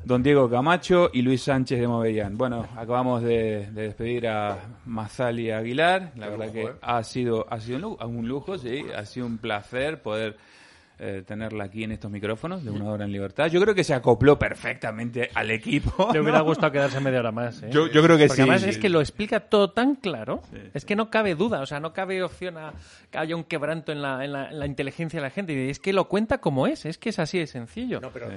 Don 0.06 0.22
Diego 0.22 0.48
Camacho 0.48 1.10
y 1.12 1.24
Luis 1.24 1.42
Sánchez 1.42 1.80
de 1.80 1.88
Movellán. 1.88 2.38
Bueno, 2.38 2.68
acabamos 2.78 3.24
de, 3.24 3.72
despedir 3.72 4.28
a 4.28 4.60
Mazali 4.86 5.50
Aguilar. 5.50 6.12
La 6.18 6.30
verdad 6.30 6.52
que 6.52 6.72
ha 6.82 7.04
sido, 7.04 7.48
ha 7.50 7.60
sido 7.60 7.98
un 7.98 8.28
lujo, 8.28 8.60
sí, 8.60 8.86
ha 8.96 9.06
sido 9.06 9.26
un 9.26 9.40
placer 9.40 10.04
poder 10.04 10.38
eh, 11.02 11.24
tenerla 11.26 11.64
aquí 11.64 11.86
en 11.86 11.94
estos 11.94 12.12
micrófonos 12.12 12.62
de 12.62 12.72
una 12.72 12.90
hora 12.90 13.06
en 13.06 13.14
libertad. 13.14 13.48
Yo 13.48 13.62
creo 13.62 13.74
que 13.74 13.86
se 13.86 13.94
acopló 13.94 14.38
perfectamente 14.38 15.30
al 15.34 15.50
equipo. 15.50 16.10
Le 16.12 16.20
hubiera 16.20 16.42
gustado 16.42 16.74
quedarse 16.74 17.00
media 17.00 17.20
hora 17.20 17.32
más. 17.32 17.64
¿eh? 17.64 17.70
Yo, 17.72 17.90
creo 17.90 18.18
que 18.18 18.28
Porque 18.28 18.34
sí. 18.36 18.42
Además 18.42 18.64
es 18.64 18.78
que 18.78 18.90
lo 18.90 19.00
explica 19.00 19.40
todo 19.40 19.72
tan 19.72 19.96
claro. 19.96 20.42
es 20.74 20.84
que 20.84 20.98
no 20.98 21.10
cabe 21.10 21.36
duda, 21.36 21.62
o 21.62 21.66
sea, 21.66 21.80
no 21.80 21.94
cabe 21.94 22.22
opción 22.22 22.58
a 22.58 22.74
que 23.12 23.18
haya 23.18 23.34
un 23.38 23.46
quebranto 23.46 23.94
en 23.94 24.02
la, 24.02 24.26
en 24.26 24.34
la, 24.34 24.66
inteligencia 24.66 25.20
de 25.20 25.22
la 25.22 25.30
gente. 25.30 25.54
Y 25.54 25.70
es 25.70 25.80
que 25.80 25.94
lo 25.94 26.10
cuenta 26.10 26.40
como 26.40 26.68
es, 26.68 26.86
es 26.86 26.98
que 26.98 27.10
es 27.10 27.20
así 27.20 27.40
de 27.40 27.48
sencillo. 27.48 28.02
No, 28.02 28.12
pero 28.12 28.28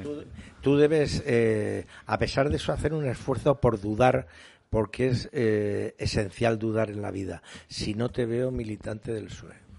tú, 0.61 0.77
debes, 0.77 1.21
eh, 1.27 1.87
a 2.07 2.17
pesar 2.17 2.49
de 2.49 2.59
eso, 2.59 2.73
hacer 2.73 2.95
un 2.95 3.07
esfuerzo 3.07 3.61
por 3.61 3.81
dudar 3.81 4.29
porque 4.71 5.09
es 5.09 5.29
esencial 5.33 6.61
dudar 6.61 6.91
en 6.91 7.03
la 7.03 7.11
vida. 7.11 7.43
Si 7.67 7.95
no 7.95 8.09
te 8.09 8.25
veo 8.25 8.53
militante 8.53 9.13
del 9.13 9.31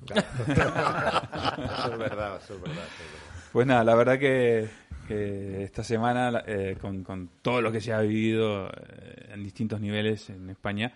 Eso 0.13 1.93
es 1.93 1.97
verdad, 1.97 2.39
eso 2.43 2.55
es 2.55 2.61
verdad. 2.61 2.83
Pues 3.51 3.67
nada, 3.67 3.83
la 3.83 3.95
verdad 3.95 4.19
que, 4.19 4.67
esta 5.63 5.83
semana, 5.83 6.43
eh, 6.47 6.77
con, 6.81 7.29
todo 7.41 7.61
lo 7.61 7.71
que 7.71 7.81
se 7.81 7.93
ha 7.93 8.01
vivido 8.01 8.67
eh, 8.67 9.29
en 9.33 9.43
distintos 9.43 9.79
niveles 9.79 10.29
en 10.29 10.49
España, 10.49 10.93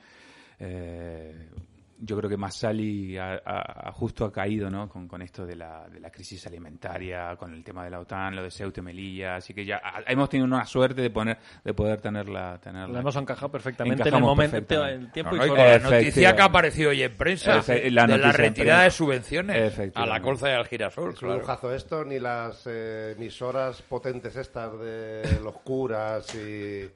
eh, 0.59 1.49
yo 1.99 2.17
creo 2.17 2.29
que 2.29 2.37
Massali 2.37 3.17
ha, 3.17 3.91
justo 3.93 4.25
ha 4.25 4.31
caído 4.31 4.69
¿no? 4.69 4.87
con, 4.87 5.07
con 5.07 5.21
esto 5.21 5.45
de 5.45 5.55
la, 5.55 5.87
de 5.89 5.99
la, 5.99 6.09
crisis 6.09 6.45
alimentaria, 6.47 7.35
con 7.35 7.53
el 7.53 7.63
tema 7.63 7.83
de 7.83 7.89
la 7.89 7.99
OTAN, 7.99 8.35
lo 8.35 8.43
de 8.43 8.51
Ceuta 8.51 8.81
y 8.81 8.83
Melilla, 8.83 9.35
así 9.37 9.53
que 9.53 9.65
ya 9.65 9.81
hemos 10.05 10.29
tenido 10.29 10.45
una 10.45 10.65
suerte 10.65 11.01
de 11.01 11.09
poner 11.09 11.37
de 11.63 11.73
poder 11.73 11.99
tenerla. 11.99 12.59
tenerla. 12.59 12.93
La 12.93 12.99
hemos 12.99 13.15
encajado 13.15 13.51
perfectamente 13.51 14.07
en 14.07 14.15
el 14.15 14.21
momento, 14.21 14.85
el 14.85 15.11
tiempo 15.11 15.35
y 15.35 15.39
con 15.39 15.57
la 15.57 15.79
noticia 15.79 16.35
que 16.35 16.41
ha 16.41 16.45
aparecido 16.45 16.91
hoy 16.91 17.03
en 17.03 17.15
prensa 17.15 17.61
la 17.89 18.07
de 18.07 18.17
la 18.17 18.31
retirada 18.31 18.83
de 18.83 18.91
subvenciones 18.91 19.79
a 19.95 20.05
la 20.05 20.21
colza 20.21 20.49
y 20.49 20.53
al 20.53 20.67
girasol. 20.67 21.13
Es 21.13 21.21
un 21.21 21.33
lujazo 21.33 21.73
esto, 21.73 22.05
ni 22.05 22.19
las 22.19 22.63
eh, 22.67 23.13
emisoras 23.17 23.81
potentes 23.81 24.35
estas 24.35 24.79
de 24.79 25.39
los 25.43 25.57
curas 25.59 26.33
y 26.35 26.89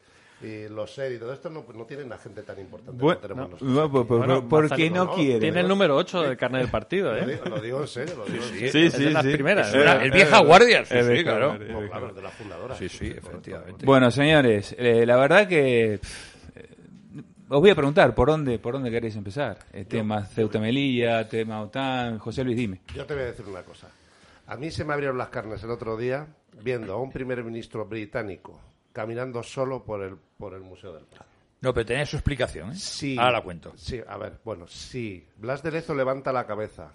y 0.43 0.67
los 0.69 0.93
ser 0.93 1.11
y 1.11 1.19
todo 1.19 1.33
esto 1.33 1.49
no, 1.49 1.65
no 1.73 1.85
tienen 1.85 2.11
a 2.11 2.17
gente 2.17 2.41
tan 2.41 2.59
importante 2.59 3.01
bueno, 3.01 3.19
como 3.21 3.57
tenemos 3.57 3.61
no, 3.61 4.47
¿Por 4.47 4.75
qué 4.75 4.89
no, 4.89 5.13
quiere? 5.13 5.39
Tiene 5.39 5.59
el 5.59 5.67
número 5.67 5.95
8 5.95 6.23
del 6.23 6.37
carnet 6.37 6.61
del 6.61 6.71
partido, 6.71 7.15
¿eh? 7.15 7.39
Lo 7.45 7.61
digo, 7.61 7.81
en 7.81 7.87
serio, 7.87 8.15
lo 8.17 8.25
digo 8.25 8.43
sí, 8.43 8.69
Sí, 8.69 8.89
sí, 8.89 9.09
las 9.09 9.25
primeras. 9.25 9.73
el 9.73 10.11
vieja 10.11 10.39
guardia, 10.39 10.85
sí, 10.85 10.95
sí, 11.01 11.23
claro. 11.23 11.57
claro, 11.89 12.13
de 12.13 12.21
la 12.21 12.29
fundadora. 12.29 12.75
Sí, 12.75 12.89
sí, 12.89 13.07
efectivamente. 13.07 13.85
Bueno, 13.85 14.09
señores, 14.09 14.75
eh, 14.77 15.05
la 15.05 15.17
verdad 15.17 15.47
que... 15.47 15.99
os 17.49 17.59
voy 17.59 17.69
a 17.69 17.75
preguntar, 17.75 18.15
¿por 18.15 18.29
dónde, 18.29 18.57
por 18.59 18.73
dónde 18.73 18.89
queréis 18.89 19.15
empezar? 19.15 19.59
El 19.71 19.85
tema 19.85 20.25
Ceuta 20.25 20.59
Melilla, 20.59 21.27
tema 21.27 21.61
OTAN, 21.61 22.17
José 22.19 22.43
Luis, 22.43 22.57
dime. 22.57 22.81
Yo 22.95 23.05
te 23.05 23.13
voy 23.13 23.23
a 23.23 23.25
decir 23.27 23.45
una 23.45 23.63
cosa. 23.63 23.89
A 24.47 24.57
mí 24.57 24.71
se 24.71 24.83
me 24.83 24.93
abrieron 24.93 25.17
las 25.17 25.29
carnes 25.29 25.63
el 25.63 25.69
otro 25.69 25.97
día 25.97 26.27
viendo 26.63 26.93
a 26.93 26.97
un 26.97 27.11
primer 27.11 27.43
ministro 27.43 27.85
británico 27.85 28.59
caminando 28.93 29.43
solo 29.43 29.83
por 29.83 30.01
el, 30.03 30.17
por 30.37 30.53
el 30.53 30.61
Museo 30.61 30.93
del 30.93 31.05
Prado. 31.05 31.25
No, 31.61 31.73
pero 31.73 31.85
tenía 31.85 32.05
su 32.05 32.15
explicación, 32.15 32.71
¿eh? 32.71 32.75
Sí. 32.75 33.15
Ahora 33.17 33.33
la 33.33 33.43
cuento. 33.43 33.73
Sí, 33.75 34.01
a 34.05 34.17
ver, 34.17 34.39
bueno, 34.43 34.67
sí. 34.67 35.27
Blas 35.37 35.61
de 35.61 35.71
Lezo 35.71 35.93
levanta 35.93 36.33
la 36.33 36.47
cabeza 36.47 36.91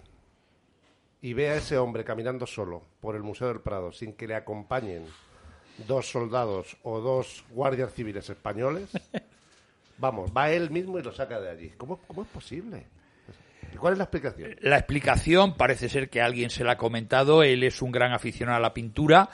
y 1.21 1.33
ve 1.35 1.51
a 1.51 1.57
ese 1.57 1.79
hombre 1.79 2.05
caminando 2.05 2.47
solo 2.47 2.83
por 3.01 3.15
el 3.15 3.23
Museo 3.23 3.49
del 3.49 3.61
Prado 3.61 3.93
sin 3.93 4.15
que 4.15 4.27
le 4.27 4.35
acompañen 4.35 5.05
dos 5.87 6.11
soldados 6.11 6.77
o 6.83 7.01
dos 7.01 7.45
guardias 7.51 7.93
civiles 7.93 8.29
españoles, 8.29 8.91
vamos, 9.99 10.33
va 10.37 10.51
él 10.51 10.71
mismo 10.71 10.99
y 10.99 11.03
lo 11.03 11.13
saca 11.13 11.41
de 11.41 11.51
allí. 11.51 11.73
¿Cómo, 11.77 11.99
cómo 12.07 12.23
es 12.23 12.29
posible? 12.29 12.87
¿Cuál 13.79 13.93
es 13.93 13.99
la 13.99 14.05
explicación? 14.05 14.57
La 14.61 14.79
explicación 14.79 15.57
parece 15.57 15.89
ser 15.89 16.09
que 16.09 16.23
alguien 16.23 16.51
se 16.51 16.65
la 16.65 16.73
ha 16.73 16.79
comentado. 16.79 17.43
Él 17.43 17.63
es 17.63 17.83
un 17.83 17.93
gran 17.93 18.13
aficionado 18.13 18.57
a 18.57 18.61
la 18.61 18.75
pintura 18.75 19.29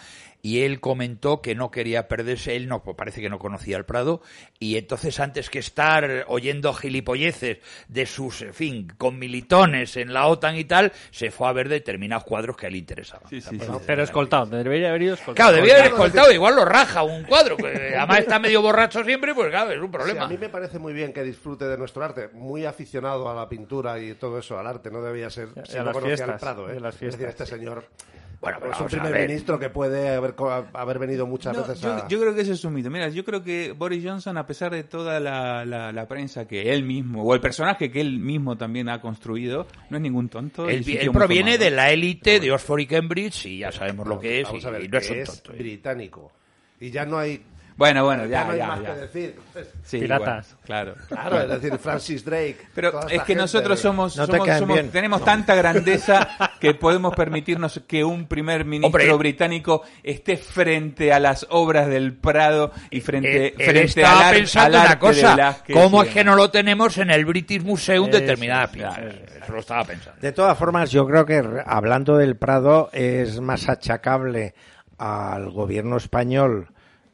y 0.44 0.62
él 0.62 0.80
comentó 0.80 1.40
que 1.40 1.54
no 1.54 1.70
quería 1.70 2.08
perderse, 2.08 2.56
él 2.56 2.66
no, 2.66 2.82
pues 2.82 2.96
parece 2.96 3.20
que 3.20 3.30
no 3.30 3.38
conocía 3.38 3.76
el 3.76 3.84
Prado, 3.84 4.20
y 4.58 4.76
entonces 4.76 5.20
antes 5.20 5.48
que 5.48 5.60
estar 5.60 6.24
oyendo 6.26 6.74
gilipolleces 6.74 7.58
de 7.86 8.06
sus, 8.06 8.42
en 8.42 8.52
fin, 8.52 8.92
con 8.98 9.20
militones 9.20 9.96
en 9.96 10.12
la 10.12 10.26
OTAN 10.26 10.56
y 10.56 10.64
tal, 10.64 10.92
se 11.12 11.30
fue 11.30 11.46
a 11.46 11.52
ver 11.52 11.68
determinados 11.68 12.24
cuadros 12.24 12.56
que 12.56 12.66
a 12.66 12.68
él 12.68 12.74
interesaban. 12.74 13.30
Sí, 13.30 13.40
sí, 13.40 13.56
pero 13.86 14.02
escoltado, 14.02 14.46
debería 14.46 14.88
haber 14.88 15.02
ido 15.02 15.14
escoltado. 15.14 15.36
Claro, 15.36 15.56
debía 15.56 15.74
haber 15.74 15.92
escoltado, 15.92 16.32
igual 16.32 16.56
lo 16.56 16.64
raja 16.64 17.04
un 17.04 17.22
cuadro, 17.22 17.56
que 17.56 17.94
además 17.96 18.18
está 18.18 18.40
medio 18.40 18.60
borracho 18.62 19.04
siempre, 19.04 19.34
pues 19.34 19.48
claro, 19.50 19.70
es 19.70 19.80
un 19.80 19.92
problema. 19.92 20.24
a 20.24 20.28
mí 20.28 20.38
me 20.38 20.48
parece 20.48 20.80
muy 20.80 20.92
bien 20.92 21.12
que 21.12 21.22
disfrute 21.22 21.66
de 21.66 21.78
nuestro 21.78 22.04
arte, 22.04 22.30
muy 22.32 22.64
aficionado 22.64 23.30
a 23.30 23.34
la 23.34 23.48
pintura 23.48 24.00
y 24.00 24.14
todo 24.14 24.40
eso, 24.40 24.58
al 24.58 24.66
arte, 24.66 24.90
no 24.90 25.02
debía 25.02 25.30
ser, 25.30 25.50
si 25.68 25.78
no 25.78 25.92
conocía 25.92 26.24
el 26.24 26.34
Prado, 26.34 26.68
¿eh? 26.68 26.78
Es 26.78 26.98
decir, 26.98 27.28
este 27.28 27.46
señor 27.46 27.84
bueno, 28.42 28.58
pero 28.60 28.72
es 28.72 28.80
un 28.80 28.86
primer 28.88 29.28
ministro 29.28 29.56
que 29.56 29.70
puede 29.70 30.16
haber, 30.16 30.34
haber 30.72 30.98
venido 30.98 31.28
muchas 31.28 31.56
veces 31.56 31.84
a... 31.84 32.08
Yo, 32.08 32.20
creo 32.20 32.34
que 32.34 32.40
ese 32.40 32.54
es 32.54 32.64
un 32.64 32.74
mito. 32.74 32.90
Mira, 32.90 33.08
yo 33.08 33.24
creo 33.24 33.44
que 33.44 33.70
Boris 33.70 34.04
Johnson, 34.04 34.36
a 34.36 34.44
pesar 34.44 34.72
de 34.72 34.82
toda 34.82 35.20
la, 35.20 35.64
la, 35.64 36.08
prensa 36.08 36.48
que 36.48 36.72
él 36.72 36.82
mismo, 36.82 37.22
o 37.22 37.34
el 37.34 37.40
personaje 37.40 37.92
que 37.92 38.00
él 38.00 38.18
mismo 38.18 38.58
también 38.58 38.88
ha 38.88 39.00
construido, 39.00 39.68
no 39.90 39.96
es 39.96 40.02
ningún 40.02 40.28
tonto. 40.28 40.68
Él, 40.68 40.84
proviene 41.12 41.56
de 41.56 41.70
la 41.70 41.92
élite 41.92 42.40
de 42.40 42.50
Oxford 42.50 42.80
y 42.80 42.86
Cambridge 42.88 43.46
y 43.46 43.58
ya 43.58 43.70
sabemos 43.70 44.08
lo 44.08 44.18
que 44.18 44.40
es. 44.40 44.48
Vamos 44.48 44.64
a 44.64 44.70
ver, 44.70 44.82
y 44.82 44.88
no 44.88 44.98
es, 44.98 45.24
tonto, 45.24 45.52
¿eh? 45.52 45.58
británico. 45.58 46.32
Y 46.80 46.90
ya 46.90 47.06
no 47.06 47.18
hay 47.18 47.44
bueno, 47.82 48.04
bueno, 48.04 48.26
ya, 48.26 48.44
no 48.44 48.52
hay 48.52 48.58
ya, 48.58 48.66
más 48.68 48.80
ya. 48.80 48.94
Que 48.94 49.00
decir. 49.00 49.36
Piratas. 49.90 50.56
claro. 50.64 50.94
Claro, 51.08 51.42
es 51.42 51.48
decir, 51.48 51.76
Francis 51.78 52.24
Drake. 52.24 52.58
Pero 52.76 53.08
es 53.08 53.24
que 53.24 53.34
nosotros 53.34 53.80
somos, 53.80 54.14
tenemos 54.92 55.24
tanta 55.24 55.56
grandeza 55.56 56.28
que 56.60 56.74
podemos 56.74 57.12
permitirnos 57.16 57.82
que 57.88 58.04
un 58.04 58.28
primer 58.28 58.64
ministro 58.64 59.18
británico 59.18 59.82
esté 60.04 60.36
frente 60.36 61.12
a 61.12 61.18
las 61.18 61.44
obras 61.50 61.88
del 61.88 62.12
Prado 62.12 62.70
y 62.88 63.00
frente, 63.00 63.48
eh, 63.48 63.54
frente 63.56 64.04
al, 64.04 64.32
pensando 64.32 64.80
una 64.80 64.98
cosa. 65.00 65.58
¿Cómo 65.72 66.04
es 66.04 66.10
que 66.10 66.22
no 66.22 66.36
lo 66.36 66.52
tenemos 66.52 66.98
en 66.98 67.10
el 67.10 67.24
British 67.24 67.64
Museum 67.64 68.08
determinada 68.08 68.70
Eso 69.42 69.52
lo 69.52 69.58
estaba 69.58 69.84
pensando. 69.84 70.20
De 70.20 70.30
todas 70.30 70.56
formas, 70.56 70.92
yo 70.92 71.04
creo 71.04 71.26
que 71.26 71.42
hablando 71.66 72.16
del 72.16 72.36
Prado 72.36 72.90
es 72.92 73.40
más 73.40 73.68
achacable 73.68 74.54
al 74.98 75.50
gobierno 75.50 75.96
español 75.96 76.68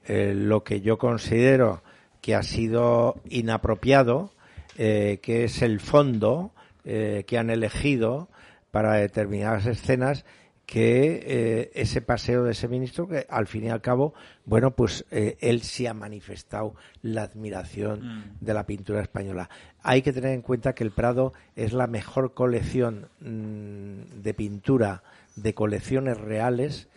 eh, 0.08 0.32
lo 0.34 0.64
que 0.64 0.80
yo 0.80 0.96
considero 0.96 1.82
que 2.22 2.34
ha 2.34 2.42
sido 2.42 3.20
inapropiado, 3.28 4.32
eh, 4.78 5.20
que 5.22 5.44
es 5.44 5.60
el 5.60 5.80
fondo 5.80 6.52
eh, 6.84 7.24
que 7.26 7.36
han 7.36 7.50
elegido 7.50 8.30
para 8.70 8.94
determinadas 8.94 9.66
escenas 9.66 10.24
que 10.64 11.70
ese 11.74 12.02
paseo 12.02 12.44
de 12.44 12.52
ese 12.52 12.68
ministro, 12.68 13.08
que 13.08 13.26
al 13.30 13.46
fin 13.46 13.64
y 13.64 13.70
al 13.70 13.80
cabo, 13.80 14.12
bueno, 14.44 14.72
pues 14.72 15.06
él 15.10 15.62
sí 15.62 15.86
ha 15.86 15.94
manifestado 15.94 16.74
la 17.00 17.22
admiración 17.22 18.00
mm. 18.02 18.24
de 18.42 18.52
la 18.52 18.66
pintura 18.66 19.00
española. 19.00 19.48
Hay 19.82 20.02
que 20.02 20.12
tener 20.12 20.32
en 20.32 20.42
cuenta 20.42 20.74
que 20.74 20.84
el 20.84 20.90
Prado 20.90 21.32
es 21.56 21.72
la 21.72 21.86
mejor 21.86 22.34
colección 22.34 23.08
mm, 23.20 24.20
de 24.22 24.34
pintura 24.34 25.02
de 25.36 25.54
colecciones 25.54 26.18
reales 26.18 26.88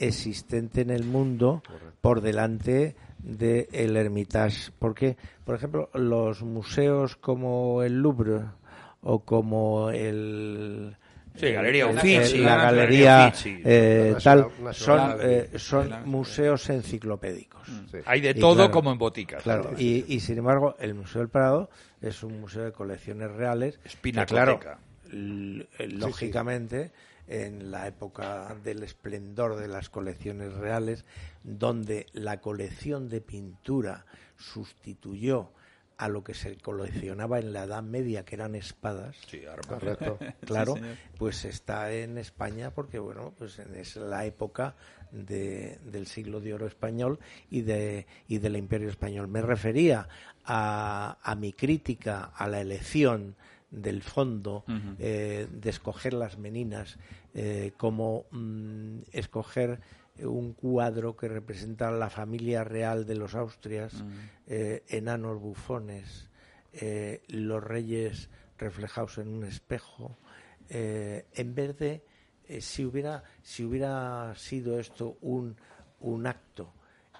existente 0.00 0.80
en 0.80 0.90
el 0.90 1.04
mundo 1.04 1.62
por 2.00 2.20
delante 2.20 2.96
del 3.18 3.68
el 3.72 3.96
Hermitage. 3.96 4.72
Porque, 4.78 5.16
por 5.44 5.54
ejemplo, 5.54 5.90
los 5.94 6.42
museos 6.42 7.16
como 7.16 7.82
el 7.82 8.00
Louvre 8.00 8.42
o 9.02 9.20
como 9.20 9.90
el 9.90 10.96
Sí, 11.36 11.52
Galería 11.52 11.86
Uffizi. 11.86 12.38
La, 12.38 12.56
Galería 12.56 13.32
eh, 13.44 14.16
tal, 14.22 14.48
son, 14.72 15.16
eh, 15.20 15.50
son 15.56 15.90
museos 16.04 16.68
enciclopédicos. 16.70 17.68
Mm. 17.68 17.96
Hay 18.04 18.20
de 18.20 18.34
todo 18.34 18.70
como 18.70 18.92
en 18.92 18.98
boticas. 18.98 19.42
Claro, 19.42 19.70
y, 19.78 20.04
y, 20.08 20.20
sin 20.20 20.38
embargo, 20.38 20.76
el 20.80 20.94
Museo 20.94 21.20
del 21.20 21.28
Prado 21.28 21.70
es 22.02 22.22
un 22.22 22.40
museo 22.40 22.64
de 22.64 22.72
colecciones 22.72 23.30
reales. 23.30 23.78
Espinacoteca. 23.84 24.58
Claro, 24.58 24.80
lógicamente 25.78 26.90
en 27.30 27.70
la 27.70 27.86
época 27.86 28.56
del 28.64 28.82
esplendor 28.82 29.56
de 29.56 29.68
las 29.68 29.88
colecciones 29.88 30.52
reales, 30.52 31.04
donde 31.44 32.06
la 32.12 32.40
colección 32.40 33.08
de 33.08 33.20
pintura 33.20 34.04
sustituyó 34.36 35.52
a 35.96 36.08
lo 36.08 36.24
que 36.24 36.34
se 36.34 36.56
coleccionaba 36.56 37.38
en 37.38 37.52
la 37.52 37.64
Edad 37.64 37.82
Media, 37.82 38.24
que 38.24 38.34
eran 38.34 38.54
espadas. 38.54 39.16
Sí, 39.28 39.42
Correcto. 39.68 40.18
Claro, 40.46 40.74
pues 41.18 41.44
está 41.44 41.92
en 41.92 42.18
España 42.18 42.72
porque, 42.72 42.98
bueno, 42.98 43.32
pues 43.38 43.58
es 43.58 43.96
la 43.96 44.24
época 44.24 44.74
de, 45.12 45.78
del 45.84 46.06
siglo 46.06 46.40
de 46.40 46.54
oro 46.54 46.66
español 46.66 47.20
y, 47.50 47.60
de, 47.60 48.06
y 48.26 48.38
del 48.38 48.56
imperio 48.56 48.88
español. 48.88 49.28
Me 49.28 49.42
refería 49.42 50.08
a, 50.44 51.18
a 51.22 51.34
mi 51.36 51.52
crítica 51.52 52.32
a 52.34 52.48
la 52.48 52.60
elección 52.60 53.36
del 53.70 54.02
fondo, 54.02 54.64
eh, 54.98 55.46
de 55.50 55.70
escoger 55.70 56.12
las 56.12 56.38
meninas, 56.38 56.98
eh, 57.34 57.72
como 57.76 58.26
mm, 58.30 59.00
escoger 59.12 59.80
un 60.18 60.52
cuadro 60.52 61.16
que 61.16 61.28
representa 61.28 61.90
la 61.90 62.10
familia 62.10 62.62
real 62.64 63.06
de 63.06 63.14
los 63.14 63.34
Austrias, 63.34 64.04
eh, 64.46 64.82
enanos 64.88 65.40
bufones, 65.40 66.28
los 67.28 67.64
reyes 67.64 68.28
reflejados 68.58 69.18
en 69.18 69.28
un 69.28 69.44
espejo, 69.44 70.18
en 70.68 71.54
vez 71.54 71.78
de 71.78 72.04
si 72.60 72.84
hubiera 72.84 73.24
si 73.42 73.64
hubiera 73.64 74.34
sido 74.36 74.78
esto 74.78 75.16
un 75.22 75.56
un 76.00 76.26
acto 76.26 76.72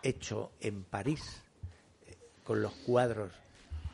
hecho 0.03 0.53
en 0.61 0.85
París 0.85 1.43
con 2.45 2.63
los 2.63 2.73
cuadros 2.73 3.33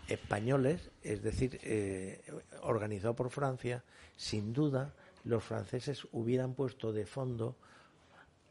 españoles, 0.08 0.90
es 1.02 1.22
decir, 1.22 1.58
eh, 1.62 2.22
organizado 2.62 3.14
por 3.14 3.30
Francia, 3.30 3.82
sin 4.16 4.52
duda 4.52 4.94
los 5.26 5.42
franceses 5.42 6.06
hubieran 6.12 6.54
puesto 6.54 6.92
de 6.92 7.04
fondo 7.04 7.56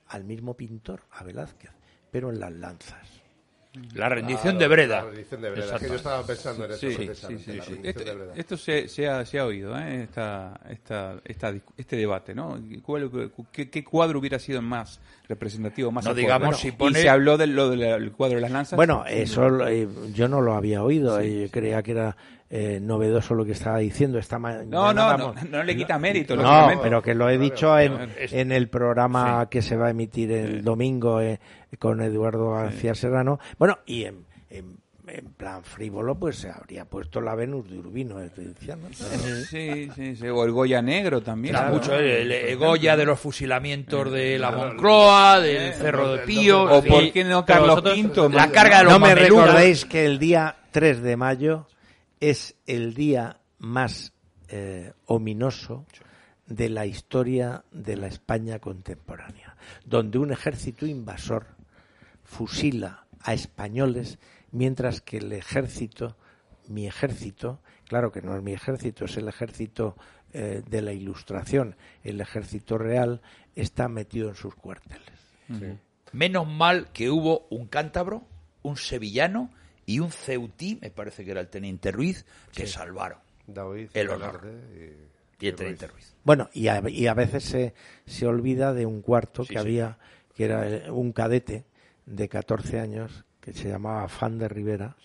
al 0.07 0.23
mismo 0.23 0.55
pintor, 0.55 1.01
a 1.11 1.23
Velázquez, 1.23 1.71
pero 2.11 2.29
en 2.29 2.39
las 2.39 2.51
lanzas. 2.51 3.21
La 3.93 4.07
rendición 4.07 4.57
de 4.57 4.69
Breda. 4.69 4.97
La 4.97 5.05
rendición 5.09 5.41
de 5.41 5.51
Breda. 5.51 5.79
Que 5.79 5.87
yo 5.89 5.95
estaba 5.95 6.25
pensando 6.25 6.63
en 6.63 6.71
eso. 6.71 6.79
Sí, 6.79 6.95
sí, 7.13 7.37
sí, 7.39 7.79
este, 7.83 8.05
esto 8.35 8.55
se, 8.55 8.87
se, 8.87 9.07
ha, 9.07 9.25
se, 9.25 9.37
ha, 9.37 9.45
oído, 9.45 9.77
¿eh? 9.77 10.03
esta, 10.03 10.57
esta, 10.69 11.19
esta, 11.25 11.53
este 11.75 11.97
debate, 11.97 12.33
¿no? 12.33 12.57
qué, 13.51 13.69
qué, 13.69 13.83
cuadro 13.83 14.19
hubiera 14.19 14.39
sido 14.39 14.61
más 14.61 15.01
representativo, 15.27 15.91
más 15.91 16.05
no 16.05 16.13
digamos 16.13 16.57
si 16.57 16.71
pone... 16.71 16.99
Y 16.99 17.01
se 17.01 17.09
habló 17.09 17.37
de 17.37 17.47
lo 17.47 17.69
del 17.69 18.13
cuadro 18.13 18.35
de 18.35 18.41
las 18.41 18.51
lanzas. 18.51 18.77
Bueno, 18.77 19.03
eso 19.07 19.67
eh, 19.67 19.89
yo 20.13 20.29
no 20.29 20.39
lo 20.39 20.53
había 20.53 20.81
oído. 20.81 21.21
y 21.21 21.49
creía 21.49 21.83
que 21.83 21.91
era 21.91 22.15
eh, 22.49 22.79
novedoso 22.81 23.33
lo 23.33 23.43
que 23.45 23.53
estaba 23.53 23.79
diciendo 23.79 24.19
esta 24.19 24.37
mañana. 24.39 24.65
No, 24.69 24.93
no, 24.93 25.05
vamos- 25.07 25.35
no, 25.43 25.57
no 25.57 25.63
le 25.63 25.75
quita 25.75 25.97
mérito. 25.97 26.35
No, 26.35 26.69
pero 26.81 27.01
que 27.01 27.15
lo 27.15 27.29
he 27.29 27.37
dicho 27.37 27.77
en, 27.79 27.97
en 28.17 28.51
el 28.51 28.69
programa 28.69 29.47
que 29.49 29.61
se 29.61 29.75
va 29.75 29.87
a 29.87 29.89
emitir 29.89 30.31
el 30.31 30.63
domingo 30.63 31.21
eh, 31.21 31.39
con 31.79 32.01
Eduardo 32.01 32.51
García 32.51 32.93
Serrano. 32.95 33.39
Bueno, 33.57 33.79
y 33.87 34.03
en, 34.05 34.25
en, 34.51 34.77
en 35.07 35.25
plan 35.33 35.63
frívolo, 35.63 36.15
pues 36.15 36.35
se 36.37 36.49
habría 36.51 36.85
puesto 36.85 37.19
la 37.19 37.33
Venus 37.35 37.69
de 37.69 37.79
Urbino. 37.79 38.19
diciendo. 38.19 38.87
Sí, 39.49 39.89
sí, 39.95 40.15
sí. 40.15 40.27
O 40.27 40.43
el 40.45 40.51
Goya 40.51 40.81
Negro 40.83 41.21
también. 41.21 41.55
Mucho 41.71 41.95
el, 41.95 42.31
el 42.31 42.57
Goya 42.57 42.95
de 42.95 43.05
los 43.05 43.19
fusilamientos 43.19 44.11
de 44.11 44.37
la 44.39 44.51
Moncloa, 44.51 45.39
del 45.39 45.73
Cerro 45.73 46.13
de 46.13 46.19
Pío. 46.19 46.63
O 46.63 46.83
por 46.83 47.11
qué 47.11 47.23
no 47.23 47.43
Carlos 47.43 47.81
V, 47.83 48.29
La 48.35 48.51
carga 48.51 48.77
de 48.79 48.83
los 48.85 48.93
no 48.93 48.99
me 48.99 49.15
recordéis 49.15 49.83
que 49.85 50.05
el 50.05 50.19
día 50.19 50.55
3 50.71 51.01
de 51.01 51.17
mayo 51.17 51.67
es 52.19 52.55
el 52.65 52.93
día 52.93 53.39
más 53.57 54.13
eh, 54.47 54.93
ominoso 55.05 55.85
de 56.47 56.69
la 56.69 56.85
historia 56.85 57.63
de 57.71 57.97
la 57.97 58.07
España 58.07 58.59
contemporánea, 58.59 59.57
donde 59.85 60.19
un 60.19 60.31
ejército 60.31 60.85
invasor 60.85 61.47
fusila 62.23 63.05
a 63.21 63.33
españoles 63.33 64.19
mientras 64.51 65.01
que 65.01 65.17
el 65.17 65.31
ejército, 65.33 66.15
mi 66.67 66.87
ejército, 66.87 67.59
claro 67.87 68.11
que 68.11 68.21
no 68.21 68.35
es 68.35 68.43
mi 68.43 68.53
ejército, 68.53 69.05
es 69.05 69.17
el 69.17 69.27
ejército 69.27 69.95
eh, 70.33 70.61
de 70.69 70.81
la 70.81 70.93
ilustración, 70.93 71.75
el 72.03 72.21
ejército 72.21 72.77
real, 72.77 73.21
está 73.55 73.87
metido 73.87 74.29
en 74.29 74.35
sus 74.35 74.55
cuarteles. 74.55 75.01
Menos 76.11 76.47
mal 76.47 76.91
que 76.91 77.09
hubo 77.09 77.47
un 77.49 77.67
cántabro, 77.67 78.23
un 78.61 78.77
sevillano 78.77 79.49
y 79.85 79.99
un 79.99 80.11
ceutí, 80.11 80.77
me 80.81 80.89
parece 80.91 81.23
que 81.25 81.31
era 81.31 81.41
el 81.41 81.47
teniente 81.49 81.91
Ruiz, 81.91 82.25
que 82.53 82.67
salvaron 82.67 83.19
David, 83.47 83.89
el 83.93 84.09
honor. 84.09 84.41
Velarde 84.41 84.97
Y 85.39 85.47
el 85.47 85.55
teniente 85.55 85.87
Ruiz. 85.87 86.15
Bueno, 86.23 86.49
y 86.53 86.67
a, 86.67 86.81
y 86.89 87.07
a 87.07 87.13
veces 87.13 87.43
se, 87.43 87.73
se 88.05 88.25
olvida 88.25 88.73
de 88.73 88.85
un 88.85 89.01
cuarto 89.01 89.43
Sí, 89.43 89.49
que 89.49 89.53
sí. 89.55 89.59
había, 89.59 89.97
que 90.33 90.45
era 90.45 90.67
eh, 90.67 90.89
un 90.91 91.11
cadete 91.11 91.65
de 92.05 92.27
14 92.29 92.79
años, 92.79 93.25
que 93.39 93.53
se 93.53 93.69
llamaba 93.69 94.07
Fan 94.07 94.39
de 94.39 94.47
Rivera, 94.47 94.95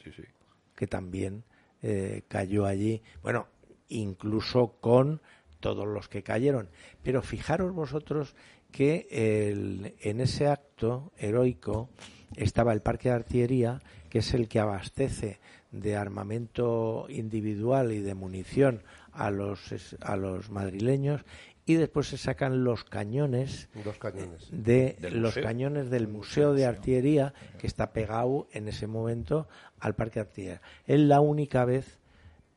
que 0.75 0.87
también 0.87 1.45
eh, 1.83 2.23
cayó 2.29 2.65
allí. 2.67 3.03
Bueno, 3.23 3.49
incluso 3.89 4.77
con 4.81 5.21
todos 5.61 5.87
los 5.87 6.09
que 6.09 6.23
cayeron. 6.23 6.71
Pero 7.03 7.21
fijaros 7.21 7.73
vosotros 7.75 8.35
que 8.73 9.09
el- 9.11 9.95
en 10.01 10.21
ese 10.21 10.47
acto 10.47 11.13
heroico 11.19 11.91
estaba 12.37 12.73
el 12.73 12.81
parque 12.81 13.09
de 13.09 13.17
artillería, 13.17 13.81
que 14.09 14.21
es 14.21 14.35
el 14.35 14.49
que 14.49 14.61
abastece 14.61 15.41
de 15.73 15.97
armamento 15.97 17.07
individual 17.09 17.93
y 17.93 18.01
de 18.01 18.15
munición 18.15 18.83
a 19.13 19.31
los, 19.31 19.61
a 20.01 20.17
los 20.17 20.51
madrileños, 20.51 21.25
y 21.67 21.75
después 21.75 22.09
se 22.09 22.17
sacan 22.19 22.65
los 22.65 22.83
cañones 22.85 23.69
Dos 23.85 23.99
cañones. 23.99 24.49
de 24.51 24.97
los 25.03 25.37
museo. 25.37 25.43
cañones 25.45 25.91
del 25.91 26.09
Museo 26.09 26.53
de 26.53 26.67
Artillería 26.67 27.33
que 27.59 27.67
está 27.69 27.93
pegado 27.93 28.49
en 28.53 28.67
ese 28.67 28.87
momento 28.89 29.47
al 29.79 29.95
Parque 29.95 30.15
de 30.21 30.27
Artillería. 30.27 30.63
Es 30.87 30.99
la 31.01 31.21
única 31.21 31.65
vez 31.65 31.99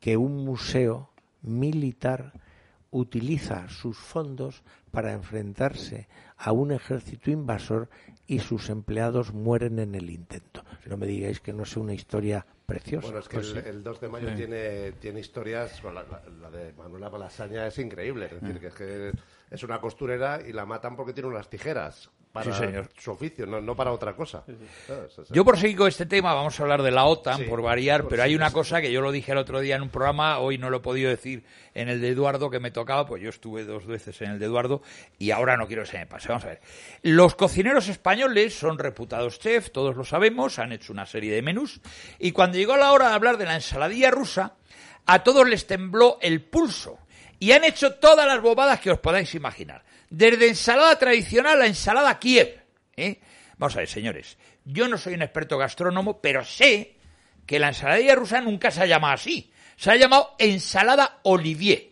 que 0.00 0.16
un 0.16 0.44
museo 0.44 1.10
militar 1.42 2.32
utiliza 2.90 3.68
sus 3.68 3.98
fondos 3.98 4.62
para 4.90 5.12
enfrentarse 5.12 6.08
a 6.36 6.52
un 6.52 6.72
ejército 6.72 7.30
invasor 7.30 7.88
y 8.26 8.38
sus 8.40 8.70
empleados 8.70 9.32
mueren 9.34 9.78
en 9.78 9.94
el 9.94 10.10
intento. 10.10 10.64
No 10.86 10.96
me 10.96 11.06
digáis 11.06 11.40
que 11.40 11.52
no 11.52 11.62
es 11.64 11.76
una 11.76 11.92
historia 11.94 12.44
preciosa. 12.66 13.06
Bueno, 13.06 13.20
es 13.20 13.28
que 13.28 13.36
Pues 13.36 13.48
el, 13.54 13.62
sí. 13.62 13.68
el 13.68 13.82
2 13.82 14.00
de 14.00 14.08
mayo 14.08 14.28
Sí. 14.30 14.34
tiene, 14.36 14.92
tiene 14.92 15.20
historias. 15.20 15.82
la, 15.84 15.92
la- 15.92 16.22
la 16.40 16.50
de 16.50 16.72
Manuela 16.72 17.10
Malasaña 17.10 17.66
es 17.66 17.78
increíble. 17.78 18.26
Es 18.26 18.40
decir, 18.40 18.58
que 18.60 18.66
es 18.68 18.74
que 18.74 19.12
es 19.50 19.62
una 19.62 19.80
costurera 19.80 20.40
y 20.46 20.52
la 20.52 20.64
matan 20.66 20.96
porque 20.96 21.12
tiene 21.12 21.28
unas 21.28 21.48
tijeras 21.50 22.10
para 22.34 22.52
Sí, 22.52 22.58
señor. 22.58 22.90
su 22.98 23.12
oficio, 23.12 23.46
no, 23.46 23.60
no 23.60 23.76
para 23.76 23.92
otra 23.92 24.16
cosa. 24.16 24.42
Sea, 24.86 25.06
Yo 25.30 25.44
por 25.44 25.56
seguir 25.56 25.76
con 25.76 25.86
este 25.86 26.04
tema, 26.04 26.34
vamos 26.34 26.58
a 26.58 26.64
hablar 26.64 26.82
de 26.82 26.90
la 26.90 27.04
OTAN, 27.04 27.38
Sí, 27.38 27.44
por 27.44 27.62
variar, 27.62 28.00
por 28.02 28.10
pero 28.10 28.24
hay 28.24 28.34
una 28.34 28.50
cosa 28.50 28.80
que 28.80 28.90
yo 28.90 29.00
lo 29.00 29.12
dije 29.12 29.30
el 29.30 29.38
otro 29.38 29.60
día 29.60 29.76
en 29.76 29.82
un 29.82 29.88
programa, 29.88 30.40
hoy 30.40 30.58
no 30.58 30.68
lo 30.68 30.78
he 30.78 30.80
podido 30.80 31.08
decir 31.10 31.44
en 31.74 31.88
el 31.88 32.00
de 32.00 32.08
Eduardo 32.08 32.50
que 32.50 32.58
me 32.58 32.72
tocaba, 32.72 33.06
pues 33.06 33.22
yo 33.22 33.28
estuve 33.28 33.62
dos 33.62 33.86
veces 33.86 34.20
en 34.20 34.32
el 34.32 34.40
de 34.40 34.46
Eduardo 34.46 34.82
y 35.16 35.30
ahora 35.30 35.56
no 35.56 35.68
quiero 35.68 35.84
que 35.84 35.90
se 35.92 35.98
me 35.98 36.06
pase. 36.06 36.26
Vamos 36.26 36.42
a 36.44 36.48
ver. 36.48 36.60
Los 37.02 37.36
cocineros 37.36 37.86
españoles 37.86 38.58
son 38.58 38.80
reputados 38.80 39.38
chefs, 39.38 39.70
todos 39.70 39.94
lo 39.94 40.02
sabemos, 40.02 40.58
han 40.58 40.72
hecho 40.72 40.92
una 40.92 41.06
serie 41.06 41.32
de 41.32 41.40
menús, 41.40 41.80
y 42.18 42.32
cuando 42.32 42.58
llegó 42.58 42.76
la 42.76 42.90
hora 42.90 43.10
de 43.10 43.14
hablar 43.14 43.38
de 43.38 43.44
la 43.44 43.54
ensaladilla 43.54 44.10
rusa, 44.10 44.54
a 45.06 45.22
todos 45.22 45.48
les 45.48 45.68
tembló 45.68 46.18
el 46.20 46.42
pulso 46.42 46.98
y 47.38 47.52
han 47.52 47.62
hecho 47.62 47.94
todas 47.94 48.26
las 48.26 48.40
bobadas 48.40 48.80
que 48.80 48.90
os 48.90 48.98
podáis 48.98 49.34
imaginar. 49.36 49.84
Desde 50.10 50.48
ensalada 50.48 50.98
tradicional 50.98 51.60
a 51.62 51.66
ensalada 51.66 52.18
Kiev. 52.18 52.62
¿eh? 52.96 53.20
Vamos 53.58 53.74
a 53.76 53.80
ver, 53.80 53.88
señores. 53.88 54.36
Yo 54.64 54.88
no 54.88 54.98
soy 54.98 55.14
un 55.14 55.22
experto 55.22 55.58
gastrónomo, 55.58 56.20
pero 56.20 56.44
sé 56.44 56.96
que 57.46 57.58
la 57.58 57.68
ensaladilla 57.68 58.14
rusa 58.14 58.40
nunca 58.40 58.70
se 58.70 58.82
ha 58.82 58.86
llamado 58.86 59.14
así. 59.14 59.52
Se 59.76 59.90
ha 59.90 59.96
llamado 59.96 60.34
ensalada 60.38 61.20
Olivier. 61.22 61.90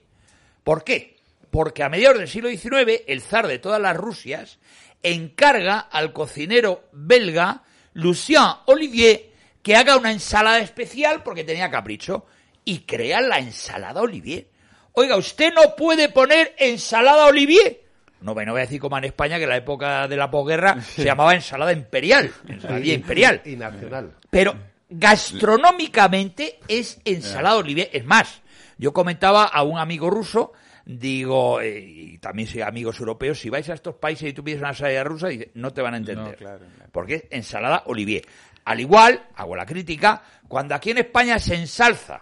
¿Por 0.64 0.84
qué? 0.84 1.16
Porque 1.50 1.82
a 1.82 1.88
mediados 1.88 2.18
del 2.18 2.28
siglo 2.28 2.48
XIX, 2.48 3.02
el 3.06 3.20
zar 3.20 3.46
de 3.46 3.58
todas 3.58 3.80
las 3.80 3.96
Rusias 3.96 4.58
encarga 5.02 5.78
al 5.78 6.12
cocinero 6.12 6.88
belga 6.92 7.64
Lucien 7.92 8.42
Olivier 8.66 9.32
que 9.62 9.76
haga 9.76 9.96
una 9.96 10.12
ensalada 10.12 10.58
especial 10.58 11.22
porque 11.22 11.44
tenía 11.44 11.70
capricho 11.70 12.26
y 12.64 12.80
crea 12.80 13.20
la 13.20 13.38
ensalada 13.38 14.00
Olivier. 14.00 14.48
Oiga, 14.92 15.16
usted 15.16 15.52
no 15.54 15.76
puede 15.76 16.08
poner 16.08 16.54
ensalada 16.58 17.26
Olivier. 17.26 17.81
No, 18.22 18.34
no 18.34 18.52
voy 18.52 18.60
a 18.60 18.64
decir 18.64 18.80
como 18.80 18.96
en 18.98 19.04
España 19.04 19.36
que 19.36 19.44
en 19.44 19.50
la 19.50 19.56
época 19.56 20.08
de 20.08 20.16
la 20.16 20.30
posguerra 20.30 20.80
se 20.82 21.04
llamaba 21.04 21.34
ensalada 21.34 21.72
imperial, 21.72 22.30
ensaladilla 22.48 22.94
imperial. 22.94 23.42
Y 23.44 23.56
nacional. 23.56 24.14
Pero 24.30 24.54
gastronómicamente 24.88 26.60
es 26.68 27.00
ensalada 27.04 27.56
Olivier. 27.56 27.90
Es 27.92 28.04
más, 28.04 28.42
yo 28.78 28.92
comentaba 28.92 29.44
a 29.44 29.62
un 29.62 29.78
amigo 29.78 30.10
ruso, 30.10 30.52
digo, 30.84 31.60
eh, 31.60 31.80
y 31.80 32.18
también 32.18 32.48
soy 32.48 32.62
amigos 32.62 32.98
europeos, 33.00 33.38
si 33.38 33.50
vais 33.50 33.68
a 33.68 33.74
estos 33.74 33.96
países 33.96 34.30
y 34.30 34.32
tú 34.32 34.44
pides 34.44 34.60
una 34.60 34.70
ensalada 34.70 35.04
rusa, 35.04 35.28
no 35.54 35.72
te 35.72 35.82
van 35.82 35.94
a 35.94 35.96
entender. 35.98 36.32
No, 36.32 36.36
claro, 36.36 36.58
claro. 36.58 36.90
Porque 36.92 37.14
es 37.14 37.24
ensalada 37.30 37.84
Olivier. 37.86 38.22
Al 38.64 38.80
igual, 38.80 39.26
hago 39.34 39.56
la 39.56 39.66
crítica, 39.66 40.22
cuando 40.46 40.74
aquí 40.74 40.90
en 40.90 40.98
España 40.98 41.38
se 41.38 41.56
ensalza 41.56 42.20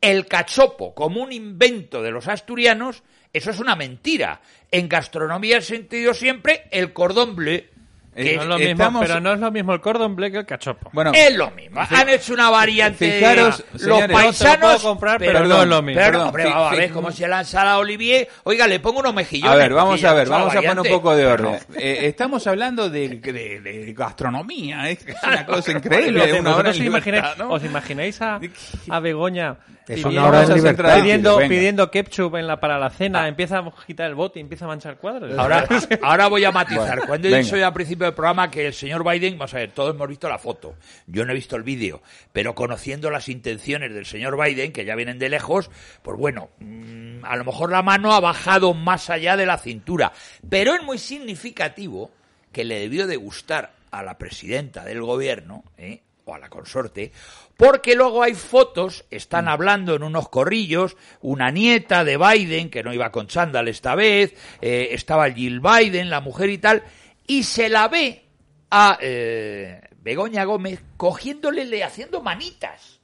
el 0.00 0.26
cachopo 0.26 0.94
como 0.94 1.22
un 1.22 1.32
invento 1.32 2.02
de 2.02 2.10
los 2.10 2.28
asturianos, 2.28 3.02
eso 3.34 3.50
es 3.50 3.60
una 3.60 3.76
mentira. 3.76 4.40
En 4.70 4.88
gastronomía 4.88 5.58
he 5.58 5.62
sentido 5.62 6.14
siempre 6.14 6.64
el 6.70 6.92
cordón 6.94 7.36
bleu. 7.36 7.60
que 8.16 8.36
no 8.36 8.42
es 8.42 8.48
lo 8.48 8.58
mismo, 8.58 8.72
estamos- 8.74 9.06
pero 9.06 9.20
no 9.20 9.32
es 9.32 9.40
lo 9.40 9.50
mismo 9.50 9.74
el 9.74 9.80
cordon 9.80 10.14
bleu 10.14 10.30
que 10.30 10.38
el 10.38 10.46
cachopo. 10.46 10.88
Bueno, 10.92 11.10
es 11.12 11.34
lo 11.36 11.50
mismo. 11.50 11.80
Han 11.80 12.08
hecho 12.08 12.32
una 12.32 12.48
variante. 12.48 13.10
Fijaros, 13.10 13.64
los 13.72 13.82
señores, 13.82 14.08
no 14.08 14.14
paisanos. 14.14 14.58
puedo 14.60 14.80
comprar, 14.80 15.18
pero 15.18 15.44
no 15.46 15.62
es 15.62 15.68
lo 15.68 15.82
mismo. 15.82 16.00
Pero, 16.00 16.30
Perdón, 16.32 16.52
vamos 16.52 16.72
a 16.72 16.76
ver 16.76 16.90
cómo 16.92 17.10
se 17.10 17.26
la 17.26 17.40
ensalada 17.40 17.78
Olivier. 17.78 18.28
Oiga, 18.44 18.68
le 18.68 18.78
pongo 18.78 19.00
unos 19.00 19.14
mejillones. 19.14 19.52
A 19.52 19.56
ver, 19.56 19.72
vamos 19.74 20.04
a 20.04 20.14
ver, 20.14 20.28
la 20.28 20.36
vamos 20.38 20.52
a 20.54 20.62
poner 20.62 20.78
un 20.78 20.86
poco 20.88 21.16
de 21.16 21.26
orden. 21.26 21.54
Eh, 21.76 21.98
estamos 22.02 22.46
hablando 22.46 22.88
de, 22.88 23.08
de- 23.20 23.60
de 23.60 23.92
gastronomía, 23.92 24.88
es 24.90 25.04
una 25.24 25.44
cosa 25.44 25.72
increíble. 25.76 26.38
Una 26.38 26.54
hora 26.56 26.70
libertad, 26.72 27.34
¿no? 27.36 27.50
¿Os 27.50 27.64
imagináis 27.64 28.22
a, 28.22 28.38
a 28.90 29.00
Begoña 29.00 29.56
Es 29.86 29.96
pidiendo, 29.96 30.08
una 30.08 30.28
hora 30.28 30.42
en 30.44 30.54
libertad. 30.54 30.96
pidiendo, 30.96 31.38
pidiendo 31.38 31.90
ketchup 31.90 32.36
en 32.36 32.46
la, 32.46 32.58
para 32.58 32.78
la 32.78 32.88
cena? 32.88 33.28
Empieza 33.28 33.58
a 33.58 33.72
quitar 33.86 34.08
el 34.08 34.14
bote 34.14 34.38
y 34.38 34.42
empieza 34.42 34.64
a 34.64 34.68
manchar 34.68 34.96
cuadros. 34.96 35.36
Ahora, 35.38 35.66
ahora 36.02 36.28
voy 36.28 36.44
a 36.44 36.52
matizar. 36.52 36.86
Bueno, 36.86 37.06
Cuando 37.06 37.28
he 37.28 37.38
dicho 37.38 37.56
ya 37.56 37.66
al 37.66 37.74
principio 37.74 38.06
del 38.06 38.14
programa 38.14 38.50
que 38.50 38.66
el 38.66 38.72
señor 38.72 39.04
Biden, 39.04 39.36
vamos 39.36 39.52
a 39.52 39.58
ver, 39.58 39.72
todos 39.72 39.94
hemos 39.94 40.08
visto 40.08 40.28
la 40.28 40.38
foto. 40.38 40.76
Yo 41.06 41.26
no 41.26 41.32
he 41.32 41.34
visto 41.34 41.56
el 41.56 41.62
vídeo, 41.62 42.00
pero 42.32 42.54
conociendo 42.54 43.10
las 43.10 43.28
intenciones 43.28 43.92
del 43.92 44.06
señor 44.06 44.42
Biden, 44.42 44.72
que 44.72 44.86
ya 44.86 44.94
vienen 44.94 45.18
de 45.18 45.28
lejos, 45.28 45.70
pues 46.02 46.18
bueno, 46.18 46.48
mm, 46.60 47.24
a 47.24 47.36
lo 47.36 47.44
mejor 47.44 47.70
la 47.70 47.82
mano 47.82 48.12
ha 48.12 48.20
bajado 48.20 48.72
más 48.72 49.10
allá 49.10 49.36
de 49.36 49.44
la 49.44 49.58
cintura. 49.58 50.12
Pero 50.48 50.74
es 50.74 50.82
muy 50.82 50.96
significativo 50.96 52.10
que 52.52 52.64
le 52.64 52.80
debió 52.80 53.06
de 53.06 53.16
gustar 53.16 53.72
a 53.90 54.02
la 54.02 54.16
presidenta 54.16 54.84
del 54.84 55.02
gobierno, 55.02 55.62
¿eh? 55.76 56.00
O 56.24 56.34
a 56.34 56.38
la 56.38 56.48
consorte, 56.48 57.12
porque 57.56 57.94
luego 57.94 58.22
hay 58.22 58.34
fotos, 58.34 59.04
están 59.10 59.48
hablando 59.48 59.94
en 59.94 60.02
unos 60.02 60.28
corrillos, 60.28 60.96
una 61.20 61.50
nieta 61.50 62.04
de 62.04 62.16
Biden, 62.16 62.70
que 62.70 62.82
no 62.82 62.92
iba 62.92 63.12
con 63.12 63.26
chándal 63.26 63.68
esta 63.68 63.94
vez, 63.94 64.34
eh, 64.60 64.88
estaba 64.92 65.30
Jill 65.30 65.60
Biden, 65.60 66.10
la 66.10 66.20
mujer 66.20 66.50
y 66.50 66.58
tal, 66.58 66.82
y 67.26 67.42
se 67.42 67.68
la 67.68 67.88
ve 67.88 68.24
a 68.70 68.98
eh, 69.00 69.80
Begoña 70.00 70.44
Gómez 70.44 70.82
cogiéndole, 70.96 71.64
le 71.64 71.84
haciendo 71.84 72.22
manitas 72.22 73.00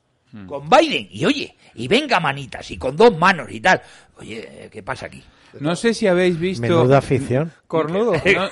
con 0.47 0.69
Biden, 0.69 1.09
y 1.11 1.25
oye, 1.25 1.57
y 1.75 1.89
venga 1.89 2.21
manitas, 2.21 2.71
y 2.71 2.79
con 2.79 2.97
dos 2.97 3.19
manos 3.19 3.49
y 3.51 3.61
tal. 3.61 3.83
Oye, 4.17 4.69
¿qué 4.71 4.81
pasa 4.81 5.07
aquí? 5.07 5.25
No 5.59 5.75
sé 5.75 5.93
si 5.93 6.07
habéis 6.07 6.39
visto. 6.39 6.63
Menuda 6.63 6.99
afición. 6.99 7.53
Cornudo. 7.67 8.13
No, 8.25 8.49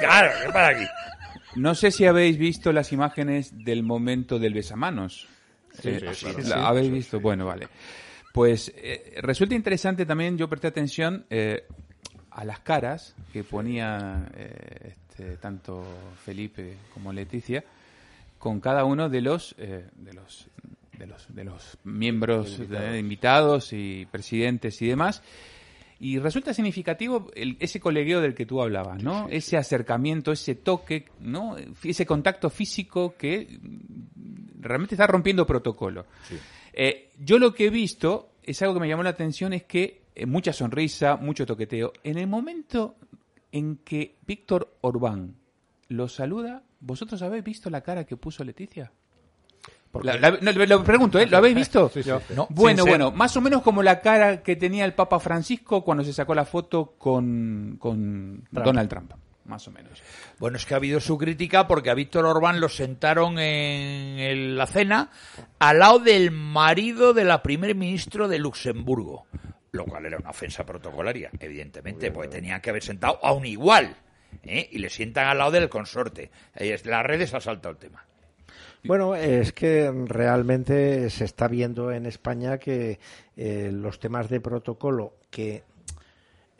claro, 0.00 0.32
¿qué 0.44 0.52
pasa 0.52 0.68
aquí? 0.68 0.84
No 1.54 1.74
sé 1.74 1.90
si 1.90 2.04
habéis 2.06 2.38
visto 2.38 2.72
las 2.72 2.92
imágenes 2.92 3.64
del 3.64 3.82
momento 3.82 4.38
del 4.38 4.54
besamanos. 4.54 5.28
Eh, 5.84 6.00
sí, 6.14 6.26
sí, 6.34 6.42
¿la. 6.48 6.68
¿Habéis 6.68 6.86
Sí, 6.88 6.92
visto? 6.92 7.20
Bueno, 7.20 7.46
vale. 7.46 7.68
Pues 8.32 8.72
eh, 8.76 9.14
resulta 9.22 9.54
interesante 9.54 10.06
también, 10.06 10.38
yo 10.38 10.48
presté 10.48 10.68
atención 10.68 11.26
eh, 11.30 11.64
a 12.30 12.44
las 12.44 12.60
caras 12.60 13.14
que 13.32 13.44
ponía 13.44 14.26
eh, 14.34 14.94
este, 15.10 15.36
tanto 15.36 15.84
Felipe 16.24 16.76
como 16.94 17.12
Leticia 17.12 17.62
con 18.38 18.58
cada 18.60 18.84
uno 18.84 19.08
de 19.10 19.20
los 19.20 19.54
eh, 19.58 19.84
de 19.94 20.14
los 20.14 20.48
de 20.98 21.06
los 21.06 21.34
de 21.34 21.44
los 21.44 21.78
miembros 21.84 22.68
de- 22.68 22.98
invitados 22.98 23.72
y 23.72 24.06
presidentes 24.10 24.80
y 24.82 24.86
demás 24.88 25.22
y 26.04 26.18
resulta 26.18 26.52
significativo 26.52 27.30
el- 27.36 27.56
ese 27.60 27.78
colegueo 27.78 28.20
del 28.20 28.34
que 28.34 28.44
tú 28.44 28.60
hablabas, 28.60 29.00
¿no? 29.02 29.28
Ese 29.30 29.56
acercamiento, 29.56 30.32
ese 30.32 30.56
toque, 30.56 31.04
¿no? 31.20 31.56
Ese 31.84 32.04
contacto 32.04 32.50
físico 32.50 33.14
que 33.16 33.58
mm, 33.62 34.60
realmente 34.60 34.96
está 34.96 35.06
rompiendo 35.06 35.46
protocolo. 35.46 36.06
Eh, 36.72 37.10
yo 37.20 37.38
lo 37.38 37.54
que 37.54 37.66
he 37.66 37.70
visto 37.70 38.32
es 38.42 38.60
algo 38.62 38.74
que 38.74 38.80
me 38.80 38.88
llamó 38.88 39.04
la 39.04 39.10
atención, 39.10 39.52
es 39.52 39.62
que 39.62 40.02
eh, 40.14 40.26
mucha 40.26 40.52
sonrisa, 40.52 41.16
mucho 41.16 41.46
toqueteo. 41.46 41.92
En 42.02 42.18
el 42.18 42.26
momento 42.26 42.96
en 43.52 43.76
que 43.76 44.16
Víctor 44.26 44.74
Orbán 44.80 45.36
lo 45.88 46.08
saluda, 46.08 46.64
¿vosotros 46.80 47.22
habéis 47.22 47.44
visto 47.44 47.70
la 47.70 47.82
cara 47.82 48.04
que 48.04 48.16
puso 48.16 48.42
Leticia? 48.42 48.90
La- 50.02 50.16
la- 50.16 50.38
no, 50.40 50.52
lo 50.52 50.84
pregunto, 50.84 51.18
¿eh? 51.18 51.26
¿Lo 51.26 51.36
habéis 51.36 51.54
visto? 51.54 51.90
Sí, 51.92 52.02
sí, 52.02 52.10
sí. 52.28 52.34
No, 52.34 52.46
bueno, 52.50 52.84
bueno, 52.86 53.10
más 53.12 53.36
o 53.36 53.40
menos 53.42 53.62
como 53.62 53.82
la 53.82 54.00
cara 54.00 54.42
que 54.42 54.56
tenía 54.56 54.84
el 54.86 54.94
Papa 54.94 55.20
Francisco 55.20 55.84
cuando 55.84 56.02
se 56.02 56.12
sacó 56.12 56.34
la 56.34 56.44
foto 56.46 56.94
con, 56.98 57.76
con 57.78 58.44
Trump. 58.50 58.64
Donald 58.66 58.88
Trump, 58.88 59.12
más 59.44 59.68
o 59.68 59.70
menos. 59.70 60.02
Bueno, 60.38 60.56
es 60.56 60.64
que 60.64 60.72
ha 60.74 60.78
habido 60.78 60.98
su 60.98 61.18
crítica 61.18 61.66
porque 61.68 61.90
a 61.90 61.94
Víctor 61.94 62.24
Orbán 62.24 62.58
lo 62.58 62.68
sentaron 62.70 63.38
en 63.38 64.56
la 64.56 64.66
cena 64.66 65.10
al 65.58 65.78
lado 65.78 65.98
del 65.98 66.30
marido 66.30 67.12
de 67.12 67.24
la 67.24 67.42
primer 67.42 67.74
ministro 67.74 68.28
de 68.28 68.38
Luxemburgo, 68.38 69.26
lo 69.72 69.84
cual 69.84 70.06
era 70.06 70.16
una 70.16 70.30
ofensa 70.30 70.64
protocolaria, 70.64 71.30
evidentemente, 71.38 72.10
porque 72.10 72.28
tenían 72.30 72.60
que 72.60 72.70
haber 72.70 72.82
sentado 72.82 73.18
a 73.22 73.32
un 73.32 73.44
igual, 73.46 73.94
¿eh? 74.42 74.68
y 74.72 74.78
le 74.78 74.88
sientan 74.90 75.26
al 75.28 75.38
lado 75.38 75.50
del 75.50 75.68
consorte. 75.68 76.30
Las 76.84 77.04
redes 77.04 77.34
ha 77.34 77.40
saltado 77.40 77.72
el 77.72 77.78
tema. 77.78 78.04
Bueno, 78.84 79.14
es 79.14 79.52
que 79.52 79.92
realmente 80.06 81.08
se 81.10 81.24
está 81.24 81.46
viendo 81.46 81.92
en 81.92 82.04
España 82.04 82.58
que 82.58 82.98
eh, 83.36 83.70
los 83.72 84.00
temas 84.00 84.28
de 84.28 84.40
protocolo 84.40 85.14
que 85.30 85.62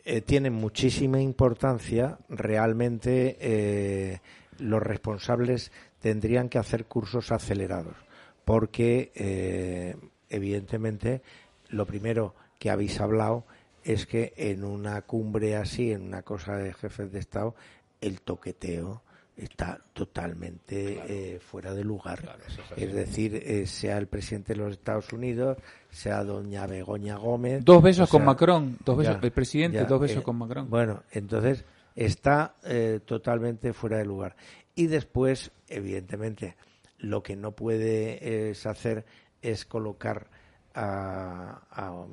eh, 0.05 0.21
tienen 0.21 0.53
muchísima 0.53 1.19
importancia, 1.19 2.17
realmente 2.29 3.35
eh, 3.41 4.21
los 4.57 4.81
responsables 4.81 5.73
tendrían 5.99 6.47
que 6.47 6.59
hacer 6.59 6.85
cursos 6.85 7.29
acelerados, 7.33 7.97
porque 8.45 9.97
evidentemente 10.29 11.21
lo 11.69 11.85
primero 11.85 12.35
que 12.57 12.69
habéis 12.69 13.01
hablado 13.01 13.45
es 13.83 14.05
que 14.05 14.33
en 14.37 14.63
una 14.63 15.01
cumbre 15.01 15.57
así, 15.57 15.91
en 15.91 16.03
una 16.03 16.21
cosa 16.21 16.55
de 16.55 16.73
jefes 16.73 17.11
de 17.11 17.19
Estado, 17.19 17.53
el 17.99 18.21
toqueteo 18.21 19.01
está 19.35 19.79
totalmente 19.93 21.33
eh, 21.35 21.39
fuera 21.39 21.73
de 21.73 21.83
lugar. 21.83 22.37
es 22.77 22.93
decir, 22.93 23.35
eh, 23.35 23.65
sea 23.65 23.97
el 23.97 24.07
presidente 24.07 24.53
de 24.53 24.59
los 24.59 24.71
Estados 24.73 25.11
Unidos, 25.11 25.57
sea 25.89 26.23
doña 26.23 26.67
Begoña 26.67 27.17
Gómez. 27.17 27.65
Dos 27.65 27.81
besos 27.81 28.09
o 28.09 28.11
con 28.11 28.25
Macron, 28.25 28.77
dos 28.85 28.97
besos- 28.97 29.19
ya, 29.19 29.25
el 29.25 29.31
presidente, 29.31 29.77
ya, 29.77 29.85
dos 29.85 30.01
besos 30.01 30.19
eh, 30.19 30.23
con 30.23 30.37
Macron. 30.37 30.69
Bueno, 30.69 31.03
entonces 31.11 31.65
está 31.95 32.55
eh, 32.63 32.99
totalmente 33.05 33.73
fuera 33.73 33.97
de 33.97 34.05
lugar. 34.05 34.35
Y 34.75 34.87
después, 34.87 35.51
evidentemente, 35.67 36.55
lo 36.99 37.21
que 37.21 37.35
no 37.35 37.51
puedes 37.51 38.65
hacer 38.65 39.05
es 39.41 39.65
colocar 39.65 40.27
a, 40.73 41.61
a, 41.69 41.91
um, 41.91 42.09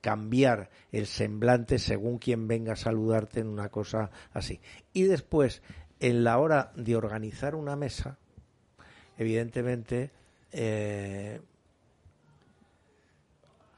cambiar 0.00 0.70
el 0.90 1.06
semblante 1.06 1.78
según 1.78 2.18
quien 2.18 2.48
venga 2.48 2.72
a 2.72 2.76
saludarte 2.76 3.40
en 3.40 3.48
una 3.48 3.68
cosa 3.68 4.10
así. 4.32 4.60
Y 4.92 5.02
después, 5.04 5.62
en 6.02 6.24
la 6.24 6.38
hora 6.38 6.72
de 6.76 6.96
organizar 6.96 7.54
una 7.54 7.76
mesa, 7.76 8.18
evidentemente 9.16 10.10
eh, 10.52 11.40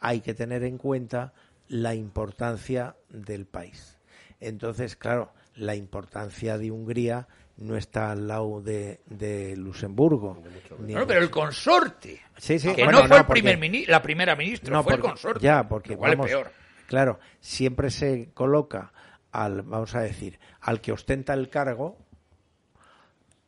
hay 0.01 0.21
que 0.21 0.35
tener 0.35 0.65
en 0.65 0.79
cuenta 0.79 1.33
la 1.69 1.95
importancia 1.95 2.97
del 3.09 3.47
país. 3.47 3.99
Entonces, 4.41 4.97
claro, 4.97 5.33
la 5.57 5.75
importancia 5.75 6.59
de 6.59 6.71
Hungría 6.71 7.27
no 7.57 7.77
está 7.77 8.11
al 8.11 8.27
lado 8.27 8.61
de, 8.61 9.01
de 9.07 9.57
Luxemburgo. 9.57 10.43
ni 10.81 10.93
Bueno, 10.93 11.07
pero 11.07 11.21
el 11.21 11.31
consorte, 11.31 12.21
Sí, 12.37 12.59
sí, 12.59 12.75
que 12.75 12.85
bueno, 12.85 13.01
no 13.03 13.07
fue 13.09 13.19
el 13.19 13.25
porque- 13.27 13.43
primer 13.43 13.59
mini- 13.59 13.87
la 13.87 14.03
primera 14.03 14.35
ministra, 14.35 14.73
no, 14.73 14.83
fue 14.83 14.95
el 14.95 15.01
porque- 15.01 15.11
consorte. 15.13 15.45
Ya, 15.45 15.69
porque 15.69 15.93
Igual 15.93 16.15
es 16.15 16.21
peor. 16.27 16.51
claro, 16.89 17.21
siempre 17.41 17.91
se 17.91 18.31
coloca 18.35 18.93
al, 19.31 19.63
vamos 19.63 19.95
a 19.95 20.01
decir, 20.01 20.39
al 20.61 20.81
que 20.81 20.93
ostenta 20.93 21.33
el 21.33 21.49
cargo 21.49 21.97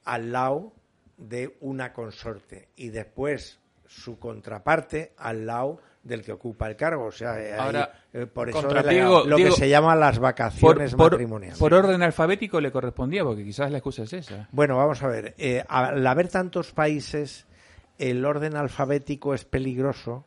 al 0.07 0.33
lado 0.33 0.73
de 1.19 1.57
una 1.61 1.93
consorte 1.93 2.69
y 2.77 2.89
después 2.89 3.61
su 3.87 4.19
contraparte 4.19 5.13
al 5.19 5.47
lado 5.47 5.81
del 6.03 6.23
que 6.23 6.33
ocupa 6.33 6.69
el 6.69 6.77
cargo. 6.77 7.07
O 7.07 7.13
sea, 7.13 7.41
eh, 7.41 7.53
ahí, 7.53 7.59
Ahora, 7.61 7.93
eh, 8.13 8.27
por 8.27 8.49
eso 8.49 8.63
la- 8.73 8.83
Diego- 8.83 9.25
lo 9.27 9.37
Diego, 9.37 9.55
que 9.55 9.61
se 9.61 9.69
llama 9.69 9.95
las 9.97 10.19
vacaciones 10.19 10.95
por, 10.95 11.13
matrimoniales. 11.13 11.59
por 11.59 11.75
orden 11.75 12.03
alfabético 12.03 12.61
le 12.61 12.71
correspondía, 12.73 13.25
porque 13.25 13.45
quizás 13.45 13.71
la 13.71 13.79
excusa 13.79 14.05
es 14.05 14.13
esa. 14.13 14.49
Bueno, 14.53 14.77
vamos 14.77 15.03
a 15.03 15.09
ver. 15.09 15.35
eh, 15.39 15.65
al 15.69 16.07
haber 16.07 16.29
tantos 16.29 16.73
países, 16.73 17.47
el 17.99 18.25
orden 18.25 18.57
alfabético 18.57 19.35
es 19.35 19.45
peligroso 19.45 20.25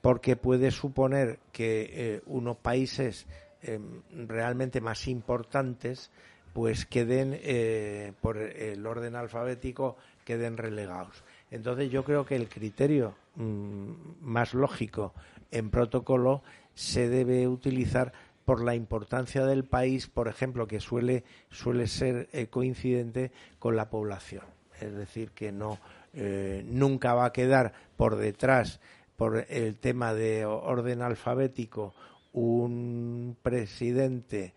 porque 0.00 0.36
puede 0.36 0.70
suponer 0.70 1.38
que 1.52 1.90
eh, 2.16 2.22
unos 2.26 2.56
países 2.58 3.26
eh, 3.62 3.80
realmente 4.26 4.82
más 4.82 5.06
importantes 5.08 6.10
pues 6.54 6.86
queden 6.86 7.38
eh, 7.42 8.12
por 8.22 8.38
el 8.38 8.86
orden 8.86 9.16
alfabético 9.16 9.96
queden 10.24 10.56
relegados. 10.56 11.22
Entonces 11.50 11.90
yo 11.90 12.04
creo 12.04 12.24
que 12.24 12.36
el 12.36 12.48
criterio 12.48 13.14
mm, 13.34 13.90
más 14.22 14.54
lógico 14.54 15.12
en 15.50 15.68
protocolo 15.68 16.42
se 16.72 17.08
debe 17.08 17.46
utilizar 17.48 18.12
por 18.44 18.62
la 18.62 18.74
importancia 18.74 19.44
del 19.44 19.64
país, 19.64 20.06
por 20.06 20.28
ejemplo, 20.28 20.66
que 20.66 20.80
suele 20.80 21.24
suele 21.50 21.88
ser 21.88 22.28
eh, 22.32 22.46
coincidente 22.46 23.32
con 23.58 23.76
la 23.76 23.90
población. 23.90 24.44
Es 24.80 24.94
decir, 24.94 25.32
que 25.32 25.50
no 25.50 25.78
eh, 26.12 26.64
nunca 26.66 27.14
va 27.14 27.26
a 27.26 27.32
quedar 27.32 27.72
por 27.96 28.16
detrás 28.16 28.80
por 29.16 29.44
el 29.48 29.76
tema 29.76 30.14
de 30.14 30.44
orden 30.44 31.02
alfabético 31.02 31.94
un 32.32 33.36
presidente, 33.42 34.54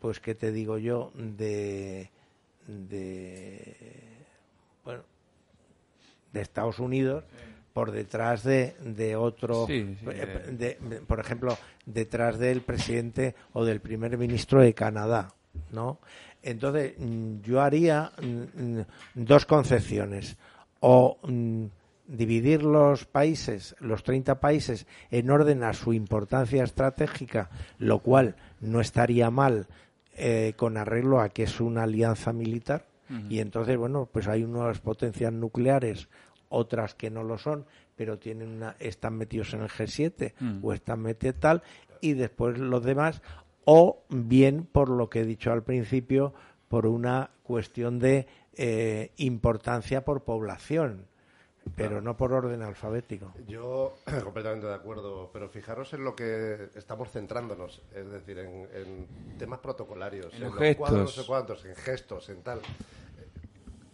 pues 0.00 0.18
que 0.20 0.34
te 0.34 0.50
digo 0.52 0.78
yo, 0.78 1.12
de 1.14 2.10
de 2.66 3.74
bueno 4.84 5.02
de 6.32 6.40
Estados 6.40 6.78
Unidos 6.78 7.24
por 7.72 7.90
detrás 7.92 8.42
de, 8.42 8.74
de 8.84 9.14
otro, 9.16 9.66
Sí, 9.66 9.96
sí, 10.00 10.06
eh, 10.10 10.44
de- 10.50 10.78
de- 10.88 11.00
por 11.02 11.20
ejemplo, 11.20 11.56
detrás 11.86 12.38
del 12.38 12.62
presidente 12.62 13.34
o 13.52 13.64
del 13.64 13.80
primer 13.80 14.16
ministro 14.18 14.60
de 14.60 14.74
Canadá, 14.74 15.32
¿no? 15.70 15.98
Entonces, 16.42 16.94
mm, 16.98 17.40
yo 17.42 17.60
haría 17.60 18.10
mm, 18.20 18.78
mm, 18.78 18.84
dos 19.14 19.46
concepciones. 19.46 20.36
O 20.80 21.18
dividir 22.06 22.62
los 22.64 23.04
países, 23.04 23.76
los 23.80 24.02
30 24.02 24.40
países, 24.40 24.86
en 25.10 25.30
orden 25.30 25.62
a 25.62 25.72
su 25.72 25.92
importancia 25.92 26.64
estratégica, 26.64 27.50
lo 27.78 28.00
cual 28.00 28.34
no 28.60 28.80
estaría 28.80 29.30
mal 29.30 29.66
eh, 30.22 30.52
con 30.54 30.76
arreglo 30.76 31.20
a 31.20 31.30
que 31.30 31.44
es 31.44 31.60
una 31.60 31.84
alianza 31.84 32.32
militar. 32.32 32.86
Y 33.28 33.40
entonces, 33.40 33.76
bueno, 33.76 34.08
pues 34.12 34.28
hay 34.28 34.44
unas 34.44 34.78
potencias 34.78 35.32
nucleares, 35.32 36.08
otras 36.48 36.94
que 36.94 37.10
no 37.10 37.24
lo 37.24 37.38
son, 37.38 37.64
pero 37.96 38.18
tienen 38.20 38.48
una, 38.50 38.76
están 38.78 39.16
metidos 39.16 39.52
en 39.54 39.62
el 39.62 39.68
G7 39.68 40.34
Mm. 40.38 40.64
o 40.64 40.72
están 40.72 41.00
metidos 41.00 41.40
tal, 41.40 41.62
y 42.00 42.12
después 42.12 42.58
los 42.58 42.84
demás, 42.84 43.20
o 43.64 44.04
bien 44.10 44.64
por 44.70 44.90
lo 44.90 45.10
que 45.10 45.22
he 45.22 45.24
dicho 45.24 45.50
al 45.50 45.64
principio, 45.64 46.34
por 46.68 46.86
una 46.86 47.30
cuestión 47.42 47.98
de 47.98 48.28
eh, 48.56 49.10
importancia 49.16 50.04
por 50.04 50.22
población, 50.22 51.06
pero 51.76 52.00
no 52.00 52.16
por 52.16 52.32
orden 52.32 52.62
alfabético. 52.62 53.32
Yo 53.46 53.98
completamente 54.24 54.66
de 54.66 54.74
acuerdo, 54.74 55.30
pero 55.32 55.48
fijaros 55.48 55.92
en 55.92 56.04
lo 56.04 56.14
que 56.14 56.70
estamos 56.74 57.10
centrándonos, 57.10 57.82
es 57.94 58.10
decir, 58.10 58.38
en, 58.38 58.68
en 58.74 59.36
temas 59.38 59.60
protocolarios, 59.60 60.32
En 60.34 60.42
los 60.42 60.54
los 60.54 60.76
cuadros, 60.76 60.98
no 61.00 61.06
gestos. 61.06 61.24
sé 61.24 61.28
cuántos, 61.28 61.64
en 61.64 61.76
gestos, 61.76 62.28
en 62.28 62.42
tal. 62.42 62.60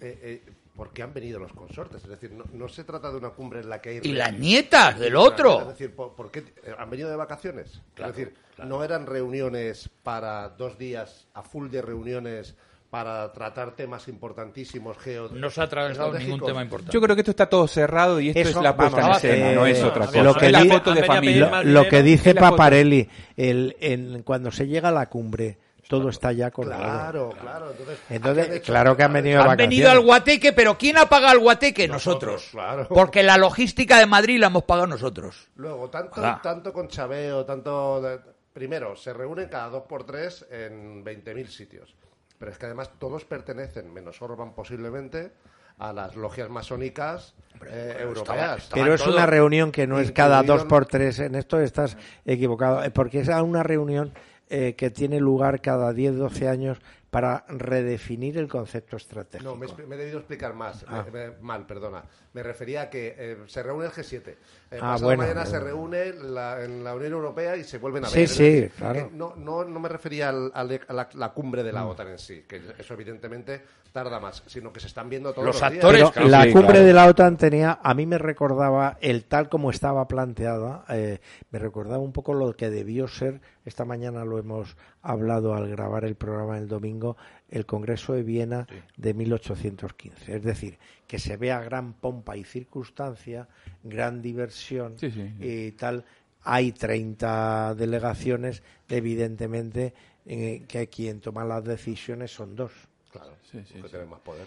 Eh, 0.01 0.19
eh, 0.47 0.53
¿Por 0.77 0.91
qué 0.93 1.03
han 1.03 1.15
venido 1.15 1.39
los 1.39 1.55
consortes? 1.55 2.03
Es 2.05 2.11
decir, 2.11 2.33
no, 2.33 2.45
no 2.53 2.69
se 2.69 2.85
trata 2.85 3.11
de 3.11 3.17
una 3.17 3.31
cumbre 3.31 3.61
en 3.61 3.71
la 3.71 3.81
que 3.81 3.89
hay... 3.89 4.01
Y 4.03 4.13
las 4.13 4.35
nietas 4.39 4.99
del 4.99 5.17
otro. 5.17 5.63
Es 5.63 5.69
decir, 5.69 5.95
¿por, 5.97 6.15
por 6.15 6.31
qué 6.31 6.41
eh, 6.41 6.75
han 6.77 6.91
venido 6.91 7.09
de 7.09 7.17
vacaciones? 7.17 7.81
Claro, 7.95 8.11
es 8.11 8.17
decir, 8.19 8.35
claro. 8.55 8.69
no 8.69 8.85
eran 8.85 9.07
reuniones 9.07 9.89
para 10.03 10.51
dos 10.51 10.77
días 10.77 11.29
a 11.33 11.43
full 11.43 11.71
de 11.71 11.81
reuniones 11.81 12.57
para 12.91 13.33
tratar 13.33 13.75
temas 13.75 14.07
importantísimos 14.09 14.97
geo 14.99 15.29
No 15.31 15.51
se 15.51 15.61
ha 15.61 15.69
tratado 15.69 16.13
ningún 16.19 16.41
tema 16.41 16.63
importante. 16.63 16.93
Yo 16.93 17.01
creo 17.01 17.17
que 17.17 17.21
esto 17.23 17.33
está 17.33 17.49
todo 17.49 17.67
cerrado 17.67 18.21
y 18.21 18.29
esto 18.29 18.41
Eso, 18.41 18.59
es 18.59 18.65
la 18.65 18.77
puesta 18.77 19.01
vamos, 19.01 19.25
en 19.25 19.31
escena, 19.31 19.51
eh, 19.51 19.55
no 19.55 19.67
es 19.67 19.83
otra 19.83 20.07
cosa. 20.07 20.23
Lo 20.23 20.35
que, 20.35 20.47
es 20.47 20.53
la 20.53 20.65
foto 20.65 20.95
de 20.95 21.05
familia. 21.05 21.49
más 21.49 21.65
lo 21.65 21.89
que 21.89 22.03
dice. 22.03 22.35
Paparelli, 22.35 23.09
el, 23.37 23.77
en, 23.81 24.23
cuando 24.23 24.51
se 24.51 24.67
llega 24.67 24.89
a 24.91 24.93
la 24.93 25.09
cumbre, 25.09 25.59
todo 25.89 26.09
está 26.09 26.33
ya 26.33 26.47
acordado. 26.47 26.83
Claro, 26.83 27.35
claro. 27.41 27.71
Entonces, 27.71 27.99
Entonces, 28.11 28.61
claro 28.63 28.97
que 28.97 29.03
han 29.03 29.13
venido 29.13 29.41
Han 29.41 29.47
vacaciones. 29.47 29.69
venido 29.71 29.91
al 29.91 30.01
Guateque, 30.01 30.53
pero 30.53 30.77
¿quién 30.79 30.97
ha 30.99 31.07
pagado 31.07 31.35
el 31.35 31.41
Guateque? 31.41 31.89
Nosotros. 31.89 32.49
claro. 32.51 32.87
Porque 32.89 33.23
la 33.23 33.37
logística 33.37 33.99
de 33.99 34.07
Madrid 34.07 34.39
la 34.41 34.47
hemos 34.49 34.65
pagado 34.65 34.87
nosotros. 34.87 35.49
Luego, 35.57 35.89
tanto, 35.91 36.11
Ojalá. 36.13 36.41
tanto 36.43 36.73
con 36.73 36.89
chabeo, 36.89 37.45
tanto... 37.45 38.01
de- 38.01 38.19
primero, 38.53 38.97
se 38.97 39.13
reúnen 39.13 39.49
cada 39.51 39.69
dos 39.69 39.83
por 39.87 40.05
tres 40.07 40.47
en 40.51 41.05
20.000 41.05 41.47
sitios. 41.49 41.95
Pero 42.39 42.51
es 42.51 42.59
que 42.59 42.67
además 42.67 42.91
todos 42.99 43.25
pertenecen, 43.25 43.93
menos 43.93 44.21
Orban 44.21 44.55
posiblemente, 44.55 45.33
a 45.79 45.93
las 45.93 46.17
logias 46.17 46.49
masónicas 46.49 47.35
eh, 47.67 47.97
europeas. 48.01 48.69
Pero 48.73 48.95
es 48.95 49.07
una 49.07 49.27
reunión 49.27 49.73
que 49.73 49.87
no 49.87 49.99
es 49.99 50.13
cada 50.13 50.43
dos 50.43 50.65
por 50.65 50.87
tres. 50.87 51.19
En 51.19 51.35
esto 51.35 51.61
estás 51.61 51.97
equivocado, 52.25 52.83
eh, 52.83 52.91
porque 52.91 53.21
es 53.21 53.29
una 53.29 53.63
reunión 53.63 54.13
eh, 54.49 54.75
que 54.77 54.91
tiene 54.91 55.21
lugar 55.21 55.61
cada 55.61 55.93
10, 55.93 56.17
12 56.17 56.49
años 56.49 56.79
para 57.11 57.45
redefinir 57.49 58.37
el 58.39 58.49
concepto 58.49 58.97
estratégico. 58.97 59.51
No, 59.51 59.57
me, 59.57 59.67
he- 59.67 59.87
me 59.87 59.95
he 59.95 59.99
debido 59.99 60.19
explicar 60.19 60.55
más, 60.55 60.85
Ah. 60.89 61.05
me- 61.13 61.29
me- 61.31 61.37
mal, 61.41 61.67
perdona. 61.67 62.03
Me 62.33 62.43
refería 62.43 62.83
a 62.83 62.91
que 62.91 63.15
eh, 63.17 63.37
se 63.47 63.63
reúne 63.63 63.87
el 63.87 63.93
G7. 63.93 64.29
Eh, 64.29 64.35
Ah, 64.79 64.93
pasado 64.93 65.05
bueno, 65.05 65.23
mañana 65.23 65.43
bueno. 65.45 65.51
se 65.59 65.61
reúne 65.65 66.13
la, 66.13 66.63
en 66.65 66.85
la 66.85 66.95
Unión 66.95 67.13
Europea 67.13 67.57
y 67.57 67.65
se 67.65 67.79
vuelven 67.79 68.05
a 68.05 68.09
Sí, 68.09 68.19
ver. 68.19 68.29
Sí, 68.29 68.43
decir, 68.45 68.71
claro. 68.77 69.09
que 69.11 69.17
no, 69.17 69.35
no, 69.37 69.65
no 69.65 69.81
me 69.81 69.89
refería 69.89 70.29
al- 70.29 70.51
al- 70.53 70.81
a 70.89 70.93
la, 70.93 71.09
la 71.15 71.33
cumbre 71.33 71.63
de 71.63 71.73
la 71.73 71.85
Mm. 71.85 71.89
OTAN 71.89 72.09
en 72.09 72.19
sí, 72.19 72.45
que 72.47 72.61
eso 72.79 72.95
evidentemente 72.95 73.63
tarda 73.93 74.21
más, 74.21 74.43
sino 74.47 74.71
que 74.73 74.81
se 74.81 74.89
están 74.89 75.09
viendo 75.09 75.33
todos 75.33 75.47
Los 75.47 75.55
los, 75.57 75.63
actores, 75.63 76.01
días. 76.03 76.13
Pero 76.15 76.29
la 76.29 76.53
cumbre 76.53 76.81
de 76.81 76.93
la 76.93 77.07
OTAN 77.07 77.37
tenía, 77.39 77.79
a 77.83 77.95
mí 77.95 78.05
me 78.05 78.19
recordaba, 78.19 78.99
el 79.01 79.25
tal 79.25 79.49
como 79.49 79.71
estaba 79.71 80.07
planteada, 80.07 80.85
eh, 80.91 81.21
me 81.51 81.59
recordaba 81.59 81.99
un 82.03 82.13
poco 82.13 82.35
lo 82.35 82.55
que 82.55 82.69
debió 82.69 83.09
ser, 83.09 83.41
esta 83.65 83.87
mañana 83.87 84.25
lo 84.27 84.39
hemos 84.39 84.77
hablado 85.11 85.55
al 85.55 85.69
grabar 85.69 86.05
el 86.05 86.15
programa 86.17 86.59
el 86.59 86.69
domingo, 86.69 87.17
el 87.49 87.65
Congreso 87.67 88.13
de 88.15 88.23
Viena 88.23 88.67
de 88.97 89.15
1815. 89.15 90.37
Es 90.37 90.43
decir, 90.43 90.79
que 91.07 91.19
se 91.19 91.37
vea 91.37 91.61
gran 91.63 91.93
pompa 91.95 92.37
y 92.37 92.45
circunstancia, 92.45 93.49
gran 93.83 94.21
diversión 94.23 94.99
Sí, 94.99 95.11
sí. 95.11 95.35
y 95.41 95.73
tal. 95.73 96.05
Hay 96.43 96.73
30 96.73 97.75
delegaciones, 97.75 98.63
evidentemente, 98.89 99.95
eh, 100.27 100.65
que 100.69 100.89
quien 100.89 101.21
toma 101.21 101.45
las 101.45 101.65
decisiones 101.65 102.33
son 102.33 102.55
dos. 102.57 102.73
Claro, 103.11 103.33
Sí, 103.51 103.59
sí, 103.67 103.75
que 103.75 103.83
sí. 103.83 103.89
tienen 103.89 104.09
más 104.11 104.21
poder. 104.21 104.47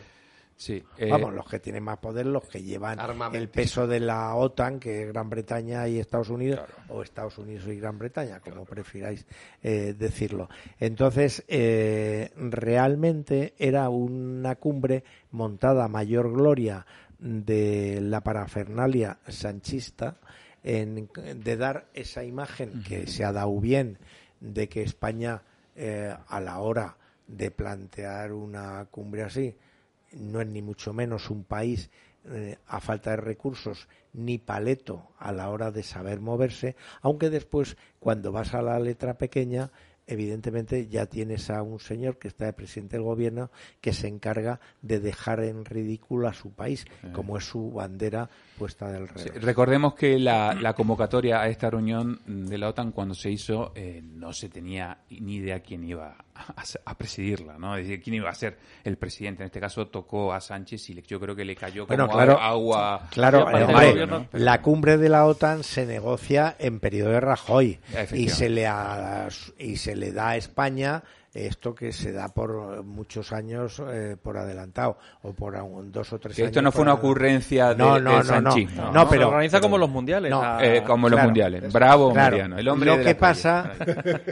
Sí, 0.61 0.83
eh, 0.97 1.09
Vamos, 1.09 1.33
los 1.33 1.47
que 1.47 1.59
tienen 1.59 1.81
más 1.83 1.99
poder, 1.99 2.25
los 2.25 2.43
que 2.43 2.61
llevan 2.61 2.99
el 3.37 3.47
peso 3.47 3.87
de 3.87 4.01
la 4.01 4.35
OTAN, 4.35 4.77
que 4.77 5.03
es 5.03 5.07
Gran 5.07 5.29
Bretaña 5.29 5.87
y 5.87 5.99
Estados 5.99 6.27
Unidos, 6.29 6.59
o 6.89 7.01
Estados 7.01 7.37
Unidos 7.37 7.65
y 7.67 7.79
Gran 7.79 7.97
Bretaña, 7.97 8.41
como 8.41 8.65
prefiráis 8.65 9.25
eh, 9.63 9.95
decirlo. 9.97 10.49
Entonces, 10.77 11.45
eh, 11.47 12.31
realmente 12.35 13.53
era 13.57 13.87
una 13.87 14.55
cumbre 14.55 15.05
montada 15.31 15.85
a 15.85 15.87
mayor 15.87 16.29
gloria 16.33 16.85
de 17.19 17.99
la 18.01 18.19
parafernalia 18.21 19.17
sanchista, 19.29 20.17
en- 20.61 21.09
de 21.37 21.55
dar 21.55 21.85
esa 21.93 22.25
imagen 22.25 22.83
que 22.83 23.07
se 23.07 23.23
ha 23.23 23.31
dado 23.31 23.57
bien 23.61 23.97
de 24.41 24.67
que 24.67 24.81
España, 24.83 25.41
a 26.27 26.39
la 26.41 26.59
hora 26.59 26.97
de 27.27 27.49
plantear 27.51 28.33
una 28.33 28.85
cumbre 28.91 29.23
así, 29.23 29.55
no 30.13 30.41
es 30.41 30.47
ni 30.47 30.61
mucho 30.61 30.93
menos 30.93 31.29
un 31.29 31.43
país 31.43 31.89
eh, 32.25 32.57
a 32.67 32.79
falta 32.81 33.11
de 33.11 33.17
recursos 33.17 33.87
ni 34.13 34.37
paleto 34.37 35.11
a 35.19 35.31
la 35.31 35.49
hora 35.49 35.71
de 35.71 35.83
saber 35.83 36.19
moverse, 36.19 36.75
aunque 37.01 37.29
después 37.29 37.77
cuando 37.99 38.31
vas 38.31 38.53
a 38.53 38.61
la 38.61 38.79
letra 38.79 39.17
pequeña 39.17 39.71
evidentemente 40.11 40.87
ya 40.87 41.05
tienes 41.05 41.51
a 41.51 41.61
un 41.61 41.79
señor 41.79 42.17
que 42.17 42.27
está 42.29 42.45
de 42.45 42.53
presidente 42.53 42.95
del 42.97 43.03
gobierno 43.03 43.51
que 43.79 43.93
se 43.93 44.07
encarga 44.07 44.59
de 44.81 44.99
dejar 44.99 45.39
en 45.43 45.65
ridículo 45.65 46.27
a 46.27 46.33
su 46.33 46.51
país, 46.51 46.85
como 47.13 47.37
es 47.37 47.45
su 47.45 47.71
bandera 47.71 48.27
puesta 48.57 48.91
del 48.91 49.07
Sí, 49.15 49.29
revés. 49.29 49.43
recordemos 49.43 49.93
que 49.93 50.17
la, 50.17 50.55
la 50.55 50.73
convocatoria 50.73 51.41
a 51.41 51.47
esta 51.47 51.69
reunión 51.69 52.19
de 52.25 52.57
la 52.57 52.69
OTAN 52.69 52.91
cuando 52.91 53.13
se 53.13 53.29
hizo 53.29 53.71
eh, 53.75 54.01
no 54.03 54.33
se 54.33 54.49
tenía 54.49 54.97
ni 55.11 55.35
idea 55.35 55.59
quién 55.59 55.83
iba 55.83 56.17
a, 56.47 56.63
a 56.85 56.97
presidirla, 56.97 57.57
¿no? 57.57 57.75
Es 57.75 57.87
decir, 57.87 58.01
quién 58.01 58.15
iba 58.15 58.29
a 58.29 58.33
ser 58.35 58.57
el 58.83 58.97
presidente. 58.97 59.43
En 59.43 59.47
este 59.47 59.59
caso 59.59 59.87
tocó 59.87 60.33
a 60.33 60.41
Sánchez 60.41 60.89
y 60.89 61.01
yo 61.03 61.19
creo 61.19 61.35
que 61.35 61.45
le 61.45 61.55
cayó 61.55 61.85
como 61.85 61.97
Bueno, 61.97 62.11
claro, 62.11 62.39
agua. 62.39 63.07
claro, 63.11 63.49
eh, 63.49 63.63
gobierno, 63.65 64.27
pero- 64.31 64.43
la 64.43 64.61
cumbre 64.61 64.97
de 64.97 65.09
la 65.09 65.25
OTAN 65.25 65.63
se 65.63 65.85
negocia 65.85 66.55
en 66.59 66.79
periodo 66.79 67.11
de 67.11 67.19
Rajoy 67.19 67.79
y 68.13 68.29
se 68.29 68.49
le 68.49 68.67
ha- 68.67 69.27
y 69.57 69.75
se 69.77 69.95
le 69.95 70.11
da 70.11 70.29
a 70.29 70.37
España 70.37 71.03
esto 71.33 71.75
que 71.75 71.91
se 71.91 72.11
da 72.11 72.29
por 72.29 72.83
muchos 72.83 73.31
años 73.31 73.81
eh, 73.91 74.17
por 74.21 74.37
adelantado 74.37 74.97
o 75.21 75.33
por 75.33 75.55
un- 75.55 75.91
dos 75.91 76.11
o 76.13 76.19
tres 76.19 76.35
Que 76.35 76.41
años. 76.43 76.49
esto 76.51 76.61
no 76.61 76.71
fue 76.71 76.81
una 76.81 76.91
adelantado. 76.93 77.11
ocurrencia 77.11 77.69
de- 77.69 77.75
no, 77.75 77.93
del 77.95 78.03
no, 78.03 78.23
no, 78.23 78.41
no, 78.41 78.55
no, 78.55 78.91
No, 78.91 79.09
pero 79.09 79.21
se 79.23 79.27
organiza 79.27 79.61
como 79.61 79.77
los 79.77 79.89
mundiales. 79.89 80.31
No, 80.31 80.41
a- 80.41 80.65
Eh, 80.65 80.83
como 80.83 81.07
los 81.07 81.21
mundiales. 81.21 81.71
Bravo, 81.71 82.11
Claro. 82.11 82.31
Mariano. 82.31 82.57
El 82.57 82.67
hombre 82.67 82.89
lo 82.89 82.97
de 82.97 83.03
que 83.03 83.05
la 83.05 83.13
calle. 83.13 83.19
pasa 83.19 83.71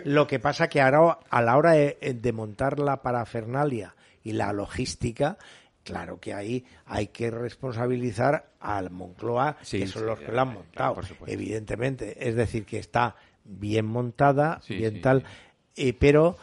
lo 0.05 0.25
que 0.27 0.39
pasa 0.39 0.67
que 0.67 0.81
ahora 0.81 1.19
a 1.29 1.41
la 1.41 1.55
hora 1.57 1.71
de, 1.73 1.97
de 2.19 2.33
montar 2.33 2.79
la 2.79 3.01
parafernalia 3.01 3.93
y 4.23 4.31
la 4.33 4.51
logística 4.51 5.37
claro 5.83 6.19
que 6.19 6.33
ahí 6.33 6.65
hay 6.87 7.07
que 7.07 7.31
responsabilizar 7.31 8.47
al 8.59 8.89
Moncloa 8.89 9.55
Sí, 9.61 9.79
que 9.79 9.87
son 9.87 10.01
sí, 10.01 10.05
los 10.07 10.19
que 10.19 10.31
lo 10.31 10.41
han 10.41 10.47
claro, 10.71 10.95
montado 10.95 11.01
evidentemente 11.27 12.27
es 12.27 12.35
decir 12.35 12.65
que 12.65 12.79
está 12.79 13.15
bien 13.45 13.85
montada 13.85 14.59
Sí, 14.63 14.75
bien 14.75 14.95
sí, 14.95 14.99
tal 15.01 15.23
eh, 15.77 15.93
pero 15.93 16.35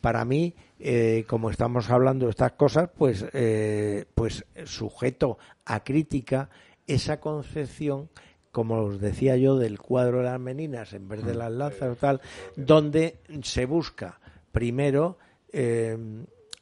para 0.00 0.24
mí 0.24 0.54
eh, 0.78 1.24
como 1.28 1.50
estamos 1.50 1.90
hablando 1.90 2.26
de 2.26 2.30
estas 2.30 2.52
cosas 2.52 2.90
pues 2.96 3.24
eh, 3.32 4.06
pues 4.14 4.44
sujeto 4.64 5.38
a 5.64 5.84
crítica 5.84 6.50
esa 6.86 7.20
concepción 7.20 8.08
como 8.52 8.82
os 8.82 9.00
decía 9.00 9.36
yo 9.36 9.56
del 9.56 9.78
cuadro 9.78 10.18
de 10.18 10.24
las 10.24 10.40
meninas 10.40 10.92
en 10.92 11.08
vez 11.08 11.24
de 11.24 11.34
las 11.34 11.52
lanzas 11.52 11.90
o 11.90 11.96
tal 11.96 12.20
donde 12.56 13.18
se 13.42 13.66
busca 13.66 14.20
primero 14.52 15.18
eh, 15.52 15.96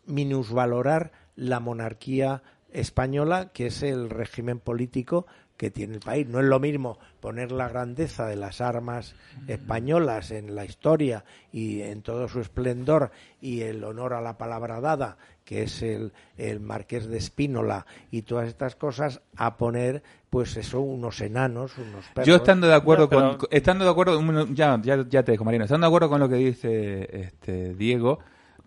minusvalorar 0.06 1.12
la 1.34 1.60
monarquía 1.60 2.42
española, 2.72 3.52
que 3.52 3.66
es 3.66 3.82
el 3.82 4.10
régimen 4.10 4.60
político 4.60 5.26
que 5.56 5.70
tiene 5.70 5.94
el 5.94 6.00
país. 6.00 6.26
No 6.28 6.40
es 6.40 6.46
lo 6.46 6.60
mismo 6.60 6.98
poner 7.20 7.50
la 7.52 7.68
grandeza 7.68 8.26
de 8.26 8.36
las 8.36 8.60
armas 8.60 9.14
españolas 9.48 10.30
en 10.30 10.54
la 10.54 10.64
historia 10.64 11.24
y 11.52 11.82
en 11.82 12.02
todo 12.02 12.28
su 12.28 12.40
esplendor 12.40 13.10
y 13.40 13.62
el 13.62 13.82
honor 13.84 14.12
a 14.14 14.20
la 14.20 14.36
palabra 14.36 14.80
dada, 14.80 15.16
que 15.44 15.62
es 15.62 15.82
el, 15.82 16.12
el 16.36 16.60
marqués 16.60 17.06
de 17.08 17.16
Espínola 17.18 17.86
y 18.10 18.22
todas 18.22 18.48
estas 18.48 18.76
cosas, 18.76 19.22
a 19.36 19.56
poner, 19.56 20.02
pues 20.28 20.56
eso, 20.56 20.80
unos 20.80 21.20
enanos, 21.20 21.78
unos 21.78 22.04
perros. 22.08 22.26
Yo 22.26 22.36
estando 22.36 22.66
de 22.66 22.74
acuerdo 22.74 23.04
No, 23.04 23.08
pero- 23.10 23.38
con, 23.38 23.48
estando 23.50 23.84
de 23.84 23.90
acuerdo, 23.90 24.20
ya, 24.52 24.80
ya, 24.82 25.04
ya 25.08 25.22
te 25.22 25.32
dejo 25.32 25.44
Mariano, 25.44 25.64
estando 25.64 25.86
de 25.86 25.88
acuerdo 25.88 26.08
con 26.10 26.20
lo 26.20 26.28
que 26.28 26.36
dice 26.36 27.08
este 27.20 27.74
Diego, 27.74 28.18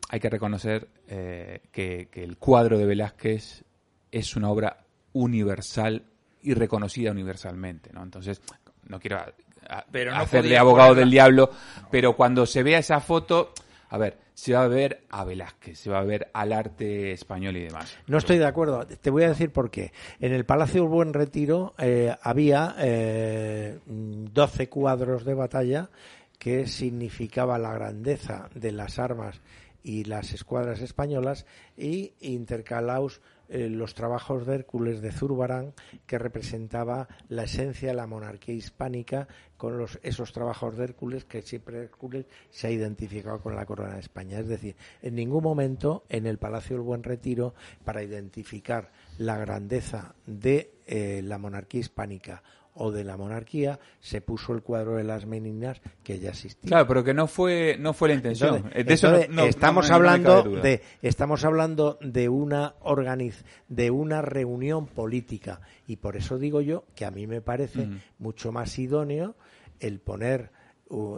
hay 0.10 0.20
que 0.20 0.30
reconocer 0.30 0.88
eh, 1.08 1.62
que, 1.72 2.08
que 2.10 2.24
el 2.24 2.38
cuadro 2.38 2.78
de 2.80 2.86
Velázquez 2.86 3.64
es 4.12 4.36
una 4.36 4.50
obra 4.50 4.86
universal 5.14 6.04
y 6.42 6.54
reconocida 6.54 7.12
universalmente, 7.12 7.92
¿no? 7.94 8.04
Entonces, 8.04 8.42
no 8.88 9.00
quiero 9.00 9.18
a- 9.18 9.34
a- 9.70 9.86
Pero 9.92 10.12
no 10.12 10.18
hacerle 10.18 10.58
abogado 10.58 10.96
del 10.96 11.12
diablo, 11.12 11.50
pero 11.92 12.16
cuando 12.16 12.46
se 12.46 12.64
vea 12.64 12.80
esa 12.80 13.00
foto, 13.00 13.54
a 13.90 13.98
ver, 13.98 14.18
se 14.34 14.54
va 14.54 14.64
a 14.64 14.68
ver 14.68 15.02
a 15.10 15.26
Velázquez, 15.26 15.78
se 15.78 15.90
va 15.90 16.00
a 16.00 16.04
ver 16.04 16.30
al 16.34 16.54
arte 16.54 17.12
español 17.12 17.58
y 17.58 17.64
demás. 17.66 17.98
No 18.08 18.18
estoy 18.18 18.38
de 18.38 18.46
acuerdo. 18.46 18.88
Te 18.88 19.10
voy 19.10 19.24
a 19.24 19.30
decir 19.30 19.52
por 19.52 19.70
qué. 19.70 19.92
En 20.22 20.32
el 20.34 20.46
Palacio 20.46 20.82
del 20.82 20.90
Buen 20.90 21.14
Retiro 21.14 21.74
eh, 21.78 22.16
había 22.22 22.76
eh, 22.80 23.80
12 23.86 24.70
cuadros 24.70 25.26
de 25.26 25.34
batalla 25.34 25.90
que 26.38 26.68
significaba 26.68 27.58
la 27.58 27.74
grandeza 27.74 28.50
de 28.56 28.72
las 28.72 28.98
armas 28.98 29.42
y 29.84 30.06
las 30.06 30.32
escuadras 30.34 30.80
españolas 30.82 31.46
y 31.76 32.14
intercalaos 32.22 33.20
eh, 33.50 33.68
los 33.70 33.96
trabajos 33.96 34.46
de 34.46 34.56
Hércules 34.56 35.02
de 35.02 35.12
Zurbarán 35.12 35.74
que 36.06 36.20
representaba 36.20 37.08
la 37.30 37.44
esencia 37.44 37.90
de 37.90 37.96
la 37.96 38.08
monarquía 38.08 38.56
hispánica 38.56 39.28
con 39.58 39.78
los, 39.78 40.00
esos 40.04 40.32
trabajos 40.32 40.78
de 40.78 40.84
Hércules 40.84 41.26
que 41.26 41.42
siempre 41.42 41.80
Hércules 41.80 42.26
se 42.50 42.68
ha 42.68 42.72
identificado 42.72 43.42
con 43.42 43.56
la 43.56 43.66
corona 43.66 43.96
de 43.96 44.02
España. 44.02 44.40
Es 44.40 44.48
decir, 44.48 44.76
en 45.02 45.16
ningún 45.16 45.44
momento 45.44 46.06
en 46.10 46.28
el 46.28 46.38
Palacio 46.38 46.76
del 46.76 46.86
Buen 46.86 47.04
Retiro 47.04 47.56
para 47.84 48.04
identificar 48.04 48.92
la 49.18 49.38
grandeza 49.38 50.16
de 50.26 50.72
eh, 50.86 51.22
la 51.24 51.38
monarquía 51.38 51.82
hispánica 51.82 52.44
o 52.80 52.92
de 52.92 53.04
la 53.04 53.16
monarquía, 53.18 53.80
se 54.00 54.22
puso 54.22 54.54
el 54.54 54.64
cuadro 54.64 54.96
de 54.96 55.04
las 55.04 55.26
meninas 55.26 55.82
que 56.04 56.18
ya 56.20 56.30
existía. 56.30 56.70
Claro, 56.70 56.88
pero 56.88 57.04
que 57.04 57.14
no 57.14 57.28
fue 57.28 57.76
no 57.80 57.94
fue 57.94 58.10
la 58.10 58.16
intención. 58.16 58.56
Entonces, 58.74 58.86
de 58.88 58.94
eso 58.94 59.08
no- 59.10 59.14
entonces, 59.18 59.36
no- 59.36 59.46
estamos 59.46 59.86
no 59.86 59.90
no 59.90 59.96
hablando 59.96 60.44
de 60.62 60.82
estamos 61.02 61.46
hablando 61.46 61.98
de 62.02 62.30
una 62.30 62.74
organiz 62.82 63.44
de 63.68 63.92
una 63.92 64.22
reunión 64.22 64.88
política 64.88 65.62
y 65.88 65.98
por 65.98 66.16
eso 66.16 66.40
digo 66.40 66.62
yo 66.62 66.86
que 66.96 67.06
a 67.06 67.12
mí 67.12 67.28
me 67.28 67.42
parece 67.42 67.90
mucho 68.18 68.52
más 68.52 68.80
idóneo 68.80 69.36
el 69.80 70.00
poner 70.00 70.52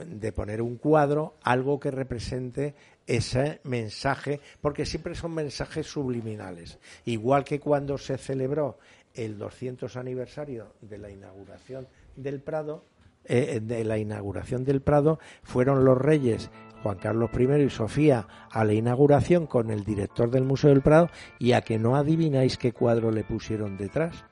de 0.05 0.31
poner 0.33 0.61
un 0.61 0.75
cuadro 0.75 1.37
algo 1.43 1.79
que 1.79 1.91
represente 1.91 2.75
ese 3.07 3.61
mensaje 3.63 4.41
porque 4.59 4.85
siempre 4.85 5.15
son 5.15 5.33
mensajes 5.33 5.87
subliminales 5.87 6.77
igual 7.05 7.45
que 7.45 7.61
cuando 7.61 7.97
se 7.97 8.17
celebró 8.17 8.79
el 9.13 9.37
200 9.37 9.95
aniversario 9.97 10.73
de 10.81 10.97
la 10.97 11.09
inauguración 11.09 11.87
del 12.15 12.41
Prado 12.41 12.85
eh, 13.25 13.59
de 13.61 13.83
la 13.83 13.97
inauguración 13.97 14.63
del 14.63 14.81
Prado 14.81 15.19
fueron 15.43 15.85
los 15.85 15.97
reyes 15.97 16.49
Juan 16.81 16.97
Carlos 16.97 17.29
I 17.37 17.63
y 17.63 17.69
Sofía 17.69 18.27
a 18.49 18.65
la 18.65 18.73
inauguración 18.73 19.45
con 19.45 19.69
el 19.69 19.83
director 19.83 20.31
del 20.31 20.43
Museo 20.43 20.71
del 20.71 20.81
Prado 20.81 21.09
y 21.37 21.51
a 21.51 21.61
que 21.61 21.77
no 21.77 21.95
adivináis 21.95 22.57
qué 22.57 22.71
cuadro 22.71 23.11
le 23.11 23.23
pusieron 23.23 23.77
detrás 23.77 24.25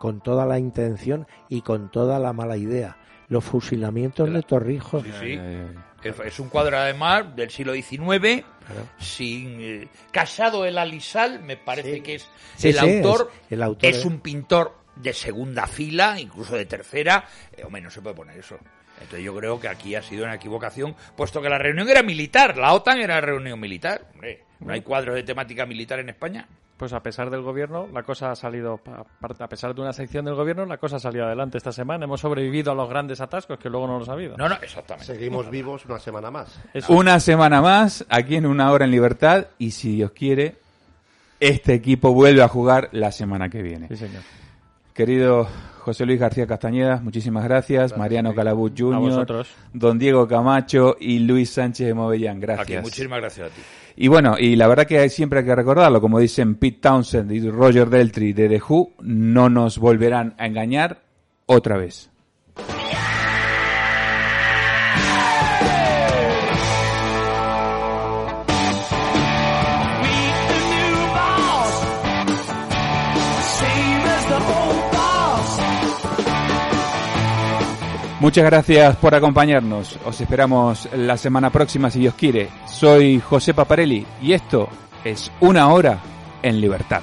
con 0.00 0.22
toda 0.22 0.46
la 0.46 0.58
intención 0.58 1.26
y 1.50 1.60
con 1.60 1.90
toda 1.90 2.18
la 2.18 2.32
mala 2.32 2.56
idea 2.56 2.96
los 3.28 3.44
fusilamientos 3.44 4.32
de 4.32 4.42
Torrijos 4.42 5.04
Sí, 5.04 5.12
sí. 5.20 5.38
Es, 6.02 6.18
es 6.24 6.40
un 6.40 6.48
cuadro 6.48 6.78
además 6.78 7.36
del 7.36 7.50
siglo 7.50 7.74
XIX, 7.74 8.42
sin 8.98 9.58
eh, 9.60 9.88
Casado 10.10 10.64
el 10.64 10.78
Alisal, 10.78 11.42
me 11.42 11.56
parece 11.58 11.96
Sí. 11.96 12.00
que 12.00 12.14
es 12.14 12.28
Sí, 12.56 12.68
el, 12.70 12.74
sí, 12.78 12.96
autor, 12.96 13.30
es- 13.46 13.52
el 13.52 13.62
autor 13.62 13.90
es 13.90 13.98
es- 13.98 14.04
un 14.06 14.20
pintor 14.20 14.74
de 14.96 15.12
segunda 15.12 15.66
fila, 15.66 16.18
incluso 16.18 16.56
de 16.56 16.64
tercera, 16.66 17.24
eh, 17.56 17.62
hombre, 17.64 17.82
no 17.82 17.90
se 17.90 18.00
puede 18.00 18.16
poner 18.16 18.38
eso. 18.38 18.58
Entonces 19.00 19.22
yo 19.22 19.36
creo 19.36 19.60
que 19.60 19.68
aquí 19.68 19.94
ha 19.94 20.02
sido 20.02 20.24
una 20.24 20.34
equivocación, 20.34 20.96
puesto 21.16 21.40
que 21.40 21.48
la 21.50 21.58
reunión 21.58 21.88
era 21.88 22.02
militar, 22.02 22.56
la 22.56 22.72
OTAN 22.72 22.98
era 23.00 23.20
reunión 23.20 23.60
militar. 23.60 24.06
Hombre, 24.14 24.44
¿no 24.60 24.72
hay 24.72 24.80
cuadros 24.80 25.14
de 25.14 25.22
temática 25.22 25.66
militar 25.66 26.00
en 26.00 26.08
España? 26.08 26.48
Pues 26.80 26.94
a 26.94 27.02
pesar 27.02 27.28
del 27.28 27.42
gobierno, 27.42 27.88
la 27.92 28.02
cosa 28.02 28.30
ha 28.30 28.34
salido, 28.34 28.80
a 29.20 29.48
pesar 29.48 29.74
de 29.74 29.82
una 29.82 29.92
sección 29.92 30.24
del 30.24 30.34
gobierno, 30.34 30.64
la 30.64 30.78
cosa 30.78 30.96
ha 30.96 30.98
salido 30.98 31.26
adelante 31.26 31.58
esta 31.58 31.72
semana. 31.72 32.06
Hemos 32.06 32.22
sobrevivido 32.22 32.72
a 32.72 32.74
los 32.74 32.88
grandes 32.88 33.20
atascos 33.20 33.58
que 33.58 33.68
luego 33.68 33.86
no 33.86 33.98
los 33.98 34.08
ha 34.08 34.14
habido. 34.14 34.34
No, 34.38 34.48
no, 34.48 34.54
exactamente. 34.62 35.12
Seguimos 35.12 35.50
vivos 35.50 35.84
una 35.84 35.98
semana 35.98 36.30
más. 36.30 36.58
Una 36.88 37.20
semana 37.20 37.60
más, 37.60 38.06
aquí 38.08 38.36
en 38.36 38.46
Una 38.46 38.72
Hora 38.72 38.86
en 38.86 38.92
Libertad, 38.92 39.48
y 39.58 39.72
si 39.72 39.96
Dios 39.96 40.12
quiere, 40.12 40.56
este 41.38 41.74
equipo 41.74 42.14
vuelve 42.14 42.42
a 42.42 42.48
jugar 42.48 42.88
la 42.92 43.12
semana 43.12 43.50
que 43.50 43.60
viene. 43.60 43.86
Sí, 43.88 43.96
señor. 43.96 44.22
Querido 44.94 45.48
José 45.80 46.06
Luis 46.06 46.20
García 46.20 46.46
Castañeda, 46.46 47.00
muchísimas 47.02 47.44
gracias. 47.44 47.96
Mariano 47.96 48.34
Calabut 48.34 48.72
Jr.. 48.78 49.26
Don 49.72 49.98
Diego 49.98 50.28
Camacho 50.28 50.96
y 51.00 51.18
Luis 51.20 51.50
Sánchez 51.50 51.86
de 51.88 51.94
Movellán. 51.94 52.38
Gracias. 52.40 52.64
Aquí, 52.68 52.76
muchísimas 52.82 53.20
gracias 53.20 53.50
a 53.50 53.54
ti. 53.54 53.60
Y 53.96 54.08
bueno, 54.08 54.36
y 54.38 54.56
la 54.56 54.66
verdad 54.68 54.86
que 54.86 54.98
hay- 54.98 55.10
siempre 55.10 55.40
hay 55.40 55.44
que 55.44 55.54
recordarlo, 55.54 56.00
como 56.00 56.18
dicen 56.18 56.54
Pete 56.54 56.78
Townsend 56.80 57.32
y 57.32 57.50
Roger 57.50 57.90
Deltry 57.90 58.32
de 58.32 58.48
The 58.48 58.62
Who, 58.66 58.92
no 59.02 59.48
nos 59.50 59.78
volverán 59.78 60.34
a 60.38 60.46
engañar 60.46 61.00
otra 61.46 61.76
vez. 61.76 62.10
Muchas 78.20 78.44
gracias 78.44 78.96
por 78.96 79.14
acompañarnos. 79.14 79.98
Os 80.04 80.20
esperamos 80.20 80.86
la 80.94 81.16
semana 81.16 81.48
próxima 81.48 81.90
si 81.90 82.00
Dios 82.00 82.14
quiere. 82.14 82.50
Soy 82.66 83.18
José 83.18 83.54
Paparelli 83.54 84.06
y 84.20 84.34
esto 84.34 84.68
es 85.02 85.32
Una 85.40 85.72
Hora 85.72 85.98
en 86.42 86.60
Libertad. 86.60 87.00